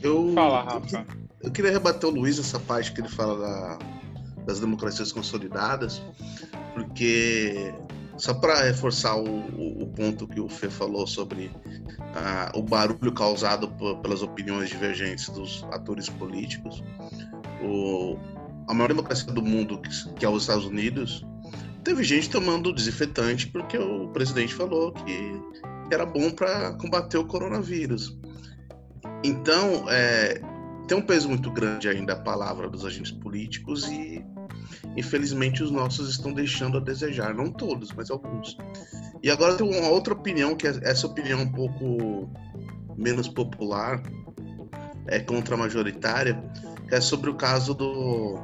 Eu, 0.03 0.33
Fala, 0.33 0.63
Rafa. 0.63 0.99
Eu, 0.99 1.27
eu 1.43 1.51
queria 1.51 1.73
rebater 1.73 2.09
o 2.09 2.13
Luiz 2.13 2.39
essa 2.39 2.59
parte 2.61 2.93
que 2.93 3.01
ele 3.01 3.09
fala 3.09 3.39
da, 3.39 3.79
das 4.47 4.61
democracias 4.61 5.13
consolidadas, 5.13 6.03
porque 6.75 7.75
só 8.17 8.33
para 8.33 8.63
reforçar 8.63 9.17
o, 9.17 9.83
o, 9.83 9.87
ponto 9.89 10.27
que 10.27 10.41
o 10.41 10.49
Fê 10.49 10.71
falou 10.71 11.07
sobre 11.07 11.51
o 12.55 12.63
barulho 12.63 13.13
causado 13.13 13.69
pelas 14.03 14.23
opiniões 14.23 14.71
divergentes 14.71 15.29
dos 15.29 15.65
atores 15.71 16.09
políticos, 16.09 16.83
o, 17.63 18.17
a 18.69 18.73
maior 18.73 18.89
democracia 18.89 19.31
do 19.33 19.43
mundo, 19.43 19.81
que, 19.81 20.15
que 20.15 20.25
é 20.25 20.29
os 20.29 20.45
Estados 20.45 20.65
Unidos, 20.65 21.27
teve 21.85 22.03
gente 22.03 22.31
tomando 22.31 22.73
desinfetante 22.73 23.49
porque 23.49 23.77
o 23.77 24.09
presidente 24.09 24.55
falou 24.55 24.93
que 24.93 25.41
era 25.91 26.07
bom 26.07 26.31
para 26.31 26.73
combater 26.75 27.19
o 27.19 27.27
coronavírus. 27.27 28.19
Então, 29.23 29.85
é, 29.89 30.41
tem 30.89 30.97
um 30.97 31.03
peso 31.03 31.29
muito 31.29 31.51
grande 31.51 31.89
ainda 31.89 32.15
a 32.15 32.21
palavra 32.21 32.69
dos 32.69 32.85
agentes 32.85 33.13
políticos 33.13 33.89
e 33.89 34.25
infelizmente 34.97 35.63
os 35.63 35.71
nossos 35.71 36.11
estão 36.11 36.33
deixando 36.33 36.79
a 36.79 36.81
desejar, 36.81 37.35
não 37.35 37.51
todos, 37.51 37.93
mas 37.93 38.11
alguns. 38.11 38.57
E 39.23 39.31
agora 39.31 39.57
tem 39.57 39.69
uma 39.69 39.89
outra 39.89 40.15
opinião 40.15 40.57
que 40.57 40.67
é 40.67 40.79
essa 40.83 41.07
opinião 41.07 41.41
um 41.41 41.53
pouco 41.53 42.31
menos 42.97 43.29
popular, 43.29 44.03
é 45.07 45.21
contra 45.21 45.55
a 45.55 45.59
majoritária, 45.59 46.43
que 46.89 46.95
é 46.95 47.01
sobre 47.01 47.31
o 47.31 47.35
caso 47.35 47.75
do 47.75 48.39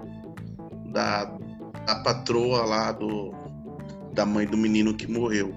da, 0.93 1.25
da 1.87 1.97
patroa 2.03 2.65
lá 2.65 2.93
do 2.93 3.33
da 4.13 4.27
mãe 4.27 4.47
do 4.47 4.59
menino 4.59 4.95
que 4.95 5.07
morreu. 5.07 5.55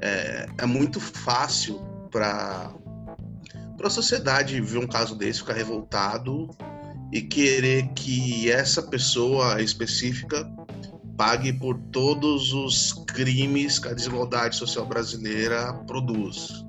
É, 0.00 0.48
é 0.58 0.66
muito 0.66 0.98
fácil 0.98 1.78
para 2.10 2.72
para 3.76 3.86
a 3.86 3.90
sociedade 3.90 4.60
ver 4.60 4.78
um 4.78 4.86
caso 4.88 5.14
desse, 5.14 5.38
ficar 5.38 5.52
revoltado 5.52 6.50
e 7.12 7.22
querer 7.22 7.88
que 7.94 8.50
essa 8.50 8.82
pessoa 8.82 9.62
específica 9.62 10.50
pague 11.16 11.52
por 11.52 11.76
todos 11.90 12.52
os 12.52 12.92
crimes 13.06 13.78
que 13.78 13.88
a 13.88 13.92
desigualdade 13.92 14.56
social 14.56 14.86
brasileira 14.86 15.72
produz. 15.86 16.64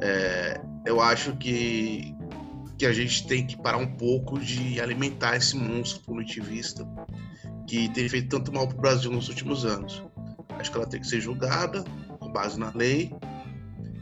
É, 0.00 0.60
eu 0.84 1.00
acho 1.00 1.34
que, 1.36 2.14
que 2.78 2.86
a 2.86 2.92
gente 2.92 3.26
tem 3.26 3.46
que 3.46 3.56
parar 3.56 3.78
um 3.78 3.96
pouco 3.96 4.38
de 4.38 4.80
alimentar 4.80 5.36
esse 5.36 5.56
monstro 5.56 6.02
punitivista 6.02 6.86
que 7.66 7.88
tem 7.88 8.08
feito 8.08 8.28
tanto 8.28 8.52
mal 8.52 8.68
para 8.68 8.76
o 8.76 8.80
Brasil 8.80 9.10
nos 9.10 9.28
últimos 9.28 9.64
anos. 9.64 10.04
Acho 10.50 10.70
que 10.70 10.76
ela 10.76 10.86
tem 10.86 11.00
que 11.00 11.06
ser 11.06 11.20
julgada 11.20 11.82
com 12.20 12.30
base 12.30 12.58
na 12.58 12.70
lei 12.74 13.12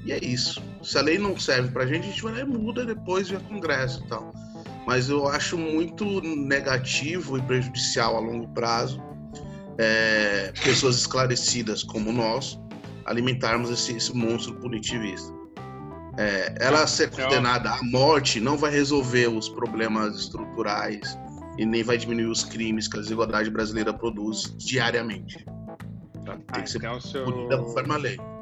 e 0.05 0.13
é 0.13 0.23
isso. 0.23 0.63
Se 0.83 0.99
a 0.99 1.01
lei 1.01 1.19
não 1.19 1.39
serve 1.39 1.71
pra 1.71 1.87
gente, 1.87 2.01
a 2.01 2.11
gente 2.11 2.23
vai 2.23 2.33
lá 2.35 2.41
e 2.41 2.45
muda 2.45 2.85
depois 2.85 3.29
via 3.31 3.41
Congresso 3.41 4.05
e 4.05 4.09
tal. 4.09 4.35
Mas 4.87 5.09
eu 5.09 5.27
acho 5.27 5.57
muito 5.57 6.21
negativo 6.21 7.39
e 7.39 7.43
prejudicial 7.43 8.17
a 8.17 8.21
longo 8.21 8.49
prazo 8.49 9.03
é, 9.79 10.53
pessoas 10.63 10.97
esclarecidas 10.97 11.83
como 11.83 12.13
nós 12.13 12.59
alimentarmos 13.07 13.71
esse, 13.71 13.97
esse 13.97 14.15
monstro 14.15 14.55
punitivista. 14.57 15.33
É, 16.17 16.55
ela 16.61 16.87
ser 16.87 17.11
condenada 17.11 17.71
à 17.71 17.83
morte 17.83 18.41
não 18.41 18.57
vai 18.57 18.71
resolver 18.71 19.27
os 19.29 19.49
problemas 19.49 20.17
estruturais 20.17 21.19
e 21.59 21.67
nem 21.67 21.83
vai 21.83 21.99
diminuir 21.99 22.27
os 22.27 22.45
crimes 22.45 22.87
que 22.87 22.97
a 22.97 23.01
desigualdade 23.01 23.51
brasileira 23.51 23.93
produz 23.93 24.55
diariamente. 24.59 25.45
Tá? 26.25 26.37
Tem 26.37 26.45
ah, 26.49 26.63
que 26.63 26.71
ser 26.71 26.79
então 26.79 26.99
punida 27.25 27.57
seu... 27.57 27.65
conforme 27.65 27.93
a 27.95 27.97
lei 27.97 28.34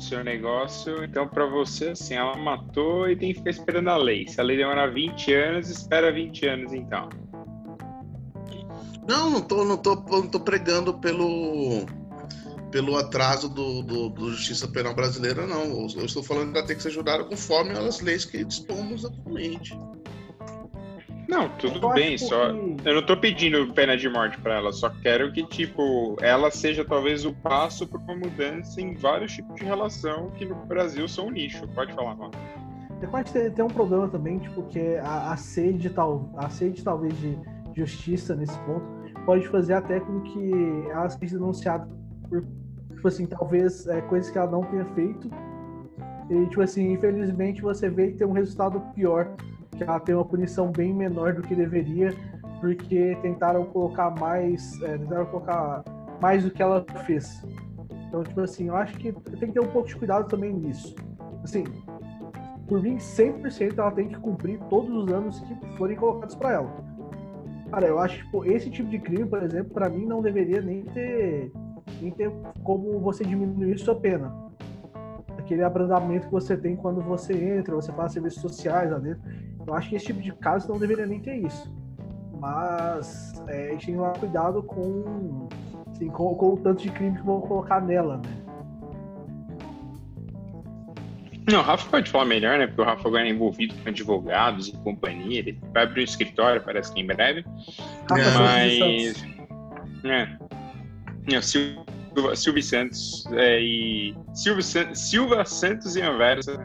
o 0.00 0.02
seu 0.02 0.24
negócio. 0.24 1.04
Então, 1.04 1.26
para 1.26 1.46
você, 1.46 1.90
assim, 1.90 2.14
ela 2.14 2.36
matou 2.36 3.08
e 3.08 3.16
tem 3.16 3.32
que 3.32 3.38
ficar 3.38 3.50
esperando 3.50 3.88
a 3.88 3.96
lei. 3.96 4.26
Se 4.28 4.40
a 4.40 4.44
lei 4.44 4.56
demorar 4.56 4.88
20 4.88 5.32
anos, 5.32 5.70
espera 5.70 6.12
20 6.12 6.46
anos, 6.46 6.72
então. 6.72 7.08
Não, 9.06 9.30
não 9.30 9.40
tô, 9.40 9.64
não 9.64 9.76
tô, 9.76 9.94
não 9.94 10.28
tô 10.28 10.40
pregando 10.40 10.94
pelo 10.94 11.86
pelo 12.70 12.96
atraso 12.96 13.48
do, 13.48 13.82
do, 13.82 14.08
do, 14.08 14.30
Justiça 14.32 14.66
Penal 14.66 14.96
Brasileira, 14.96 15.46
não. 15.46 15.86
Eu 15.96 16.04
estou 16.04 16.24
falando 16.24 16.56
ela 16.56 16.66
tem 16.66 16.74
que 16.74 16.82
ser 16.82 16.90
julgada 16.90 17.22
conforme 17.22 17.70
as 17.70 18.00
leis 18.00 18.24
que 18.24 18.44
dispomos 18.44 19.04
atualmente. 19.04 19.78
Não, 21.28 21.48
tudo 21.48 21.88
bem, 21.90 22.18
só. 22.18 22.52
Que... 22.52 22.76
Eu 22.88 22.94
não 22.96 23.02
tô 23.02 23.16
pedindo 23.16 23.72
pena 23.72 23.96
de 23.96 24.08
morte 24.08 24.38
para 24.38 24.56
ela, 24.56 24.72
só 24.72 24.90
quero 24.90 25.32
que, 25.32 25.44
tipo, 25.46 26.16
ela 26.20 26.50
seja 26.50 26.84
talvez 26.84 27.24
o 27.24 27.32
passo 27.32 27.86
para 27.86 27.98
uma 28.00 28.16
mudança 28.16 28.80
em 28.80 28.94
vários 28.94 29.32
tipos 29.32 29.54
de 29.56 29.64
relação 29.64 30.30
que 30.32 30.44
no 30.44 30.54
Brasil 30.66 31.08
são 31.08 31.26
um 31.26 31.30
lixo. 31.30 31.66
Pode 31.68 31.92
falar, 31.94 32.14
mano. 32.14 32.32
Pode 33.10 33.32
ter, 33.32 33.52
ter 33.52 33.62
um 33.62 33.68
problema 33.68 34.08
também, 34.08 34.38
tipo, 34.38 34.62
que 34.64 34.96
a, 34.96 35.32
a 35.32 35.36
sede, 35.36 35.90
tal, 35.90 36.30
a 36.36 36.48
sede 36.48 36.82
talvez 36.82 37.14
de 37.18 37.36
justiça 37.74 38.34
nesse 38.34 38.58
ponto 38.60 38.86
pode 39.26 39.46
fazer 39.48 39.74
até 39.74 40.00
com 40.00 40.20
que 40.20 40.52
ela 40.90 41.08
seja 41.08 41.38
denunciada 41.38 41.88
por, 42.28 42.44
tipo 42.94 43.08
assim, 43.08 43.26
talvez 43.26 43.86
é, 43.86 44.00
coisas 44.02 44.30
que 44.30 44.38
ela 44.38 44.50
não 44.50 44.62
tenha 44.64 44.84
feito. 44.94 45.30
E, 46.30 46.46
tipo 46.46 46.62
assim, 46.62 46.92
infelizmente 46.92 47.60
você 47.60 47.90
vê 47.90 48.12
que 48.12 48.18
tem 48.18 48.26
um 48.26 48.32
resultado 48.32 48.80
pior 48.94 49.34
que 49.76 49.82
ela 49.82 50.00
tem 50.00 50.14
uma 50.14 50.24
punição 50.24 50.70
bem 50.70 50.92
menor 50.92 51.34
do 51.34 51.42
que 51.42 51.54
deveria, 51.54 52.14
porque 52.60 53.16
tentaram 53.22 53.64
colocar 53.66 54.10
mais, 54.10 54.80
é, 54.82 54.98
tentaram 54.98 55.26
colocar 55.26 55.84
mais 56.20 56.44
do 56.44 56.50
que 56.50 56.62
ela 56.62 56.84
fez. 57.04 57.44
Então, 58.08 58.22
tipo 58.22 58.40
assim, 58.40 58.68
eu 58.68 58.76
acho 58.76 58.96
que 58.96 59.12
tem 59.12 59.48
que 59.48 59.52
ter 59.52 59.60
um 59.60 59.70
pouco 59.70 59.88
de 59.88 59.96
cuidado 59.96 60.28
também 60.28 60.52
nisso. 60.52 60.94
Assim, 61.42 61.64
por 62.66 62.82
mim, 62.82 62.96
100% 62.96 63.78
ela 63.78 63.90
tem 63.90 64.08
que 64.08 64.18
cumprir 64.18 64.58
todos 64.70 64.90
os 64.90 65.12
anos 65.12 65.40
que 65.40 65.76
forem 65.76 65.96
colocados 65.96 66.34
para 66.34 66.52
ela. 66.52 66.84
Cara, 67.70 67.86
eu 67.86 67.98
acho 67.98 68.18
que 68.18 68.24
tipo, 68.24 68.44
esse 68.44 68.70
tipo 68.70 68.88
de 68.88 68.98
crime, 68.98 69.26
por 69.26 69.42
exemplo, 69.42 69.74
para 69.74 69.88
mim 69.88 70.06
não 70.06 70.22
deveria 70.22 70.60
nem 70.60 70.82
ter, 70.82 71.52
nem 72.00 72.10
ter 72.12 72.30
como 72.62 73.00
você 73.00 73.24
diminuir 73.24 73.78
sua 73.78 73.96
pena. 73.96 74.32
Aquele 75.44 75.62
abrandamento 75.62 76.26
que 76.26 76.32
você 76.32 76.56
tem 76.56 76.74
quando 76.74 77.02
você 77.02 77.34
entra, 77.34 77.74
você 77.74 77.92
faz 77.92 78.12
serviços 78.12 78.40
sociais 78.40 78.90
lá 78.90 78.98
dentro. 78.98 79.22
Eu 79.66 79.74
acho 79.74 79.90
que 79.90 79.96
esse 79.96 80.06
tipo 80.06 80.20
de 80.20 80.32
caso 80.32 80.68
não 80.68 80.78
deveria 80.78 81.06
nem 81.06 81.20
ter 81.20 81.36
isso. 81.36 81.70
Mas 82.40 83.34
é, 83.48 83.68
a 83.68 83.72
gente 83.72 83.86
tem 83.86 83.94
que 83.94 84.00
tomar 84.00 84.18
cuidado 84.18 84.62
com, 84.62 85.48
assim, 85.90 86.08
com, 86.08 86.34
com, 86.34 86.54
o 86.54 86.56
tanto 86.56 86.82
de 86.82 86.90
crime 86.90 87.16
que 87.16 87.24
vão 87.24 87.42
colocar 87.42 87.80
nela, 87.80 88.16
né? 88.16 88.44
Não, 91.46 91.60
o 91.60 91.62
Rafa 91.62 91.90
pode 91.90 92.10
falar 92.10 92.24
melhor, 92.24 92.58
né? 92.58 92.66
Porque 92.66 92.80
o 92.80 92.84
Rafa 92.84 93.06
agora 93.06 93.26
é 93.26 93.30
envolvido 93.30 93.74
com 93.74 93.88
advogados 93.88 94.68
e 94.68 94.72
companhia. 94.78 95.40
Ele 95.40 95.60
vai 95.74 95.82
abrir 95.82 96.00
um 96.00 96.04
escritório, 96.04 96.62
parece 96.62 96.92
que 96.92 97.00
em 97.00 97.06
breve. 97.06 97.44
Rafa 98.08 98.38
Mas. 98.38 99.24
É. 100.04 100.38
é 101.34 101.40
Silva, 101.42 101.84
Silvio 102.36 102.62
Santos 102.62 103.26
é, 103.32 103.60
e. 103.60 104.14
Silva, 104.94 105.44
Santos 105.44 105.96
e 105.96 106.02
Anversa 106.02 106.62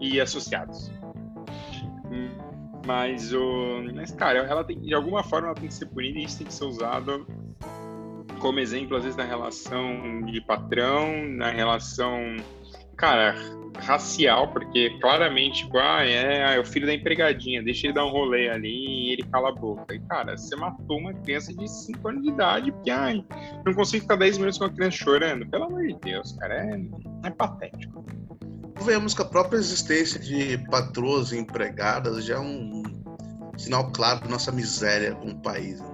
e 0.00 0.20
associados. 0.20 0.90
Mas, 2.86 3.32
o, 3.32 3.84
mas 3.94 4.10
cara, 4.10 4.40
ela 4.40 4.64
tem, 4.64 4.80
de 4.80 4.92
alguma 4.92 5.22
forma 5.22 5.48
ela 5.48 5.54
tem 5.54 5.68
que 5.68 5.74
ser 5.74 5.86
punida 5.86 6.18
e 6.18 6.24
isso 6.24 6.38
tem 6.38 6.46
que 6.46 6.52
ser 6.52 6.64
usado 6.64 7.26
como 8.42 8.58
exemplo, 8.58 8.96
às 8.96 9.04
vezes, 9.04 9.16
na 9.16 9.24
relação 9.24 10.20
de 10.26 10.40
patrão, 10.40 11.28
na 11.28 11.48
relação, 11.48 12.36
cara, 12.96 13.34
racial, 13.78 14.48
porque 14.52 14.90
claramente, 15.00 15.64
tipo, 15.64 15.78
ah, 15.78 16.04
é, 16.04 16.56
é 16.56 16.60
o 16.60 16.64
filho 16.64 16.86
da 16.86 16.94
empregadinha, 16.94 17.62
deixa 17.62 17.86
ele 17.86 17.94
dar 17.94 18.04
um 18.04 18.10
rolê 18.10 18.48
ali 18.48 18.68
e 18.68 19.12
ele 19.12 19.22
cala 19.24 19.50
a 19.50 19.52
boca. 19.52 19.94
E, 19.94 20.00
cara, 20.00 20.36
você 20.36 20.54
matou 20.56 20.98
uma 20.98 21.12
criança 21.14 21.52
de 21.54 21.68
5 21.68 22.08
anos 22.08 22.22
de 22.22 22.28
idade, 22.28 22.72
porque, 22.72 22.90
ai, 22.90 23.24
não 23.64 23.74
consigo 23.74 24.02
ficar 24.02 24.16
10 24.16 24.38
minutos 24.38 24.58
com 24.58 24.64
uma 24.64 24.72
criança 24.72 24.96
chorando. 24.96 25.46
Pelo 25.46 25.64
amor 25.64 25.86
de 25.86 25.94
Deus, 26.00 26.32
cara, 26.32 26.54
é, 26.54 26.80
é 27.26 27.30
patético. 27.30 28.04
Vemos 28.80 29.14
que 29.14 29.22
a 29.22 29.26
própria 29.26 29.58
existência 29.58 30.18
de 30.18 30.58
patroas 30.68 31.32
e 31.32 31.38
empregadas 31.38 32.24
já 32.24 32.36
é 32.36 32.40
um 32.40 32.82
sinal 33.56 33.90
claro 33.92 34.20
da 34.20 34.28
nossa 34.28 34.50
miséria 34.50 35.14
como 35.14 35.40
país. 35.40 35.80
Né? 35.80 35.92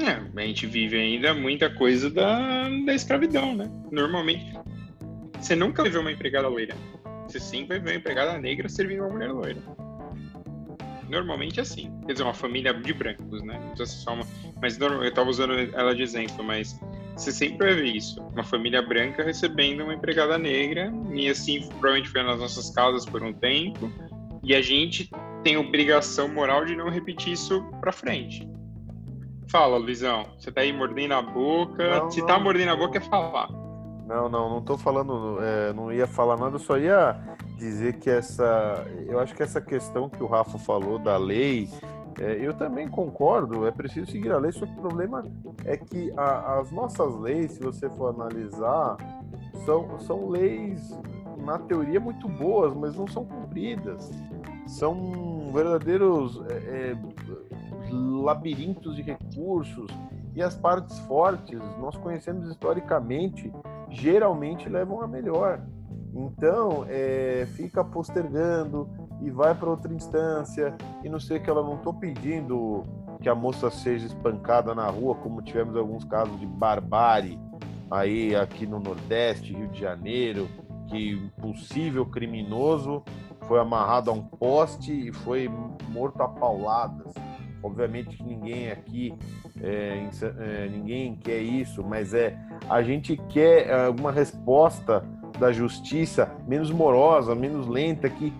É, 0.00 0.40
a 0.40 0.46
gente 0.46 0.66
vive 0.66 0.96
ainda 0.96 1.34
muita 1.34 1.68
coisa 1.74 2.08
da, 2.08 2.68
da 2.86 2.94
escravidão, 2.94 3.56
né? 3.56 3.70
Normalmente, 3.90 4.56
você 5.40 5.54
nunca 5.54 5.82
vai 5.82 5.90
ver 5.90 5.98
uma 5.98 6.12
empregada 6.12 6.48
loira. 6.48 6.74
Você 7.26 7.40
sempre 7.40 7.78
vai 7.78 7.80
ver 7.80 7.90
uma 7.90 7.96
empregada 7.96 8.38
negra 8.38 8.68
servindo 8.68 9.00
uma 9.00 9.10
mulher 9.10 9.30
loira. 9.30 9.62
Normalmente 11.08 11.58
é 11.58 11.62
assim. 11.62 11.90
Quer 12.06 12.12
dizer, 12.12 12.24
uma 12.24 12.34
família 12.34 12.72
de 12.74 12.92
brancos, 12.92 13.42
né? 13.42 13.58
Não 13.58 13.68
precisa 13.68 13.86
ser 13.86 14.04
só 14.04 14.14
uma. 14.14 14.26
Mas 14.60 14.78
eu 14.78 15.04
estava 15.04 15.28
usando 15.30 15.54
ela 15.54 15.94
de 15.94 16.02
exemplo, 16.02 16.44
mas 16.44 16.78
você 17.16 17.32
sempre 17.32 17.66
vai 17.66 17.74
ver 17.74 17.96
isso. 17.96 18.20
Uma 18.20 18.44
família 18.44 18.82
branca 18.82 19.22
recebendo 19.22 19.84
uma 19.84 19.94
empregada 19.94 20.38
negra, 20.38 20.92
e 21.12 21.28
assim 21.28 21.66
provavelmente 21.68 22.10
foi 22.10 22.22
nas 22.22 22.38
nossas 22.38 22.70
casas 22.70 23.06
por 23.06 23.22
um 23.22 23.32
tempo, 23.32 23.90
e 24.42 24.54
a 24.54 24.60
gente 24.60 25.10
tem 25.42 25.56
obrigação 25.56 26.28
moral 26.28 26.64
de 26.64 26.76
não 26.76 26.90
repetir 26.90 27.32
isso 27.32 27.62
para 27.80 27.92
frente. 27.92 28.48
Fala, 29.50 29.78
Luizão. 29.78 30.26
Você 30.38 30.52
tá 30.52 30.60
aí 30.60 30.72
mordendo 30.72 31.14
a 31.14 31.22
boca. 31.22 32.00
Não, 32.00 32.10
Se 32.10 32.20
tá 32.20 32.26
não. 32.26 32.36
tá 32.36 32.44
mordendo 32.44 32.70
a 32.70 32.76
boca, 32.76 32.98
é 32.98 33.00
falar. 33.00 33.48
Não, 34.08 34.26
não, 34.26 34.48
não 34.48 34.62
tô 34.62 34.78
falando, 34.78 35.36
é, 35.42 35.70
não 35.74 35.92
ia 35.92 36.06
falar 36.06 36.38
nada, 36.38 36.58
só 36.58 36.78
ia 36.78 37.14
dizer 37.58 37.98
que 37.98 38.08
essa. 38.08 38.86
Eu 39.06 39.20
acho 39.20 39.34
que 39.34 39.42
essa 39.42 39.60
questão 39.60 40.08
que 40.08 40.22
o 40.22 40.26
Rafa 40.26 40.58
falou 40.58 40.98
da 40.98 41.18
lei. 41.18 41.68
É, 42.18 42.32
eu 42.40 42.54
também 42.54 42.88
concordo, 42.88 43.66
é 43.66 43.70
preciso 43.70 44.10
seguir 44.10 44.32
a 44.32 44.38
lei, 44.38 44.50
só 44.50 44.66
que 44.66 44.72
o 44.72 44.80
problema 44.80 45.24
é 45.64 45.76
que 45.76 46.12
a, 46.16 46.58
as 46.58 46.72
nossas 46.72 47.14
leis, 47.16 47.52
se 47.52 47.60
você 47.60 47.88
for 47.90 48.12
analisar, 48.12 48.96
são, 49.64 50.00
são 50.00 50.28
leis, 50.28 50.98
na 51.44 51.58
teoria, 51.58 52.00
muito 52.00 52.26
boas, 52.28 52.74
mas 52.74 52.96
não 52.96 53.06
são 53.06 53.24
cumpridas. 53.24 54.10
São 54.66 55.52
verdadeiros 55.52 56.42
é, 56.50 56.92
é 56.92 56.96
labirintos 57.92 58.96
de 58.96 59.02
recursos 59.02 59.86
e 60.34 60.42
as 60.42 60.54
partes 60.54 60.98
fortes, 61.00 61.60
nós 61.80 61.96
conhecemos 61.96 62.48
historicamente, 62.48 63.52
geralmente 63.90 64.68
levam 64.68 65.00
a 65.02 65.06
melhor. 65.06 65.60
Então, 66.14 66.84
é, 66.88 67.46
fica 67.54 67.84
postergando 67.84 68.88
e 69.20 69.30
vai 69.30 69.54
para 69.54 69.70
outra 69.70 69.92
instância 69.92 70.74
e 71.02 71.08
não 71.08 71.20
sei 71.20 71.38
que 71.38 71.50
ela 71.50 71.62
não 71.62 71.76
estou 71.76 71.92
pedindo 71.92 72.82
que 73.20 73.28
a 73.28 73.34
moça 73.34 73.70
seja 73.70 74.06
espancada 74.06 74.74
na 74.74 74.86
rua, 74.86 75.14
como 75.16 75.42
tivemos 75.42 75.76
alguns 75.76 76.04
casos 76.04 76.38
de 76.38 76.46
barbárie 76.46 77.38
aí 77.90 78.34
aqui 78.36 78.66
no 78.66 78.78
Nordeste, 78.78 79.52
Rio 79.52 79.68
de 79.68 79.80
Janeiro, 79.80 80.48
que 80.88 81.16
um 81.16 81.28
possível 81.40 82.06
criminoso 82.06 83.02
foi 83.46 83.58
amarrado 83.58 84.10
a 84.10 84.14
um 84.14 84.22
poste 84.22 85.08
e 85.08 85.12
foi 85.12 85.50
morto 85.88 86.22
a 86.22 86.28
pauladas. 86.28 87.12
Obviamente 87.62 88.16
que 88.16 88.22
ninguém 88.22 88.70
aqui, 88.70 89.14
é, 89.60 90.08
é, 90.38 90.68
ninguém 90.68 91.16
quer 91.16 91.38
isso, 91.38 91.82
mas 91.82 92.14
é 92.14 92.38
a 92.68 92.82
gente 92.82 93.16
quer 93.28 93.66
é, 93.66 93.86
alguma 93.86 94.12
resposta 94.12 95.04
da 95.38 95.52
justiça 95.52 96.30
menos 96.46 96.70
morosa, 96.70 97.34
menos 97.34 97.66
lenta, 97.66 98.08
que 98.08 98.32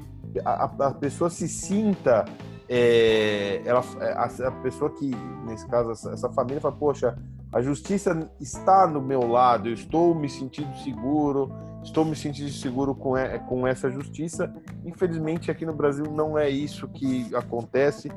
a, 0.45 0.65
a 0.65 0.95
pessoa 0.95 1.31
se 1.31 1.49
sinta, 1.49 2.25
é, 2.69 3.63
ela, 3.65 3.83
a, 4.01 4.25
a, 4.25 4.51
pessoa 4.63 4.91
que, 4.91 5.11
nesse 5.47 5.67
caso, 5.67 5.91
essa, 5.91 6.13
essa 6.13 6.29
família 6.31 6.61
fala, 6.61 6.75
poxa, 6.77 7.17
a 7.53 7.63
justiça 7.63 8.31
está 8.41 8.87
no 8.87 9.01
meu 9.01 9.27
lado, 9.27 9.69
eu 9.69 9.75
estou 9.75 10.15
me 10.15 10.29
sentindo 10.29 10.75
seguro, 10.79 11.51
estou 11.89 12.05
me 12.05 12.15
sentindo 12.15 12.51
seguro 12.51 12.95
com, 12.95 13.15
com 13.49 13.67
essa 13.67 13.91
justiça. 13.91 14.53
Infelizmente, 14.85 15.51
aqui 15.51 15.67
no 15.67 15.73
Brasil 15.73 16.05
não 16.05 16.39
é 16.39 16.49
isso 16.49 16.87
que 16.89 17.35
acontece. 17.35 18.11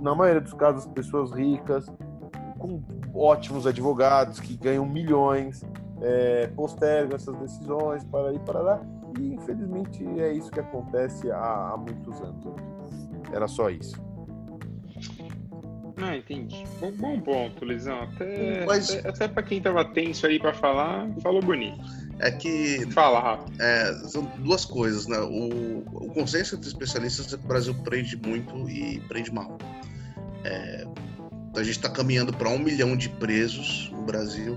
Na 0.00 0.14
maioria 0.14 0.40
dos 0.40 0.54
casos, 0.54 0.86
pessoas 0.86 1.32
ricas, 1.32 1.86
com 2.58 2.82
ótimos 3.14 3.66
advogados 3.66 4.40
que 4.40 4.56
ganham 4.56 4.86
milhões, 4.86 5.62
é, 6.00 6.48
postergam 6.48 7.16
essas 7.16 7.36
decisões 7.36 8.04
para 8.04 8.32
ir 8.32 8.40
para 8.40 8.60
lá. 8.60 8.82
E 9.18 9.34
infelizmente 9.34 10.04
é 10.18 10.32
isso 10.32 10.50
que 10.50 10.60
acontece 10.60 11.30
há, 11.30 11.72
há 11.72 11.76
muitos 11.76 12.20
anos. 12.20 12.46
Era 13.32 13.46
só 13.46 13.68
isso. 13.68 14.00
Ah, 15.98 16.16
entendi. 16.16 16.64
Bom, 16.80 16.90
bom 16.92 17.20
ponto, 17.20 17.64
Lisão. 17.64 18.02
Até, 18.02 18.64
Mas... 18.64 18.90
até, 18.90 19.08
até 19.08 19.28
para 19.28 19.42
quem 19.42 19.60
tava 19.60 19.84
tenso 19.84 20.26
aí 20.26 20.38
para 20.38 20.52
falar, 20.52 21.08
falou 21.20 21.42
bonito. 21.42 21.78
É 22.22 22.30
que. 22.30 22.86
Fala, 22.92 23.20
Rafa. 23.20 23.44
É, 23.58 23.94
são 24.06 24.24
duas 24.38 24.64
coisas, 24.64 25.08
né? 25.08 25.18
O, 25.18 25.80
o 25.92 26.08
consenso 26.14 26.54
entre 26.54 26.68
especialistas 26.68 27.32
é 27.32 27.36
que 27.36 27.44
o 27.44 27.48
Brasil 27.48 27.74
prende 27.82 28.16
muito 28.16 28.70
e 28.70 29.00
prende 29.08 29.32
mal. 29.32 29.58
É, 30.44 30.86
a 31.56 31.62
gente 31.64 31.76
está 31.76 31.90
caminhando 31.90 32.32
para 32.32 32.48
um 32.48 32.58
milhão 32.58 32.96
de 32.96 33.08
presos 33.08 33.90
no 33.92 34.02
Brasil. 34.02 34.56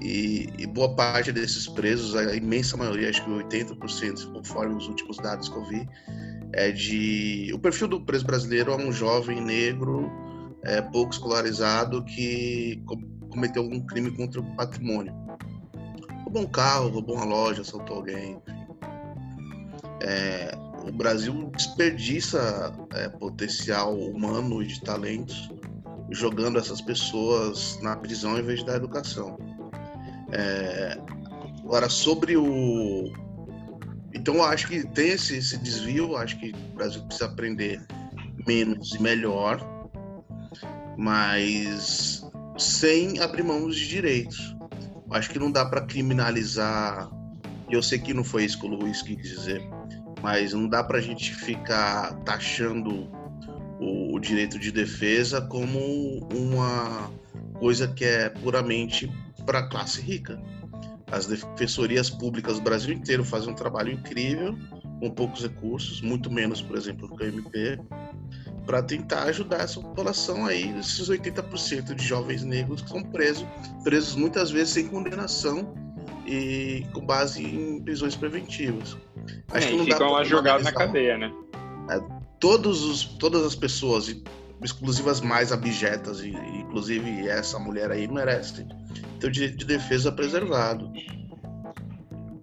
E, 0.00 0.48
e, 0.56 0.66
boa 0.66 0.94
parte 0.94 1.32
desses 1.32 1.66
presos, 1.66 2.14
a 2.16 2.34
imensa 2.34 2.76
maioria, 2.76 3.10
acho 3.10 3.22
que 3.24 3.30
80%, 3.30 4.32
conforme 4.32 4.76
os 4.76 4.86
últimos 4.86 5.16
dados 5.18 5.48
que 5.48 5.56
eu 5.56 5.64
vi, 5.66 5.88
é 6.54 6.70
de. 6.70 7.50
O 7.52 7.58
perfil 7.58 7.88
do 7.88 8.00
preso 8.00 8.24
brasileiro 8.24 8.72
é 8.72 8.76
um 8.76 8.90
jovem 8.90 9.40
negro 9.42 10.10
é, 10.62 10.80
pouco 10.80 11.12
escolarizado 11.12 12.02
que 12.04 12.82
cometeu 13.28 13.62
algum 13.62 13.80
crime 13.80 14.10
contra 14.10 14.40
o 14.40 14.56
patrimônio. 14.56 15.27
Roubou 16.28 16.42
um 16.42 16.46
carro, 16.46 16.90
roubou 16.90 17.16
uma 17.16 17.24
loja, 17.24 17.62
assaltou 17.62 17.96
alguém. 17.96 18.38
É, 20.02 20.54
o 20.86 20.92
Brasil 20.92 21.50
desperdiça 21.56 22.70
é, 22.92 23.08
potencial 23.08 23.98
humano 23.98 24.62
e 24.62 24.66
de 24.66 24.78
talentos 24.82 25.50
jogando 26.10 26.58
essas 26.58 26.82
pessoas 26.82 27.78
na 27.80 27.96
prisão 27.96 28.38
em 28.38 28.42
vez 28.42 28.62
dar 28.62 28.76
educação. 28.76 29.38
É, 30.30 30.98
agora, 31.64 31.88
sobre 31.88 32.36
o. 32.36 33.10
Então, 34.12 34.34
eu 34.34 34.44
acho 34.44 34.68
que 34.68 34.86
tem 34.88 35.12
esse, 35.12 35.38
esse 35.38 35.56
desvio, 35.56 36.14
acho 36.14 36.38
que 36.38 36.50
o 36.50 36.74
Brasil 36.74 37.02
precisa 37.04 37.24
aprender 37.24 37.82
menos 38.46 38.94
e 38.94 39.02
melhor 39.02 39.66
mas 40.98 42.26
sem 42.58 43.20
abrir 43.20 43.44
mão 43.44 43.68
de 43.68 43.88
direitos. 43.88 44.57
Acho 45.10 45.30
que 45.30 45.38
não 45.38 45.50
dá 45.50 45.64
para 45.64 45.80
criminalizar. 45.82 47.10
Eu 47.70 47.82
sei 47.82 47.98
que 47.98 48.14
não 48.14 48.24
foi 48.24 48.44
isso 48.44 48.58
que 48.58 48.66
o 48.66 48.68
Luiz 48.68 49.02
quis 49.02 49.16
dizer, 49.16 49.62
mas 50.22 50.52
não 50.52 50.68
dá 50.68 50.82
para 50.82 50.98
a 50.98 51.00
gente 51.00 51.34
ficar 51.34 52.14
taxando 52.24 53.10
o, 53.80 54.14
o 54.14 54.20
direito 54.20 54.58
de 54.58 54.72
defesa 54.72 55.40
como 55.42 55.78
uma 56.34 57.10
coisa 57.58 57.88
que 57.88 58.04
é 58.04 58.28
puramente 58.28 59.10
para 59.44 59.60
a 59.60 59.68
classe 59.68 60.00
rica. 60.00 60.40
As 61.10 61.26
defensorias 61.26 62.10
públicas 62.10 62.56
do 62.56 62.62
Brasil 62.62 62.94
inteiro 62.94 63.24
fazem 63.24 63.50
um 63.50 63.54
trabalho 63.54 63.92
incrível, 63.92 64.56
com 65.00 65.10
poucos 65.10 65.42
recursos, 65.42 66.02
muito 66.02 66.30
menos, 66.30 66.60
por 66.60 66.76
exemplo, 66.76 67.08
que 67.16 67.24
o 67.24 67.26
MP, 67.26 67.78
para 68.68 68.82
tentar 68.82 69.22
ajudar 69.22 69.62
essa 69.62 69.80
população 69.80 70.44
aí, 70.44 70.78
esses 70.78 71.08
80% 71.08 71.94
de 71.94 72.04
jovens 72.04 72.44
negros 72.44 72.82
que 72.82 72.90
são 72.90 73.02
presos, 73.02 73.46
presos 73.82 74.14
muitas 74.14 74.50
vezes 74.50 74.74
sem 74.74 74.88
condenação 74.88 75.74
e 76.26 76.84
com 76.92 77.00
base 77.00 77.42
em 77.42 77.80
prisões 77.80 78.14
preventivas. 78.14 78.94
Acho 79.52 79.68
é, 79.68 79.70
que 79.70 79.76
não 79.78 79.84
ficam 79.86 80.12
lá 80.12 80.22
jogados 80.22 80.64
na 80.64 80.72
cadeia, 80.72 81.16
né? 81.16 81.32
É, 81.88 81.98
todos 82.38 82.84
os, 82.84 83.04
todas 83.04 83.42
as 83.42 83.54
pessoas, 83.54 84.14
exclusivas 84.62 85.22
mais 85.22 85.50
abjetas, 85.50 86.20
e 86.20 86.28
inclusive 86.28 87.26
essa 87.26 87.58
mulher 87.58 87.90
aí, 87.90 88.06
merece 88.06 88.66
ter 89.18 89.28
o 89.28 89.30
direito 89.30 89.56
de 89.56 89.64
defesa 89.64 90.12
preservado. 90.12 90.92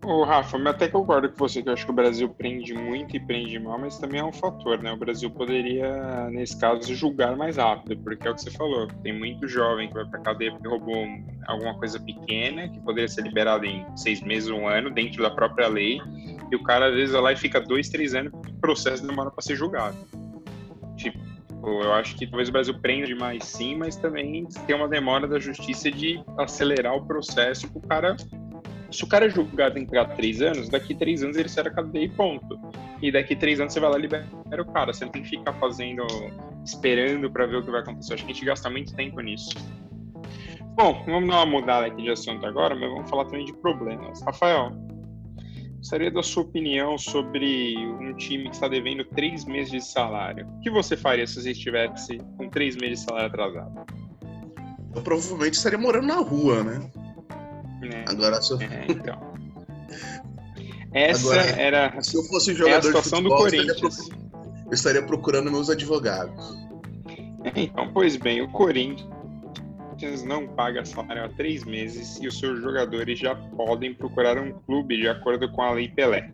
Ô, 0.07 0.23
Rafa, 0.23 0.59
mas 0.59 0.75
até 0.75 0.87
concordo 0.87 1.27
com 1.29 1.35
você 1.35 1.63
que 1.63 1.69
eu 1.69 1.73
acho 1.73 1.83
que 1.83 1.91
o 1.91 1.95
Brasil 1.95 2.29
prende 2.29 2.75
muito 2.75 3.17
e 3.17 3.19
prende 3.19 3.57
mal, 3.57 3.79
mas 3.79 3.97
também 3.97 4.21
é 4.21 4.23
um 4.23 4.31
fator, 4.31 4.79
né? 4.79 4.93
O 4.93 4.97
Brasil 4.97 5.31
poderia, 5.31 6.29
nesse 6.29 6.59
caso, 6.59 6.93
julgar 6.93 7.35
mais 7.35 7.57
rápido, 7.57 7.97
porque 8.03 8.27
é 8.27 8.29
o 8.29 8.35
que 8.35 8.41
você 8.41 8.51
falou, 8.51 8.87
tem 9.01 9.17
muito 9.17 9.47
jovem 9.47 9.87
que 9.87 9.95
vai 9.95 10.05
pra 10.05 10.19
cadeia 10.19 10.51
porque 10.51 10.67
roubou 10.67 11.07
alguma 11.47 11.73
coisa 11.79 11.99
pequena, 11.99 12.69
que 12.69 12.79
poderia 12.81 13.07
ser 13.07 13.23
liberado 13.23 13.65
em 13.65 13.83
seis 13.97 14.21
meses, 14.21 14.47
um 14.51 14.67
ano, 14.67 14.91
dentro 14.91 15.23
da 15.23 15.31
própria 15.31 15.67
lei, 15.67 15.99
e 16.51 16.55
o 16.55 16.61
cara 16.61 16.89
às 16.89 16.93
vezes 16.93 17.13
vai 17.13 17.21
lá 17.23 17.33
e 17.33 17.35
fica 17.35 17.59
dois, 17.59 17.89
três 17.89 18.13
anos, 18.13 18.31
o 18.31 18.59
processo 18.61 19.07
demora 19.07 19.31
para 19.31 19.41
ser 19.41 19.55
julgado. 19.55 19.97
Tipo, 20.97 21.17
eu 21.65 21.93
acho 21.93 22.15
que 22.15 22.27
talvez 22.27 22.47
o 22.47 22.51
Brasil 22.51 22.79
prenda 22.79 23.07
demais 23.07 23.43
sim, 23.43 23.75
mas 23.75 23.95
também 23.95 24.45
tem 24.67 24.75
uma 24.75 24.87
demora 24.87 25.27
da 25.27 25.39
justiça 25.39 25.89
de 25.89 26.23
acelerar 26.37 26.93
o 26.93 27.07
processo 27.07 27.67
para 27.69 27.79
o 27.79 27.81
cara 27.87 28.15
se 28.95 29.03
o 29.03 29.07
cara 29.07 29.25
é 29.25 29.29
julgado 29.29 29.77
em 29.77 29.85
três 30.15 30.41
anos, 30.41 30.69
daqui 30.69 30.95
três 30.95 31.23
anos 31.23 31.37
ele 31.37 31.49
da 31.49 31.69
cadeia 31.69 32.05
e 32.05 32.09
ponto. 32.09 32.59
E 33.01 33.11
daqui 33.11 33.35
três 33.35 33.59
anos 33.59 33.73
você 33.73 33.79
vai 33.79 33.91
lá 33.91 33.99
e 33.99 34.01
libera 34.01 34.25
o 34.59 34.65
cara. 34.65 34.93
Você 34.93 35.05
não 35.05 35.11
tem 35.11 35.21
que 35.21 35.29
ficar 35.29 35.53
fazendo, 35.53 36.05
esperando 36.63 37.29
para 37.29 37.45
ver 37.45 37.57
o 37.57 37.63
que 37.63 37.71
vai 37.71 37.81
acontecer. 37.81 38.13
Acho 38.13 38.25
que 38.25 38.31
a 38.31 38.33
gente 38.33 38.45
gasta 38.45 38.69
muito 38.69 38.95
tempo 38.95 39.19
nisso. 39.19 39.49
Bom, 40.75 41.03
vamos 41.05 41.29
dar 41.29 41.43
uma 41.43 41.45
mudada 41.45 41.87
aqui 41.87 42.01
de 42.03 42.09
assunto 42.09 42.45
agora, 42.45 42.75
mas 42.75 42.89
vamos 42.89 43.09
falar 43.09 43.25
também 43.25 43.45
de 43.45 43.53
problemas. 43.53 44.21
Rafael, 44.21 44.71
gostaria 45.77 46.11
da 46.11 46.23
sua 46.23 46.43
opinião 46.43 46.97
sobre 46.97 47.77
um 47.77 48.13
time 48.15 48.45
que 48.45 48.55
está 48.55 48.67
devendo 48.67 49.05
três 49.05 49.45
meses 49.45 49.71
de 49.71 49.81
salário. 49.81 50.47
O 50.47 50.59
que 50.59 50.69
você 50.69 50.97
faria 50.97 51.25
se 51.27 51.41
você 51.41 51.51
estivesse 51.51 52.17
com 52.37 52.49
três 52.49 52.75
meses 52.75 52.99
de 52.99 53.05
salário 53.05 53.27
atrasado? 53.27 53.85
Eu 54.95 55.01
provavelmente 55.01 55.53
estaria 55.53 55.77
morando 55.77 56.07
na 56.07 56.19
rua, 56.19 56.63
né? 56.63 56.91
É. 57.93 58.05
Agora, 58.07 58.41
se 58.41 58.51
eu... 58.53 58.61
É, 58.61 58.85
então. 58.89 59.35
Essa 60.91 61.21
Agora, 61.33 61.61
era 61.61 62.01
se 62.01 62.15
eu 62.15 62.23
fosse 62.23 62.51
é 62.51 62.53
a 62.53 62.57
jogador 62.57 62.79
de 62.79 62.87
situação 62.87 63.21
do 63.21 63.29
futebol, 63.29 63.47
estaria, 63.47 63.73
Corinthians. 63.75 64.09
eu 64.67 64.73
estaria 64.73 65.03
procurando 65.03 65.51
meus 65.51 65.69
advogados. 65.69 66.57
Então, 67.55 67.91
pois 67.93 68.15
bem, 68.15 68.41
o 68.41 68.47
Corinthians 68.49 69.03
não 70.25 70.47
paga 70.47 70.83
salário 70.85 71.25
há 71.25 71.29
três 71.29 71.63
meses 71.63 72.17
e 72.21 72.27
os 72.27 72.39
seus 72.39 72.61
jogadores 72.61 73.19
já 73.19 73.35
podem 73.35 73.93
procurar 73.93 74.37
um 74.37 74.51
clube 74.51 74.97
de 74.97 75.07
acordo 75.07 75.51
com 75.51 75.61
a 75.61 75.71
Lei 75.71 75.89
Pelé. 75.89 76.31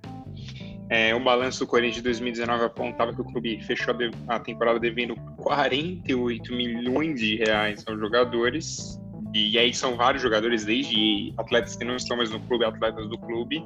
É, 0.89 1.15
o 1.15 1.19
balanço 1.23 1.59
do 1.59 1.67
Corinthians 1.67 1.95
de 1.95 2.01
2019 2.03 2.65
apontava 2.65 3.13
que 3.13 3.21
o 3.21 3.25
clube 3.25 3.61
fechou 3.63 3.93
de- 3.93 4.11
a 4.27 4.39
temporada 4.39 4.79
devendo 4.79 5.15
48 5.37 6.53
milhões 6.53 7.19
de 7.19 7.37
reais 7.37 7.83
aos 7.87 7.97
jogadores. 7.99 8.99
E 9.33 9.57
aí 9.57 9.73
são 9.73 9.95
vários 9.95 10.21
jogadores, 10.21 10.65
desde 10.65 11.33
atletas 11.37 11.75
que 11.75 11.85
não 11.85 11.95
estão 11.95 12.17
mais 12.17 12.29
no 12.29 12.39
clube, 12.41 12.65
atletas 12.65 13.07
do 13.07 13.17
clube. 13.17 13.63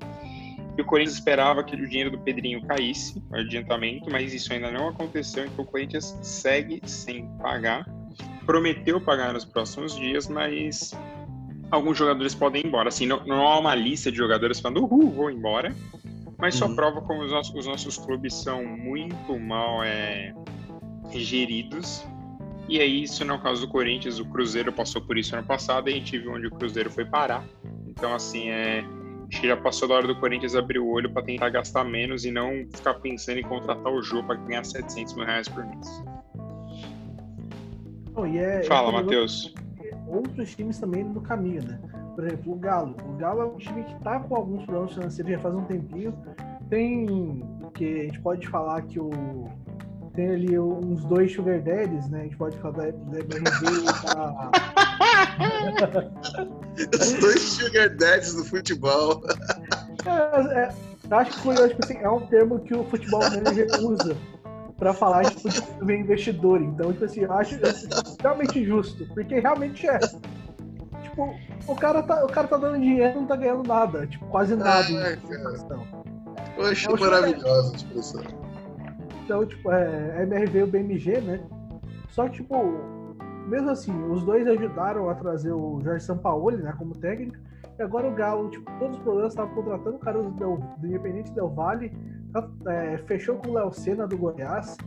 E 0.78 0.82
o 0.82 0.86
Corinthians 0.86 1.16
esperava 1.18 1.64
que 1.64 1.76
o 1.76 1.88
dinheiro 1.88 2.12
do 2.12 2.20
Pedrinho 2.20 2.62
caísse, 2.66 3.22
o 3.32 3.36
adiantamento, 3.36 4.10
mas 4.12 4.34
isso 4.34 4.52
ainda 4.52 4.70
não 4.72 4.90
aconteceu, 4.90 5.46
então 5.46 5.64
o 5.64 5.68
Corinthians 5.68 6.18
segue 6.22 6.82
sem 6.86 7.26
pagar. 7.38 7.88
Prometeu 8.46 9.00
pagar 9.00 9.34
nos 9.34 9.46
próximos 9.46 9.96
dias, 9.96 10.28
mas 10.28 10.94
alguns 11.72 11.98
jogadores 11.98 12.36
podem 12.36 12.62
ir 12.62 12.68
embora. 12.68 12.90
Assim, 12.90 13.06
não, 13.08 13.26
não 13.26 13.48
há 13.48 13.58
uma 13.58 13.74
lista 13.74 14.12
de 14.12 14.18
jogadores 14.18 14.60
falando, 14.60 14.84
uhul, 14.84 15.12
vou 15.12 15.32
embora. 15.32 15.74
Mas 16.38 16.56
só 16.56 16.68
Uhum. 16.68 16.76
prova 16.76 17.02
como 17.02 17.24
os 17.24 17.32
nossos, 17.32 17.56
os 17.56 17.66
nossos 17.66 17.98
clubes 17.98 18.34
são 18.34 18.64
muito 18.66 19.40
mal 19.40 19.82
é, 19.82 20.34
geridos. 21.14 22.06
E 22.68 22.80
aí, 22.80 23.04
isso 23.04 23.24
não 23.24 23.36
é 23.36 23.38
o 23.38 23.42
caso 23.42 23.62
do 23.62 23.72
Corinthians, 23.72 24.20
o 24.20 24.26
Cruzeiro 24.26 24.74
passou 24.74 25.02
por 25.02 25.18
isso 25.18 25.36
ano 25.36 25.46
passado 25.46 25.90
e 25.90 25.94
a 25.94 25.96
gente 25.96 26.18
viu 26.18 26.34
onde 26.34 26.48
o 26.48 26.52
Cruzeiro 26.52 26.90
foi 26.90 27.06
parar. 27.06 27.44
Então, 27.88 28.14
assim, 28.14 28.50
é, 28.50 28.84
acho 29.30 29.42
que 29.42 29.48
já 29.48 29.56
passou 29.56 29.88
da 29.88 29.96
hora 29.96 30.08
do 30.08 30.16
Corinthians 30.16 30.56
abrir 30.56 30.80
o 30.80 30.88
olho 30.88 31.12
para 31.12 31.22
tentar 31.22 31.50
gastar 31.50 31.84
menos 31.84 32.26
e 32.26 32.32
não 32.32 32.66
ficar 32.74 32.96
pensando 32.96 33.40
em 33.40 33.44
contratar 33.44 33.92
o 33.92 34.02
jogo 34.02 34.28
para 34.28 34.36
ganhar 34.38 34.66
700 34.66 35.14
mil 35.14 35.26
reais 35.26 35.48
por 35.48 35.64
mês. 35.66 36.04
Não, 38.16 38.26
e 38.26 38.38
é- 38.38 38.64
Fala, 38.64 38.90
é 38.90 39.04
Matheus. 39.04 39.54
Outros 40.08 40.56
times 40.56 40.80
também 40.80 41.04
no 41.04 41.22
caminho, 41.22 41.64
né? 41.64 41.80
Por 42.16 42.26
exemplo, 42.26 42.54
o 42.54 42.56
Galo. 42.56 42.96
O 43.08 43.14
Galo 43.18 43.42
é 43.42 43.46
um 43.46 43.58
time 43.58 43.84
que 43.84 43.94
tá 44.04 44.20
com 44.20 44.36
alguns 44.36 44.64
problemas 44.66 44.94
financeiros 44.94 45.34
já 45.34 45.40
faz 45.40 45.54
um 45.54 45.66
tempinho. 45.66 46.18
Tem 46.70 47.44
que 47.74 48.02
a 48.02 48.04
gente 48.06 48.22
pode 48.22 48.48
falar 48.48 48.82
que 48.84 49.00
o 49.00 49.12
tem 50.16 50.32
ali 50.32 50.58
uns 50.58 51.04
dois 51.06 51.34
sugar 51.34 51.62
daddies, 51.62 52.10
né? 52.10 52.22
A 52.22 52.24
gente 52.24 52.38
pode 52.38 52.58
falar 52.58 52.78
da, 52.78 52.88
MRV 52.88 53.66
e 53.68 53.86
da, 55.82 56.12
Os 57.00 57.14
dois 57.14 57.42
sugar 57.42 57.90
daddies 57.90 58.34
do 58.34 58.46
futebol. 58.46 59.24
É, 60.06 60.60
é, 60.60 60.74
eu 61.10 61.18
acho 61.18 61.32
que 61.32 61.68
tipo 61.70 61.86
assim, 61.86 61.98
é 61.98 62.10
um 62.10 62.26
termo 62.28 62.60
que 62.60 62.74
o 62.74 62.84
futebol 62.86 63.22
manager 63.22 63.68
usa 63.82 64.16
pra 64.78 64.94
falar 64.94 65.24
de 65.24 65.36
ver 65.82 66.00
investidor. 66.00 66.62
Então, 66.62 66.92
tipo 66.94 67.06
assim, 67.06 67.22
eu 67.22 67.34
acho 67.34 67.60
realmente 68.22 68.66
justo, 68.66 69.06
porque 69.14 69.40
realmente 69.40 69.88
é. 69.88 70.00
Tipo, 71.04 71.36
o 71.68 71.76
cara 71.76 72.04
tá, 72.04 72.26
o 72.26 72.28
cara 72.28 72.48
tá 72.48 72.58
dando 72.58 72.80
dinheiro 72.80 73.12
e 73.12 73.16
não 73.16 73.26
tá 73.26 73.36
ganhando 73.36 73.68
nada, 73.68 74.08
tipo, 74.08 74.26
quase 74.28 74.56
nada. 74.56 74.88
cara. 75.28 75.80
Eu 76.58 76.66
acho 76.66 76.88
É 76.88 76.92
sugar 76.92 77.12
maravilhosa 77.12 77.74
a 77.74 77.76
expressão. 77.76 78.45
Então, 79.26 79.44
tipo, 79.44 79.72
é 79.72 80.22
MRV 80.22 80.60
e 80.60 80.64
o 80.64 80.68
BMG, 80.68 81.20
né? 81.22 81.40
Só 82.10 82.26
que, 82.26 82.36
tipo, 82.38 82.56
mesmo 83.48 83.72
assim, 83.72 83.92
os 84.12 84.24
dois 84.24 84.46
ajudaram 84.48 85.10
a 85.10 85.16
trazer 85.16 85.52
o 85.52 85.82
Jorge 85.84 86.06
Sampaoli, 86.06 86.58
né, 86.62 86.74
como 86.78 86.94
técnico. 86.96 87.36
E 87.78 87.82
agora 87.82 88.08
o 88.08 88.12
Galo, 88.14 88.50
tipo, 88.52 88.72
todos 88.80 88.96
os 88.98 89.04
problemas 89.04 89.34
estavam 89.34 89.54
contratando 89.56 89.96
o 89.96 90.00
cara 90.00 90.22
do, 90.22 90.30
do 90.32 90.88
Independente 90.88 91.32
Del 91.34 91.50
Vale, 91.50 91.92
tá- 92.32 92.48
é, 92.68 92.98
fechou 93.00 93.36
com 93.38 93.50
o 93.50 93.54
Léo 93.56 93.74
Senna 93.74 94.08
do 94.08 94.16
Goiás. 94.18 94.78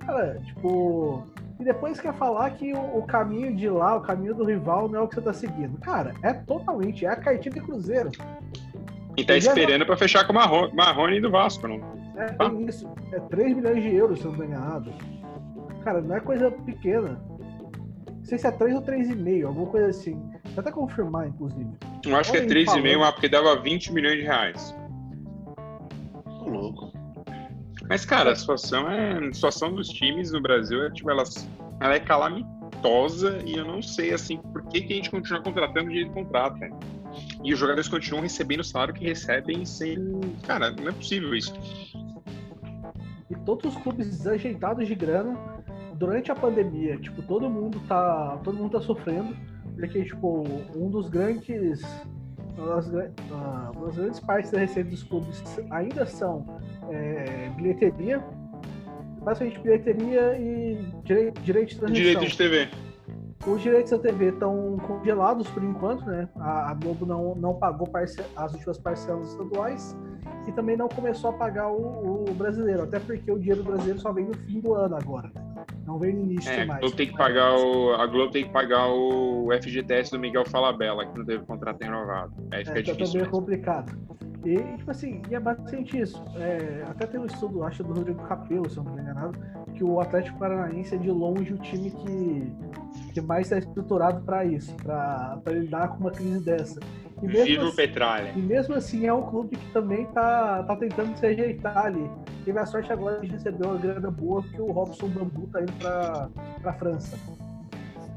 Cara, 0.00 0.38
tipo. 0.44 1.22
E 1.60 1.64
depois 1.64 2.00
quer 2.00 2.14
falar 2.14 2.50
que 2.50 2.72
o, 2.72 2.98
o 2.98 3.02
caminho 3.02 3.54
de 3.54 3.68
lá, 3.68 3.96
o 3.96 4.00
caminho 4.00 4.34
do 4.34 4.44
rival, 4.44 4.88
não 4.88 5.00
é 5.00 5.02
o 5.02 5.08
que 5.08 5.14
você 5.14 5.20
tá 5.22 5.32
seguindo. 5.32 5.78
Cara, 5.80 6.14
é 6.22 6.32
totalmente, 6.32 7.04
é 7.06 7.08
a 7.08 7.16
cartinha 7.16 7.54
de 7.54 7.60
Cruzeiro. 7.60 8.10
E 9.16 9.24
tá 9.24 9.36
esperando 9.36 9.84
para 9.86 9.96
fechar 9.96 10.24
com 10.24 10.32
o 10.32 10.36
Marrone, 10.36 10.72
Marrone 10.74 11.20
do 11.20 11.30
Vasco, 11.30 11.66
não? 11.66 11.97
É, 12.18 12.36
é 12.44 12.62
isso. 12.68 12.92
É 13.12 13.20
3 13.20 13.56
milhões 13.56 13.82
de 13.82 13.94
euros, 13.94 14.18
se 14.18 14.24
eu 14.24 14.32
não 14.32 14.38
tô 14.38 14.44
enganado. 14.44 14.92
Cara, 15.84 16.00
não 16.00 16.16
é 16.16 16.20
coisa 16.20 16.50
pequena. 16.50 17.20
Não 18.06 18.24
sei 18.24 18.38
se 18.38 18.46
é 18.46 18.50
3 18.50 18.74
ou 18.74 18.82
3,5, 18.82 19.46
alguma 19.46 19.66
coisa 19.70 19.86
assim. 19.88 20.14
Vou 20.44 20.60
até 20.60 20.72
confirmar, 20.72 21.28
inclusive. 21.28 21.70
Eu 22.04 22.16
acho 22.16 22.32
que 22.32 22.38
é 22.38 22.40
Olha, 22.40 22.50
3,5, 22.50 22.66
falando. 22.66 22.98
mas 22.98 23.10
porque 23.12 23.28
dava 23.28 23.56
20 23.62 23.92
milhões 23.92 24.16
de 24.16 24.22
reais. 24.22 24.74
Tô 26.24 26.48
louco. 26.48 26.92
Mas, 27.88 28.04
cara, 28.04 28.32
a 28.32 28.36
situação 28.36 28.90
é. 28.90 29.28
A 29.28 29.32
situação 29.32 29.74
dos 29.74 29.88
times 29.88 30.32
no 30.32 30.42
Brasil 30.42 30.84
é, 30.84 30.90
tipo, 30.90 31.10
elas, 31.10 31.48
ela 31.80 31.94
é 31.94 32.00
calamitosa 32.00 33.42
e 33.46 33.56
eu 33.56 33.64
não 33.64 33.80
sei, 33.80 34.12
assim, 34.12 34.36
por 34.36 34.62
que, 34.68 34.82
que 34.82 34.92
a 34.92 34.96
gente 34.96 35.10
continua 35.10 35.42
contratando 35.42 35.90
de 35.90 36.04
contrato, 36.10 36.58
né? 36.58 36.70
E 37.42 37.52
os 37.52 37.58
jogadores 37.58 37.88
continuam 37.88 38.22
recebendo 38.22 38.60
o 38.60 38.64
salário 38.64 38.92
que 38.92 39.04
recebem 39.04 39.64
sem. 39.64 39.96
Cara, 40.46 40.70
não 40.70 40.88
é 40.88 40.92
possível 40.92 41.34
isso. 41.34 41.54
Todos 43.48 43.74
os 43.74 43.82
clubes 43.82 44.06
desajeitados 44.10 44.86
de 44.86 44.94
grana 44.94 45.34
durante 45.94 46.30
a 46.30 46.34
pandemia, 46.34 46.98
tipo, 46.98 47.22
todo 47.22 47.48
mundo 47.48 47.80
tá, 47.88 48.38
todo 48.44 48.58
mundo 48.58 48.72
tá 48.72 48.80
sofrendo, 48.82 49.34
porque 49.74 50.04
tipo, 50.04 50.44
um 50.76 50.90
dos 50.90 51.08
grandes 51.08 51.82
ah, 52.58 53.72
uma 53.74 53.86
das 53.86 53.96
grandes 53.96 54.20
partes 54.20 54.50
da 54.50 54.58
receita 54.58 54.90
dos 54.90 55.02
clubes 55.02 55.42
ainda 55.70 56.04
são 56.04 56.44
é, 56.90 57.48
bilheteria, 57.56 58.22
basicamente 59.24 59.60
bilheteria 59.60 60.38
e 60.38 60.84
direi- 61.04 61.30
direito 61.42 61.68
de 61.70 61.78
transmissão. 61.78 62.20
Direito 62.20 62.26
de 62.26 62.36
TV. 62.36 62.68
Os 63.50 63.62
direitos 63.62 63.90
da 63.90 63.98
TV 63.98 64.28
estão 64.30 64.76
congelados 64.86 65.48
por 65.50 65.62
enquanto, 65.62 66.04
né? 66.04 66.28
A, 66.36 66.70
a 66.70 66.74
Globo 66.74 67.06
não, 67.06 67.34
não 67.34 67.54
pagou 67.54 67.88
as 68.36 68.52
últimas 68.52 68.78
parcelas 68.78 69.30
estaduais 69.30 69.96
e 70.46 70.52
também 70.52 70.76
não 70.76 70.88
começou 70.88 71.30
a 71.30 71.32
pagar 71.32 71.68
o, 71.70 72.24
o 72.28 72.34
brasileiro, 72.34 72.82
até 72.82 72.98
porque 72.98 73.30
o 73.30 73.38
dinheiro 73.38 73.62
brasileiro 73.62 74.00
só 74.00 74.12
vem 74.12 74.26
no 74.26 74.34
fim 74.34 74.60
do 74.60 74.74
ano 74.74 74.96
agora, 74.96 75.30
né? 75.34 75.64
Não 75.86 75.98
vem 75.98 76.14
no 76.14 76.22
início 76.22 76.50
É, 76.50 76.62
a 76.62 76.66
mais. 76.66 76.80
Globo 76.80 76.96
tem 76.96 77.06
que 77.08 77.16
pagar 77.16 77.54
o. 77.56 77.94
A 77.94 78.06
Globo 78.06 78.30
tem 78.30 78.44
que 78.44 78.52
pagar 78.52 78.88
o 78.88 79.48
FGTS 79.62 80.10
do 80.10 80.18
Miguel 80.18 80.44
Falabella, 80.46 81.06
que 81.06 81.18
não 81.18 81.24
teve 81.24 81.44
contrato 81.44 81.80
renovado. 81.80 82.32
Aí 82.52 82.64
fica 82.64 82.78
É, 82.78 82.82
então 82.82 82.94
difícil. 82.94 83.12
também 83.20 83.28
é 83.28 83.30
complicado. 83.30 83.98
E, 84.44 84.56
tipo 84.76 84.90
assim, 84.90 85.20
e 85.30 85.34
é 85.34 85.40
basicamente 85.40 85.98
isso. 85.98 86.22
É, 86.36 86.84
até 86.88 87.06
tem 87.06 87.18
um 87.20 87.26
estudo, 87.26 87.64
acho, 87.64 87.82
do 87.82 87.92
Rodrigo 87.92 88.22
Capello, 88.22 88.68
se 88.70 88.76
eu 88.76 88.84
não 88.84 88.94
me 88.94 89.02
enganado, 89.02 89.38
que 89.78 89.84
o 89.84 90.00
Atlético 90.00 90.36
Paranaense 90.40 90.92
é 90.96 90.98
de 90.98 91.08
longe 91.08 91.52
o 91.54 91.58
time 91.58 91.90
que, 91.92 92.52
que 93.14 93.20
mais 93.20 93.46
está 93.46 93.58
estruturado 93.58 94.20
para 94.22 94.44
isso, 94.44 94.74
para 94.76 95.40
lidar 95.46 95.88
com 95.88 95.98
uma 96.00 96.10
crise 96.10 96.40
dessa. 96.44 96.80
E 97.22 97.26
mesmo 97.26 97.44
Viva 97.44 97.62
o 97.64 97.66
assim- 97.68 97.76
Petralha. 97.76 98.32
E 98.36 98.40
mesmo 98.40 98.74
assim 98.74 99.06
é 99.06 99.12
um 99.14 99.22
clube 99.22 99.56
que 99.56 99.72
também 99.72 100.04
tá, 100.06 100.64
tá 100.64 100.74
tentando 100.76 101.16
se 101.16 101.24
ajeitar 101.26 101.86
ali. 101.86 102.10
Teve 102.44 102.58
a 102.58 102.66
sorte 102.66 102.92
agora 102.92 103.20
de 103.20 103.28
receber 103.28 103.66
uma 103.66 103.76
grana 103.76 104.10
boa 104.10 104.42
que 104.42 104.60
o 104.60 104.70
Robson 104.72 105.08
Bambu 105.08 105.46
tá 105.52 105.60
indo 105.62 105.72
pra, 105.74 106.28
pra 106.60 106.72
França. 106.74 107.16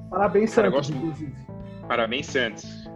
Parabéns, 0.09 0.53
Cara, 0.55 0.69
Santos, 0.71 0.89
gosto- 0.89 0.97
inclusive. 0.97 1.33
Parabéns, 1.87 2.25
Santos. 2.25 2.89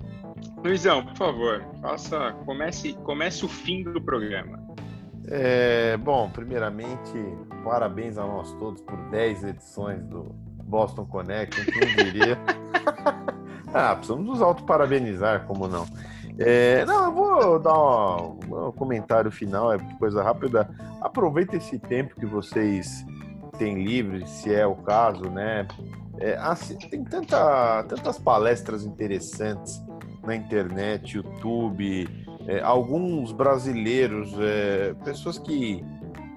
Luizão, 0.63 1.05
por 1.05 1.15
favor, 1.15 1.63
faça. 1.81 2.31
Comece, 2.45 2.93
comece 3.03 3.45
o 3.45 3.47
fim 3.47 3.83
do 3.83 4.01
programa. 4.01 4.64
É, 5.27 5.97
bom, 5.97 6.29
primeiramente, 6.29 7.13
parabéns 7.63 8.17
a 8.17 8.25
nós 8.25 8.51
todos 8.53 8.81
por 8.81 8.97
10 9.09 9.43
edições 9.43 10.03
do 10.03 10.35
Boston 10.63 11.05
Connect, 11.05 11.65
quem 11.65 11.95
diria. 11.95 12.37
ah, 13.73 13.95
precisamos 13.95 14.25
nos 14.25 14.41
auto-parabenizar, 14.41 15.45
como 15.45 15.67
não. 15.67 15.85
É, 16.37 16.85
não, 16.85 17.05
eu 17.05 17.11
vou 17.11 17.59
dar 17.59 17.73
um, 17.73 18.67
um 18.67 18.71
comentário 18.71 19.31
final, 19.31 19.73
é 19.73 19.77
coisa 19.97 20.21
rápida. 20.21 20.69
Aproveita 21.01 21.55
esse 21.55 21.79
tempo 21.79 22.15
que 22.15 22.25
vocês 22.25 23.05
tem 23.57 23.83
livre, 23.83 24.27
se 24.27 24.53
é 24.53 24.67
o 24.67 24.75
caso, 24.75 25.29
né? 25.29 25.67
É, 26.19 26.35
assim, 26.37 26.77
tem 26.77 27.03
tanta, 27.03 27.83
tantas 27.83 28.17
palestras 28.17 28.85
interessantes 28.85 29.81
na 30.23 30.35
internet, 30.35 31.17
YouTube, 31.17 32.24
é, 32.47 32.61
alguns 32.61 33.31
brasileiros, 33.31 34.33
é, 34.39 34.93
pessoas 35.03 35.37
que 35.37 35.83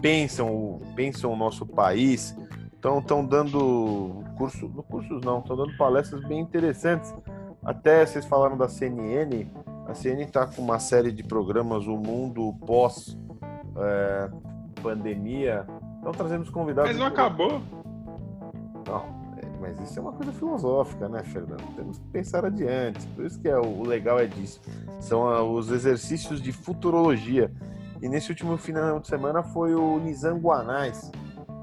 pensam, 0.00 0.80
pensam 0.94 1.32
o 1.32 1.36
nosso 1.36 1.66
país, 1.66 2.36
estão 2.74 3.24
dando 3.24 4.24
curso, 4.36 4.68
no 4.68 4.82
cursos 4.82 5.20
não, 5.22 5.40
estão 5.40 5.56
dando 5.56 5.76
palestras 5.76 6.24
bem 6.24 6.40
interessantes. 6.40 7.14
Até 7.64 8.06
vocês 8.06 8.24
falaram 8.24 8.56
da 8.56 8.68
CNN, 8.68 9.46
a 9.86 9.94
CNN 9.94 10.24
está 10.24 10.46
com 10.46 10.62
uma 10.62 10.78
série 10.78 11.12
de 11.12 11.22
programas, 11.22 11.86
o 11.86 11.96
mundo 11.96 12.54
pós 12.66 13.18
é, 13.76 14.30
pandemia, 14.82 15.66
estão 15.96 16.12
trazendo 16.12 16.42
os 16.42 16.50
convidados. 16.50 16.90
Mas 16.90 16.98
não 16.98 17.06
acabou. 17.06 17.60
Não, 18.86 19.17
mas 19.68 19.80
isso 19.80 19.98
é 19.98 20.02
uma 20.02 20.12
coisa 20.12 20.32
filosófica, 20.32 21.08
né, 21.08 21.22
Fernando? 21.22 21.62
Temos 21.76 21.98
que 21.98 22.06
pensar 22.06 22.44
adiante. 22.44 23.06
Por 23.08 23.24
isso 23.24 23.38
que 23.38 23.48
é 23.48 23.58
o, 23.58 23.82
legal 23.82 24.18
é 24.18 24.26
disso. 24.26 24.60
São 25.00 25.26
ah, 25.26 25.42
os 25.42 25.70
exercícios 25.70 26.40
de 26.40 26.52
futurologia. 26.52 27.52
E 28.00 28.08
nesse 28.08 28.30
último 28.30 28.56
final 28.56 28.98
de 28.98 29.08
semana 29.08 29.42
foi 29.42 29.74
o 29.74 29.98
Nizam 29.98 30.38
Guanais. 30.38 31.10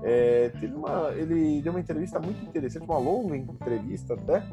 É, 0.03 0.49
teve 0.59 0.75
uma, 0.75 1.11
ele 1.13 1.61
deu 1.61 1.73
uma 1.73 1.79
entrevista 1.79 2.19
muito 2.19 2.43
interessante, 2.45 2.85
uma 2.85 2.99
longa 2.99 3.35
entrevista 3.35 4.13
até. 4.13 4.43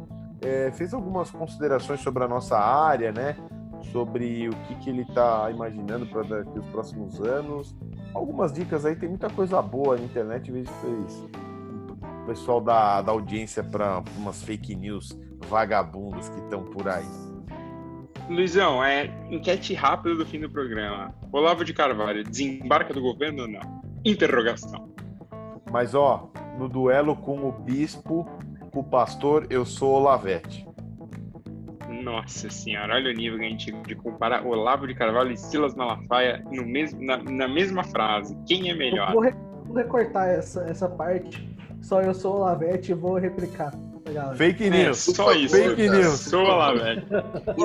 É, 0.40 0.70
fez 0.72 0.94
algumas 0.94 1.30
considerações 1.30 2.00
sobre 2.00 2.24
a 2.24 2.28
nossa 2.28 2.58
área, 2.58 3.12
né? 3.12 3.36
Sobre 3.92 4.48
o 4.48 4.52
que, 4.66 4.76
que 4.76 4.90
ele 4.90 5.02
está 5.02 5.50
imaginando 5.50 6.06
para 6.06 6.22
os 6.58 6.66
próximos 6.68 7.20
anos. 7.20 7.76
Algumas 8.14 8.52
dicas 8.52 8.86
aí, 8.86 8.96
tem 8.96 9.08
muita 9.08 9.28
coisa 9.28 9.60
boa 9.60 9.96
na 9.96 10.04
internet, 10.04 10.50
vejo 10.50 10.70
que 10.70 10.80
fez 10.80 11.51
o 12.22 12.26
pessoal 12.26 12.60
da, 12.60 13.02
da 13.02 13.12
audiência 13.12 13.64
para 13.64 14.02
umas 14.16 14.42
fake 14.42 14.74
news 14.76 15.18
vagabundas 15.48 16.28
que 16.28 16.38
estão 16.38 16.62
por 16.62 16.88
aí. 16.88 17.04
Luizão, 18.28 18.82
é 18.82 19.06
enquete 19.28 19.74
rápida 19.74 20.14
do 20.14 20.24
fim 20.24 20.40
do 20.40 20.48
programa. 20.48 21.12
Olavo 21.32 21.64
de 21.64 21.74
Carvalho, 21.74 22.22
desembarca 22.22 22.94
do 22.94 23.02
governo 23.02 23.42
ou 23.42 23.48
não? 23.48 23.82
Interrogação. 24.04 24.94
Mas 25.70 25.94
ó, 25.94 26.30
no 26.56 26.68
duelo 26.68 27.16
com 27.16 27.48
o 27.48 27.52
bispo, 27.52 28.24
com 28.70 28.80
o 28.80 28.84
pastor, 28.84 29.46
eu 29.50 29.66
sou 29.66 29.94
Olavete. 29.94 30.66
Nossa 31.88 32.48
senhora, 32.48 32.94
olha 32.94 33.10
o 33.10 33.14
nível 33.14 33.38
que 33.38 33.44
a 33.44 33.48
gente 33.48 33.72
de 33.72 33.94
comparar 33.94 34.46
Olavo 34.46 34.86
de 34.86 34.94
Carvalho 34.94 35.32
e 35.32 35.36
Silas 35.36 35.74
Malafaia 35.74 36.42
no 36.50 36.64
mesmo, 36.64 37.04
na, 37.04 37.16
na 37.18 37.48
mesma 37.48 37.82
frase. 37.84 38.36
Quem 38.46 38.70
é 38.70 38.74
melhor? 38.74 39.12
Vou, 39.12 39.22
re, 39.22 39.34
vou 39.66 39.76
recortar 39.76 40.28
essa, 40.28 40.62
essa 40.62 40.88
parte 40.88 41.51
só 41.82 42.00
eu 42.00 42.14
sou 42.14 42.36
o 42.36 42.38
Lavete 42.40 42.92
e 42.92 42.94
vou 42.94 43.18
replicar. 43.18 43.72
Fake 44.36 44.68
news. 44.68 45.08
É, 45.08 45.14
só 45.14 45.32
isso. 45.32 45.56
Fake 45.56 45.88
news. 45.88 46.20
Sou 46.20 46.44
o 46.44 46.56
Lavete. 46.56 47.06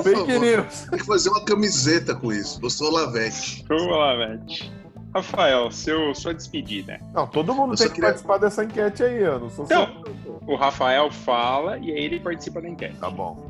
Fake 0.02 0.26
favor, 0.26 0.40
news. 0.40 0.86
Tem 0.90 0.98
que 0.98 1.04
fazer 1.04 1.28
uma 1.30 1.44
camiseta 1.44 2.14
com 2.14 2.32
isso. 2.32 2.60
Eu 2.62 2.70
sou 2.70 2.88
o 2.88 2.92
Lavete. 2.92 3.64
Sou 3.66 3.76
o 3.76 3.96
Lavete. 3.96 4.72
Rafael, 5.14 5.70
seu, 5.70 6.14
sua 6.14 6.34
despedida. 6.34 7.00
Não, 7.14 7.26
todo 7.26 7.54
mundo 7.54 7.72
eu 7.72 7.76
tem 7.76 7.88
que 7.88 7.94
queria... 7.94 8.08
participar 8.10 8.38
dessa 8.38 8.64
enquete 8.64 9.02
aí, 9.02 9.22
eu 9.22 9.40
não 9.40 9.50
sou 9.50 9.64
então, 9.64 9.86
só... 9.86 10.52
O 10.52 10.54
Rafael 10.54 11.10
fala 11.10 11.78
e 11.78 11.90
aí 11.90 12.04
ele 12.04 12.20
participa 12.20 12.60
da 12.60 12.68
enquete. 12.68 12.96
Tá 12.98 13.10
bom. 13.10 13.48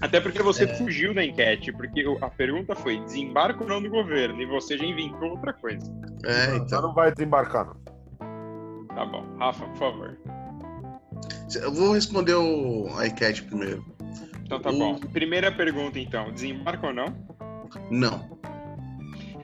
Até 0.00 0.20
porque 0.20 0.42
você 0.42 0.64
é. 0.64 0.74
fugiu 0.74 1.14
da 1.14 1.24
enquete, 1.24 1.72
porque 1.72 2.04
a 2.20 2.28
pergunta 2.28 2.74
foi 2.74 2.98
desembarco 3.00 3.62
ou 3.62 3.68
não 3.68 3.80
do 3.80 3.88
governo, 3.88 4.40
e 4.42 4.46
você 4.46 4.76
já 4.76 4.84
inventou 4.84 5.30
outra 5.30 5.52
coisa. 5.52 5.90
É, 6.24 6.56
então. 6.56 6.82
não 6.82 6.92
vai 6.92 7.12
desembarcar, 7.12 7.66
não. 7.66 7.95
Tá 8.96 9.04
bom. 9.04 9.22
Rafa, 9.38 9.66
por 9.66 9.76
favor. 9.76 10.18
Eu 11.54 11.70
vou 11.70 11.92
responder 11.92 12.34
o, 12.34 12.88
a 12.96 13.06
enquete 13.06 13.42
primeiro. 13.42 13.84
Então 14.42 14.58
tá 14.58 14.72
bom. 14.72 14.98
Primeira 15.12 15.52
pergunta, 15.52 15.98
então. 16.00 16.32
Desembarca 16.32 16.86
ou 16.86 16.94
não? 16.94 17.14
Não. 17.90 18.38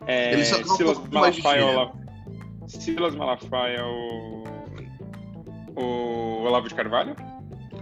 É, 0.06 0.32
Ele 0.32 0.44
só 0.46 0.56
Silas 0.74 0.96
um 0.96 1.08
Malafaia, 1.10 1.66
Olavo... 1.66 2.00
Silas 2.66 3.14
Malafaia, 3.14 3.84
o... 3.84 4.44
o 5.76 6.44
Olavo 6.44 6.66
de 6.66 6.74
Carvalho? 6.74 7.14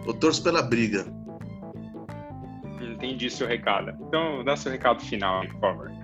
Eu 0.05 0.15
torço 0.15 0.43
pela 0.43 0.63
briga. 0.63 1.07
Entendi 2.81 3.31
seu 3.31 3.47
recado. 3.47 3.97
Então 4.09 4.43
dá 4.43 4.57
seu 4.57 4.73
recado 4.73 5.01
final, 5.03 5.47
por 5.47 5.61
favor. 5.61 6.00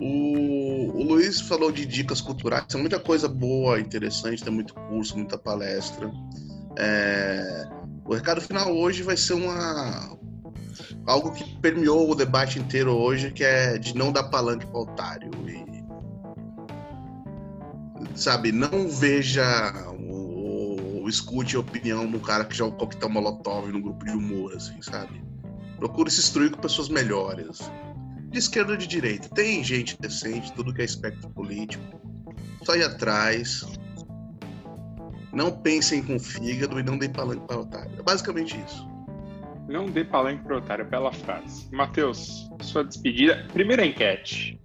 O, 0.00 0.98
o 0.98 1.02
Luiz 1.04 1.42
falou 1.42 1.70
de 1.70 1.84
dicas 1.84 2.22
culturais, 2.22 2.64
tem 2.66 2.80
muita 2.80 2.98
coisa 2.98 3.28
boa, 3.28 3.78
interessante, 3.78 4.42
tem 4.42 4.52
muito 4.52 4.72
curso, 4.72 5.14
muita 5.16 5.36
palestra. 5.36 6.10
É, 6.78 7.68
o 8.04 8.14
recado 8.14 8.40
final 8.40 8.74
hoje 8.74 9.02
vai 9.02 9.16
ser 9.16 9.34
uma 9.34 10.18
algo 11.06 11.32
que 11.32 11.44
permeou 11.60 12.10
o 12.10 12.14
debate 12.14 12.58
inteiro 12.58 12.92
hoje, 12.92 13.30
que 13.30 13.44
é 13.44 13.76
de 13.76 13.94
não 13.94 14.10
dar 14.10 14.24
palanque 14.24 14.66
para 14.66 14.80
otário 14.80 15.30
e 15.46 15.60
sabe, 18.14 18.52
não 18.52 18.88
veja 18.88 19.72
ou, 20.08 21.08
escute 21.08 21.56
a 21.56 21.60
opinião 21.60 22.10
do 22.10 22.20
cara 22.20 22.44
que 22.44 22.56
joga 22.56 22.74
o 22.74 22.78
coquetel 22.78 23.08
molotov 23.08 23.70
no 23.72 23.82
grupo 23.82 24.04
de 24.04 24.12
humor, 24.12 24.54
assim, 24.54 24.80
sabe? 24.80 25.22
Procure 25.76 26.10
se 26.10 26.20
instruir 26.20 26.50
com 26.50 26.60
pessoas 26.60 26.88
melhores 26.88 27.58
de 28.30 28.38
esquerda 28.38 28.72
ou 28.72 28.78
de 28.78 28.86
direita. 28.86 29.28
Tem 29.30 29.62
gente 29.62 30.00
decente, 30.00 30.52
tudo 30.52 30.72
que 30.72 30.82
é 30.82 30.84
espectro 30.84 31.28
político. 31.30 31.82
Só 32.62 32.76
ir 32.76 32.84
atrás. 32.84 33.66
Não 35.32 35.50
pensem 35.50 36.02
com 36.02 36.18
fígado 36.18 36.78
e 36.78 36.82
não 36.82 36.98
dê 36.98 37.08
palanque 37.08 37.46
para 37.46 37.58
otário. 37.58 37.90
É 37.98 38.02
basicamente 38.02 38.60
isso. 38.66 38.88
Não 39.68 39.86
dê 39.86 40.04
palanque 40.04 40.42
para 40.42 40.58
otário, 40.58 40.84
bela 40.84 41.12
frase. 41.12 41.68
Matheus, 41.72 42.50
sua 42.60 42.84
despedida. 42.84 43.46
Primeira 43.52 43.84
enquete. 43.84 44.60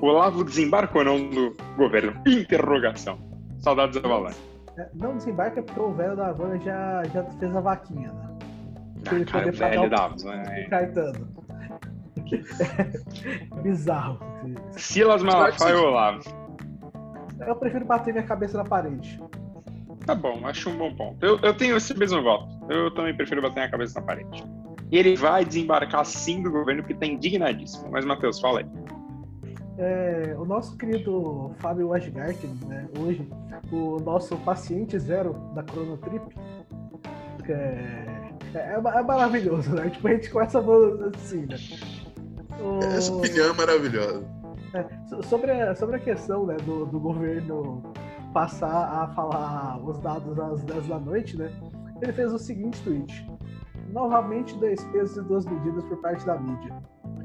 O 0.00 0.06
Olavo 0.06 0.44
desembarca 0.44 0.98
ou 0.98 1.04
não 1.04 1.28
do 1.28 1.56
governo? 1.76 2.20
Interrogação. 2.26 3.18
Saudades 3.60 4.00
da 4.00 4.08
Valânia. 4.08 4.36
É, 4.78 4.88
não 4.94 5.16
desembarca 5.16 5.62
porque 5.62 5.80
o 5.80 5.92
velho 5.92 6.16
da 6.16 6.28
Havana 6.28 6.58
já, 6.58 7.02
já 7.12 7.24
fez 7.24 7.54
a 7.54 7.60
vaquinha, 7.60 8.12
né? 8.12 8.38
Ah, 9.06 9.24
cara, 9.30 9.48
o 9.48 9.52
velho 9.52 9.90
da 9.90 10.04
Havana. 10.04 10.68
Caetano. 10.68 11.39
Bizarro. 13.62 14.18
Silas 14.72 15.22
Malafaia 15.22 15.76
ou 15.76 15.86
Olavo? 15.88 16.22
Eu 17.46 17.56
prefiro 17.56 17.84
bater 17.84 18.12
minha 18.12 18.26
cabeça 18.26 18.58
na 18.58 18.64
parede. 18.64 19.20
Tá 20.06 20.14
bom, 20.14 20.46
acho 20.46 20.70
um 20.70 20.76
bom 20.76 20.94
ponto. 20.94 21.24
Eu, 21.24 21.38
eu 21.40 21.54
tenho 21.54 21.76
esse 21.76 21.96
mesmo 21.96 22.22
voto. 22.22 22.48
Eu 22.68 22.90
também 22.92 23.14
prefiro 23.14 23.42
bater 23.42 23.56
minha 23.56 23.70
cabeça 23.70 24.00
na 24.00 24.06
parede. 24.06 24.44
E 24.90 24.98
ele 24.98 25.14
vai 25.16 25.44
desembarcar 25.44 26.04
sim 26.04 26.42
do 26.42 26.50
governo 26.50 26.82
porque 26.82 26.94
tá 26.94 27.06
indignadíssimo. 27.06 27.90
Mas, 27.90 28.04
Matheus, 28.04 28.40
fala 28.40 28.60
aí. 28.60 28.66
É, 29.78 30.34
o 30.38 30.44
nosso 30.44 30.76
querido 30.76 31.52
Fábio 31.58 31.88
Washgarten, 31.88 32.50
né, 32.66 32.86
hoje, 32.98 33.26
o 33.72 33.98
nosso 34.00 34.36
paciente 34.38 34.98
zero 34.98 35.32
da 35.54 35.62
Chronotrip, 35.62 36.22
é, 37.48 38.30
é, 38.54 38.74
é, 38.74 39.02
maravilhoso, 39.02 39.74
né? 39.74 39.88
Tipo, 39.90 40.08
a 40.08 40.10
gente 40.12 40.30
começa 40.30 40.62
falando 40.62 41.12
assim, 41.14 41.46
né? 41.46 41.56
Essa 42.96 43.12
opinião 43.12 43.50
é 43.50 43.52
maravilhosa. 43.52 44.24
É, 44.74 45.22
sobre, 45.24 45.50
a, 45.50 45.74
sobre 45.74 45.96
a 45.96 45.98
questão 45.98 46.46
né, 46.46 46.56
do, 46.64 46.86
do 46.86 47.00
governo 47.00 47.82
passar 48.32 49.02
a 49.02 49.08
falar 49.08 49.80
os 49.82 49.98
dados 49.98 50.38
às 50.38 50.62
10 50.62 50.86
da 50.86 50.98
noite, 50.98 51.36
né? 51.36 51.50
Ele 52.00 52.12
fez 52.12 52.32
o 52.32 52.38
seguinte 52.38 52.80
tweet. 52.82 53.28
Novamente, 53.92 54.56
dois 54.56 54.82
pesos 54.84 55.16
e 55.16 55.22
duas 55.22 55.44
medidas 55.44 55.84
por 55.84 56.00
parte 56.00 56.24
da 56.24 56.38
mídia. 56.38 56.72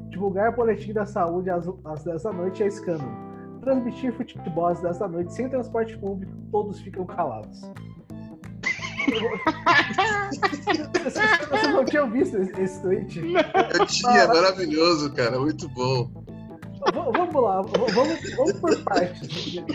Divulgar 0.10 0.56
boletim 0.56 0.94
da 0.94 1.06
saúde 1.06 1.50
às, 1.50 1.68
às 1.86 2.04
10 2.04 2.24
da 2.24 2.34
noite 2.34 2.64
é 2.64 2.68
escândalo. 2.68 3.12
Transmitir 3.62 4.14
futebol 4.14 4.68
às 4.68 4.82
10 4.82 4.98
da 4.98 5.08
noite 5.08 5.34
sem 5.34 5.50
transporte 5.50 5.98
público, 5.98 6.34
todos 6.52 6.80
ficam 6.82 7.06
calados. 7.06 7.62
Você 11.04 11.68
não 11.68 11.86
tinha 11.86 12.06
visto 12.08 12.38
esse 12.38 12.82
tweet? 12.82 13.22
Eu 13.78 13.86
tinha, 13.86 14.28
maravilhoso, 14.28 15.14
cara, 15.14 15.40
muito 15.40 15.70
bom. 15.70 16.10
Vamos 16.94 17.44
lá, 17.44 17.62
vamos, 17.62 17.94
vamos 18.36 18.54
por 18.60 18.84
partes 18.84 19.24
aqui. 19.24 19.66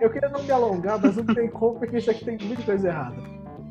Eu 0.00 0.10
queria 0.10 0.28
não 0.28 0.42
me 0.42 0.50
alongar, 0.50 1.00
mas 1.00 1.16
não 1.16 1.24
tem 1.34 1.48
como, 1.48 1.78
porque 1.78 1.96
isso 1.98 2.10
aqui 2.10 2.24
tem 2.24 2.36
muita 2.38 2.62
coisa 2.62 2.88
errada. 2.88 3.16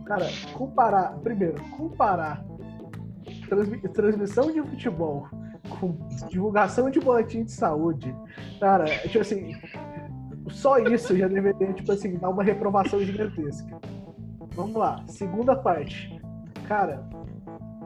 Cara, 0.05 0.27
comparar, 0.53 1.15
primeiro, 1.19 1.61
comparar 1.77 2.43
transmissão 3.93 4.51
de 4.51 4.61
futebol 4.61 5.27
com 5.69 5.97
divulgação 6.29 6.89
de 6.89 6.99
boletim 6.99 7.43
de 7.43 7.51
saúde, 7.51 8.15
cara, 8.59 8.85
tipo 8.85 9.19
assim, 9.19 9.55
só 10.49 10.77
isso 10.77 11.17
já 11.17 11.27
deveria, 11.27 11.73
tipo 11.73 11.91
assim, 11.91 12.17
dar 12.17 12.29
uma 12.29 12.43
reprovação 12.43 12.99
gigantesca. 13.01 13.79
Vamos 14.56 14.76
lá, 14.76 15.03
segunda 15.08 15.56
parte. 15.56 16.18
Cara, 16.68 17.03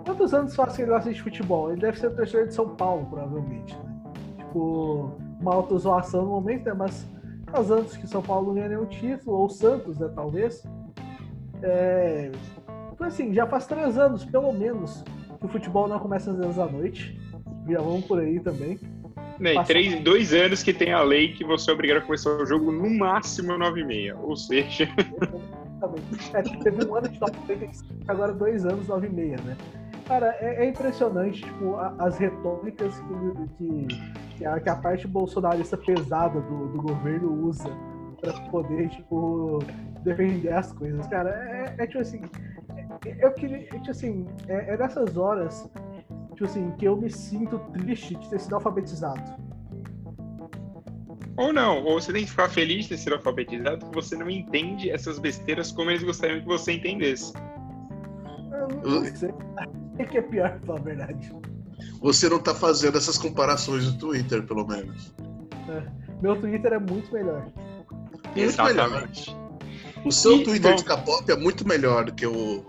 quantos 0.05 0.33
anos 0.33 0.55
faz 0.55 0.75
que 0.75 0.83
ele 0.83 0.91
gosta 0.91 1.11
de 1.11 1.21
futebol? 1.21 1.71
Ele 1.71 1.81
deve 1.81 1.99
ser 1.99 2.07
o 2.07 2.15
torcedor 2.15 2.47
de 2.47 2.53
São 2.53 2.75
Paulo, 2.75 3.07
provavelmente, 3.07 3.75
né? 3.75 4.03
Tipo, 4.37 5.17
uma 5.41 5.53
autozoação 5.53 6.23
no 6.23 6.29
momento, 6.29 6.65
né? 6.65 6.73
Mas, 6.73 7.07
faz 7.51 7.71
anos 7.71 7.97
que 7.97 8.07
São 8.07 8.21
Paulo 8.21 8.47
não 8.47 8.53
ganha 8.53 8.69
nenhum 8.69 8.85
título, 8.85 9.37
ou 9.37 9.49
Santos, 9.49 9.97
né, 9.97 10.09
talvez. 10.13 10.63
É, 11.63 12.31
então, 12.93 13.07
assim, 13.07 13.33
já 13.33 13.47
faz 13.47 13.65
três 13.65 13.97
anos, 13.97 14.23
pelo 14.25 14.51
menos, 14.53 15.03
que 15.39 15.45
o 15.45 15.49
futebol 15.49 15.87
não 15.87 15.97
começa 15.99 16.31
às 16.31 16.37
10 16.37 16.55
da 16.55 16.65
noite. 16.67 17.19
Já 17.67 17.79
vamos 17.79 18.05
por 18.05 18.19
aí 18.19 18.39
também. 18.39 18.79
Né, 19.39 19.63
três, 19.63 20.01
dois 20.01 20.33
anos 20.33 20.61
que 20.61 20.73
tem 20.73 20.91
a 20.91 21.01
lei 21.01 21.33
que 21.33 21.45
você 21.45 21.71
é 21.71 21.73
obrigado 21.73 21.97
a 21.99 22.01
começar 22.01 22.29
o 22.31 22.45
jogo 22.45 22.71
no 22.71 22.89
máximo 22.89 23.57
9 23.57 23.81
e 23.81 23.85
meia. 23.85 24.17
Ou 24.17 24.35
seja. 24.35 24.87
É, 26.33 26.41
teve 26.63 26.85
um 26.85 26.95
ano 26.95 27.07
de 27.09 27.19
95, 27.19 27.93
agora 28.07 28.33
dois 28.33 28.65
anos 28.65 28.87
9 28.87 29.07
e 29.07 29.09
meia, 29.09 29.37
né? 29.43 29.55
Cara, 30.05 30.35
é, 30.39 30.65
é 30.65 30.69
impressionante, 30.69 31.43
tipo, 31.43 31.75
a, 31.75 31.95
as 31.99 32.17
retóricas 32.17 32.99
que, 32.99 33.57
que, 33.57 33.87
que, 34.37 34.45
a, 34.45 34.59
que, 34.59 34.69
a, 34.69 34.75
parte 34.75 35.07
bolsonarista 35.07 35.77
pesada 35.77 36.41
do, 36.41 36.67
do 36.69 36.81
governo 36.81 37.31
usa 37.45 37.69
para 38.19 38.33
poder, 38.49 38.89
tipo, 38.89 39.59
defender 40.03 40.51
as 40.53 40.71
coisas. 40.73 41.05
Cara, 41.07 41.29
é, 41.29 41.83
é 41.83 41.87
tipo 41.87 42.01
assim, 42.01 42.21
é, 43.05 43.25
eu 43.25 43.31
queria, 43.33 43.59
tipo 43.67 43.91
assim, 43.91 44.25
é, 44.47 44.73
é 44.73 44.77
nessas 44.77 45.15
horas, 45.15 45.69
tipo 46.31 46.45
assim, 46.45 46.71
que 46.71 46.85
eu 46.85 46.97
me 46.97 47.09
sinto 47.11 47.59
triste 47.71 48.15
de 48.15 48.29
ter 48.29 48.39
sido 48.39 48.55
alfabetizado. 48.55 49.48
Ou 51.39 51.53
não, 51.53 51.81
ou 51.85 52.01
você 52.01 52.11
tem 52.11 52.25
que 52.25 52.31
ficar 52.31 52.49
feliz 52.49 52.83
de 52.83 52.89
ter 52.89 52.97
sido 52.97 53.13
alfabetizado 53.13 53.79
porque 53.85 53.95
você 54.01 54.17
não 54.17 54.29
entende 54.29 54.89
essas 54.89 55.17
besteiras 55.17 55.71
como 55.71 55.89
eles 55.89 56.03
gostariam 56.03 56.41
que 56.41 56.45
você 56.45 56.73
entendesse. 56.73 57.31
Eu 58.83 58.89
não 58.89 59.15
sei. 59.15 59.29
O 59.29 60.05
que 60.05 60.17
é 60.17 60.21
pior, 60.21 60.49
pra 60.49 60.59
falar 60.59 60.79
a 60.79 60.83
verdade? 60.83 61.31
Você 62.01 62.27
não 62.27 62.39
tá 62.39 62.53
fazendo 62.53 62.97
essas 62.97 63.17
comparações 63.17 63.85
no 63.85 63.97
Twitter, 63.97 64.43
pelo 64.43 64.67
menos. 64.67 65.15
É. 65.69 65.83
Meu 66.21 66.35
Twitter 66.35 66.73
é 66.73 66.79
muito 66.79 67.09
melhor. 67.13 67.49
Muito 67.89 68.37
Exatamente. 68.37 69.31
Melhor. 69.31 69.49
O 70.03 70.11
seu 70.11 70.41
e, 70.41 70.43
Twitter 70.43 70.71
bom, 70.71 70.75
de 70.75 70.83
K-pop 70.83 71.31
é 71.31 71.37
muito 71.37 71.65
melhor 71.65 72.03
do 72.03 72.13
que 72.13 72.27
o, 72.27 72.65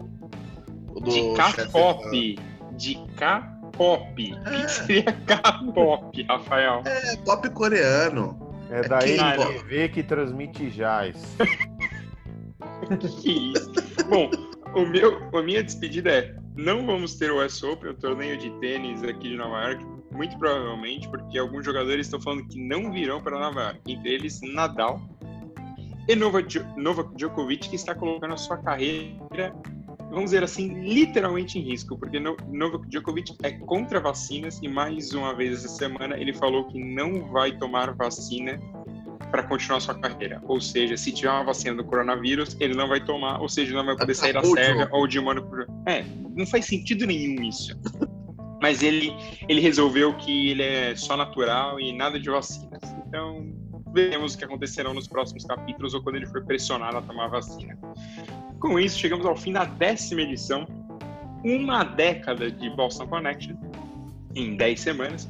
o 0.91 1.01
do 1.01 1.11
De 1.11 1.35
K-pop. 1.35 2.39
De 2.77 2.95
K-pop. 3.16 4.33
O 4.33 4.45
que 4.45 4.68
seria 4.71 5.12
K-pop, 5.27 6.23
Rafael? 6.23 6.83
É, 6.85 7.16
pop 7.16 7.51
coreano. 7.51 8.50
É, 8.71 8.83
da 8.89 9.01
NTV 9.01 9.89
que 9.89 10.03
transmite 10.03 10.71
jazz. 10.71 11.37
que 13.21 13.53
isso? 13.53 13.73
Bom, 14.09 14.31
o 14.75 14.87
meu, 14.87 15.29
a 15.37 15.43
minha 15.43 15.62
despedida 15.62 16.11
é: 16.11 16.37
não 16.57 16.87
vamos 16.87 17.14
ter 17.16 17.31
o 17.31 17.45
US 17.45 17.62
Open, 17.62 17.91
o 17.91 17.95
torneio 17.95 18.39
de 18.39 18.51
tênis 18.61 19.03
aqui 19.03 19.31
de 19.31 19.37
Nova 19.37 19.71
York, 19.71 19.85
muito 20.12 20.39
provavelmente, 20.39 21.09
porque 21.09 21.39
alguns 21.39 21.64
jogadores 21.64 22.07
estão 22.07 22.21
falando 22.21 22.47
que 22.47 22.61
não 22.61 22.93
virão 22.93 23.21
para 23.21 23.39
Nova 23.39 23.61
York, 23.61 23.81
entre 23.93 24.11
eles 24.14 24.41
Nadal 24.55 25.01
e 26.09 26.14
Novak 26.14 26.49
Djokovic, 27.16 27.68
que 27.68 27.77
está 27.77 27.95
colocando 27.95 28.35
a 28.35 28.37
sua 28.37 28.57
carreira, 28.59 29.55
vamos 30.11 30.27
dizer 30.27 30.43
assim, 30.43 30.81
literalmente 30.83 31.59
em 31.59 31.63
risco, 31.63 31.97
porque 31.97 32.19
Novak 32.21 32.89
Djokovic 32.89 33.35
é 33.43 33.53
contra 33.53 34.01
vacinas 34.01 34.59
e 34.63 34.69
mais 34.69 35.13
uma 35.13 35.35
vez 35.35 35.65
essa 35.65 35.69
semana 35.69 36.19
ele 36.19 36.33
falou 36.33 36.67
que 36.67 36.83
não 36.83 37.31
vai 37.31 37.57
tomar 37.57 37.95
vacina 37.95 38.61
para 39.31 39.45
continuar 39.45 39.81
sua 39.81 39.95
carreira. 39.95 40.43
Ou 40.47 40.61
seja, 40.61 40.97
se 40.97 41.13
tiver 41.13 41.31
uma 41.31 41.45
vacina 41.45 41.77
do 41.77 41.85
coronavírus, 41.85 42.57
ele 42.59 42.75
não 42.75 42.89
vai 42.89 43.03
tomar, 43.03 43.41
ou 43.41 43.49
seja, 43.49 43.75
não 43.75 43.85
vai 43.85 43.97
poder 43.97 44.15
sair 44.15 44.33
da 44.33 44.43
Sérvia 44.43 44.89
ou 44.93 45.07
de 45.07 45.19
uma. 45.19 45.35
É, 45.87 46.05
não 46.37 46.47
faz 46.47 46.67
sentido 46.67 47.07
nenhum 47.07 47.43
isso. 47.45 47.79
Mas 48.61 48.83
ele, 48.83 49.15
ele 49.49 49.61
resolveu 49.61 50.15
que 50.15 50.51
ele 50.51 50.63
é 50.63 50.95
só 50.95 51.17
natural 51.17 51.81
e 51.81 51.97
nada 51.97 52.21
de 52.21 52.29
vacinas. 52.29 52.83
Então, 53.07 53.47
veremos 53.95 54.35
o 54.35 54.39
que 54.39 54.45
acontecerá 54.45 54.93
nos 54.93 55.09
próximos 55.09 55.45
capítulos 55.45 55.95
ou 55.95 56.03
quando 56.03 56.17
ele 56.17 56.27
for 56.27 56.45
pressionado 56.45 56.99
a 56.99 57.03
tomar 57.03 57.27
a 57.27 57.29
vacina. 57.29 57.79
Com 58.61 58.79
isso, 58.79 58.99
chegamos 58.99 59.25
ao 59.25 59.35
fim 59.35 59.53
da 59.53 59.65
décima 59.65 60.21
edição, 60.21 60.67
uma 61.43 61.83
década 61.83 62.51
de 62.51 62.69
Boston 62.71 63.07
Connection, 63.07 63.57
em 64.35 64.55
10 64.57 64.81
semanas. 64.81 65.29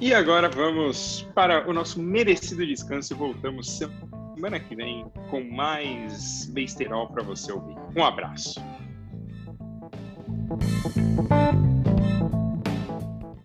E 0.00 0.12
agora 0.12 0.50
vamos 0.50 1.26
para 1.34 1.68
o 1.68 1.72
nosso 1.72 2.00
merecido 2.00 2.66
descanso 2.66 3.14
e 3.14 3.16
voltamos 3.16 3.78
semana 3.78 4.60
que 4.60 4.76
vem 4.76 5.06
com 5.30 5.42
mais 5.44 6.46
besterol 6.52 7.08
para 7.08 7.22
você 7.22 7.52
ouvir. 7.52 7.76
Um 7.96 8.04
abraço. 8.04 8.60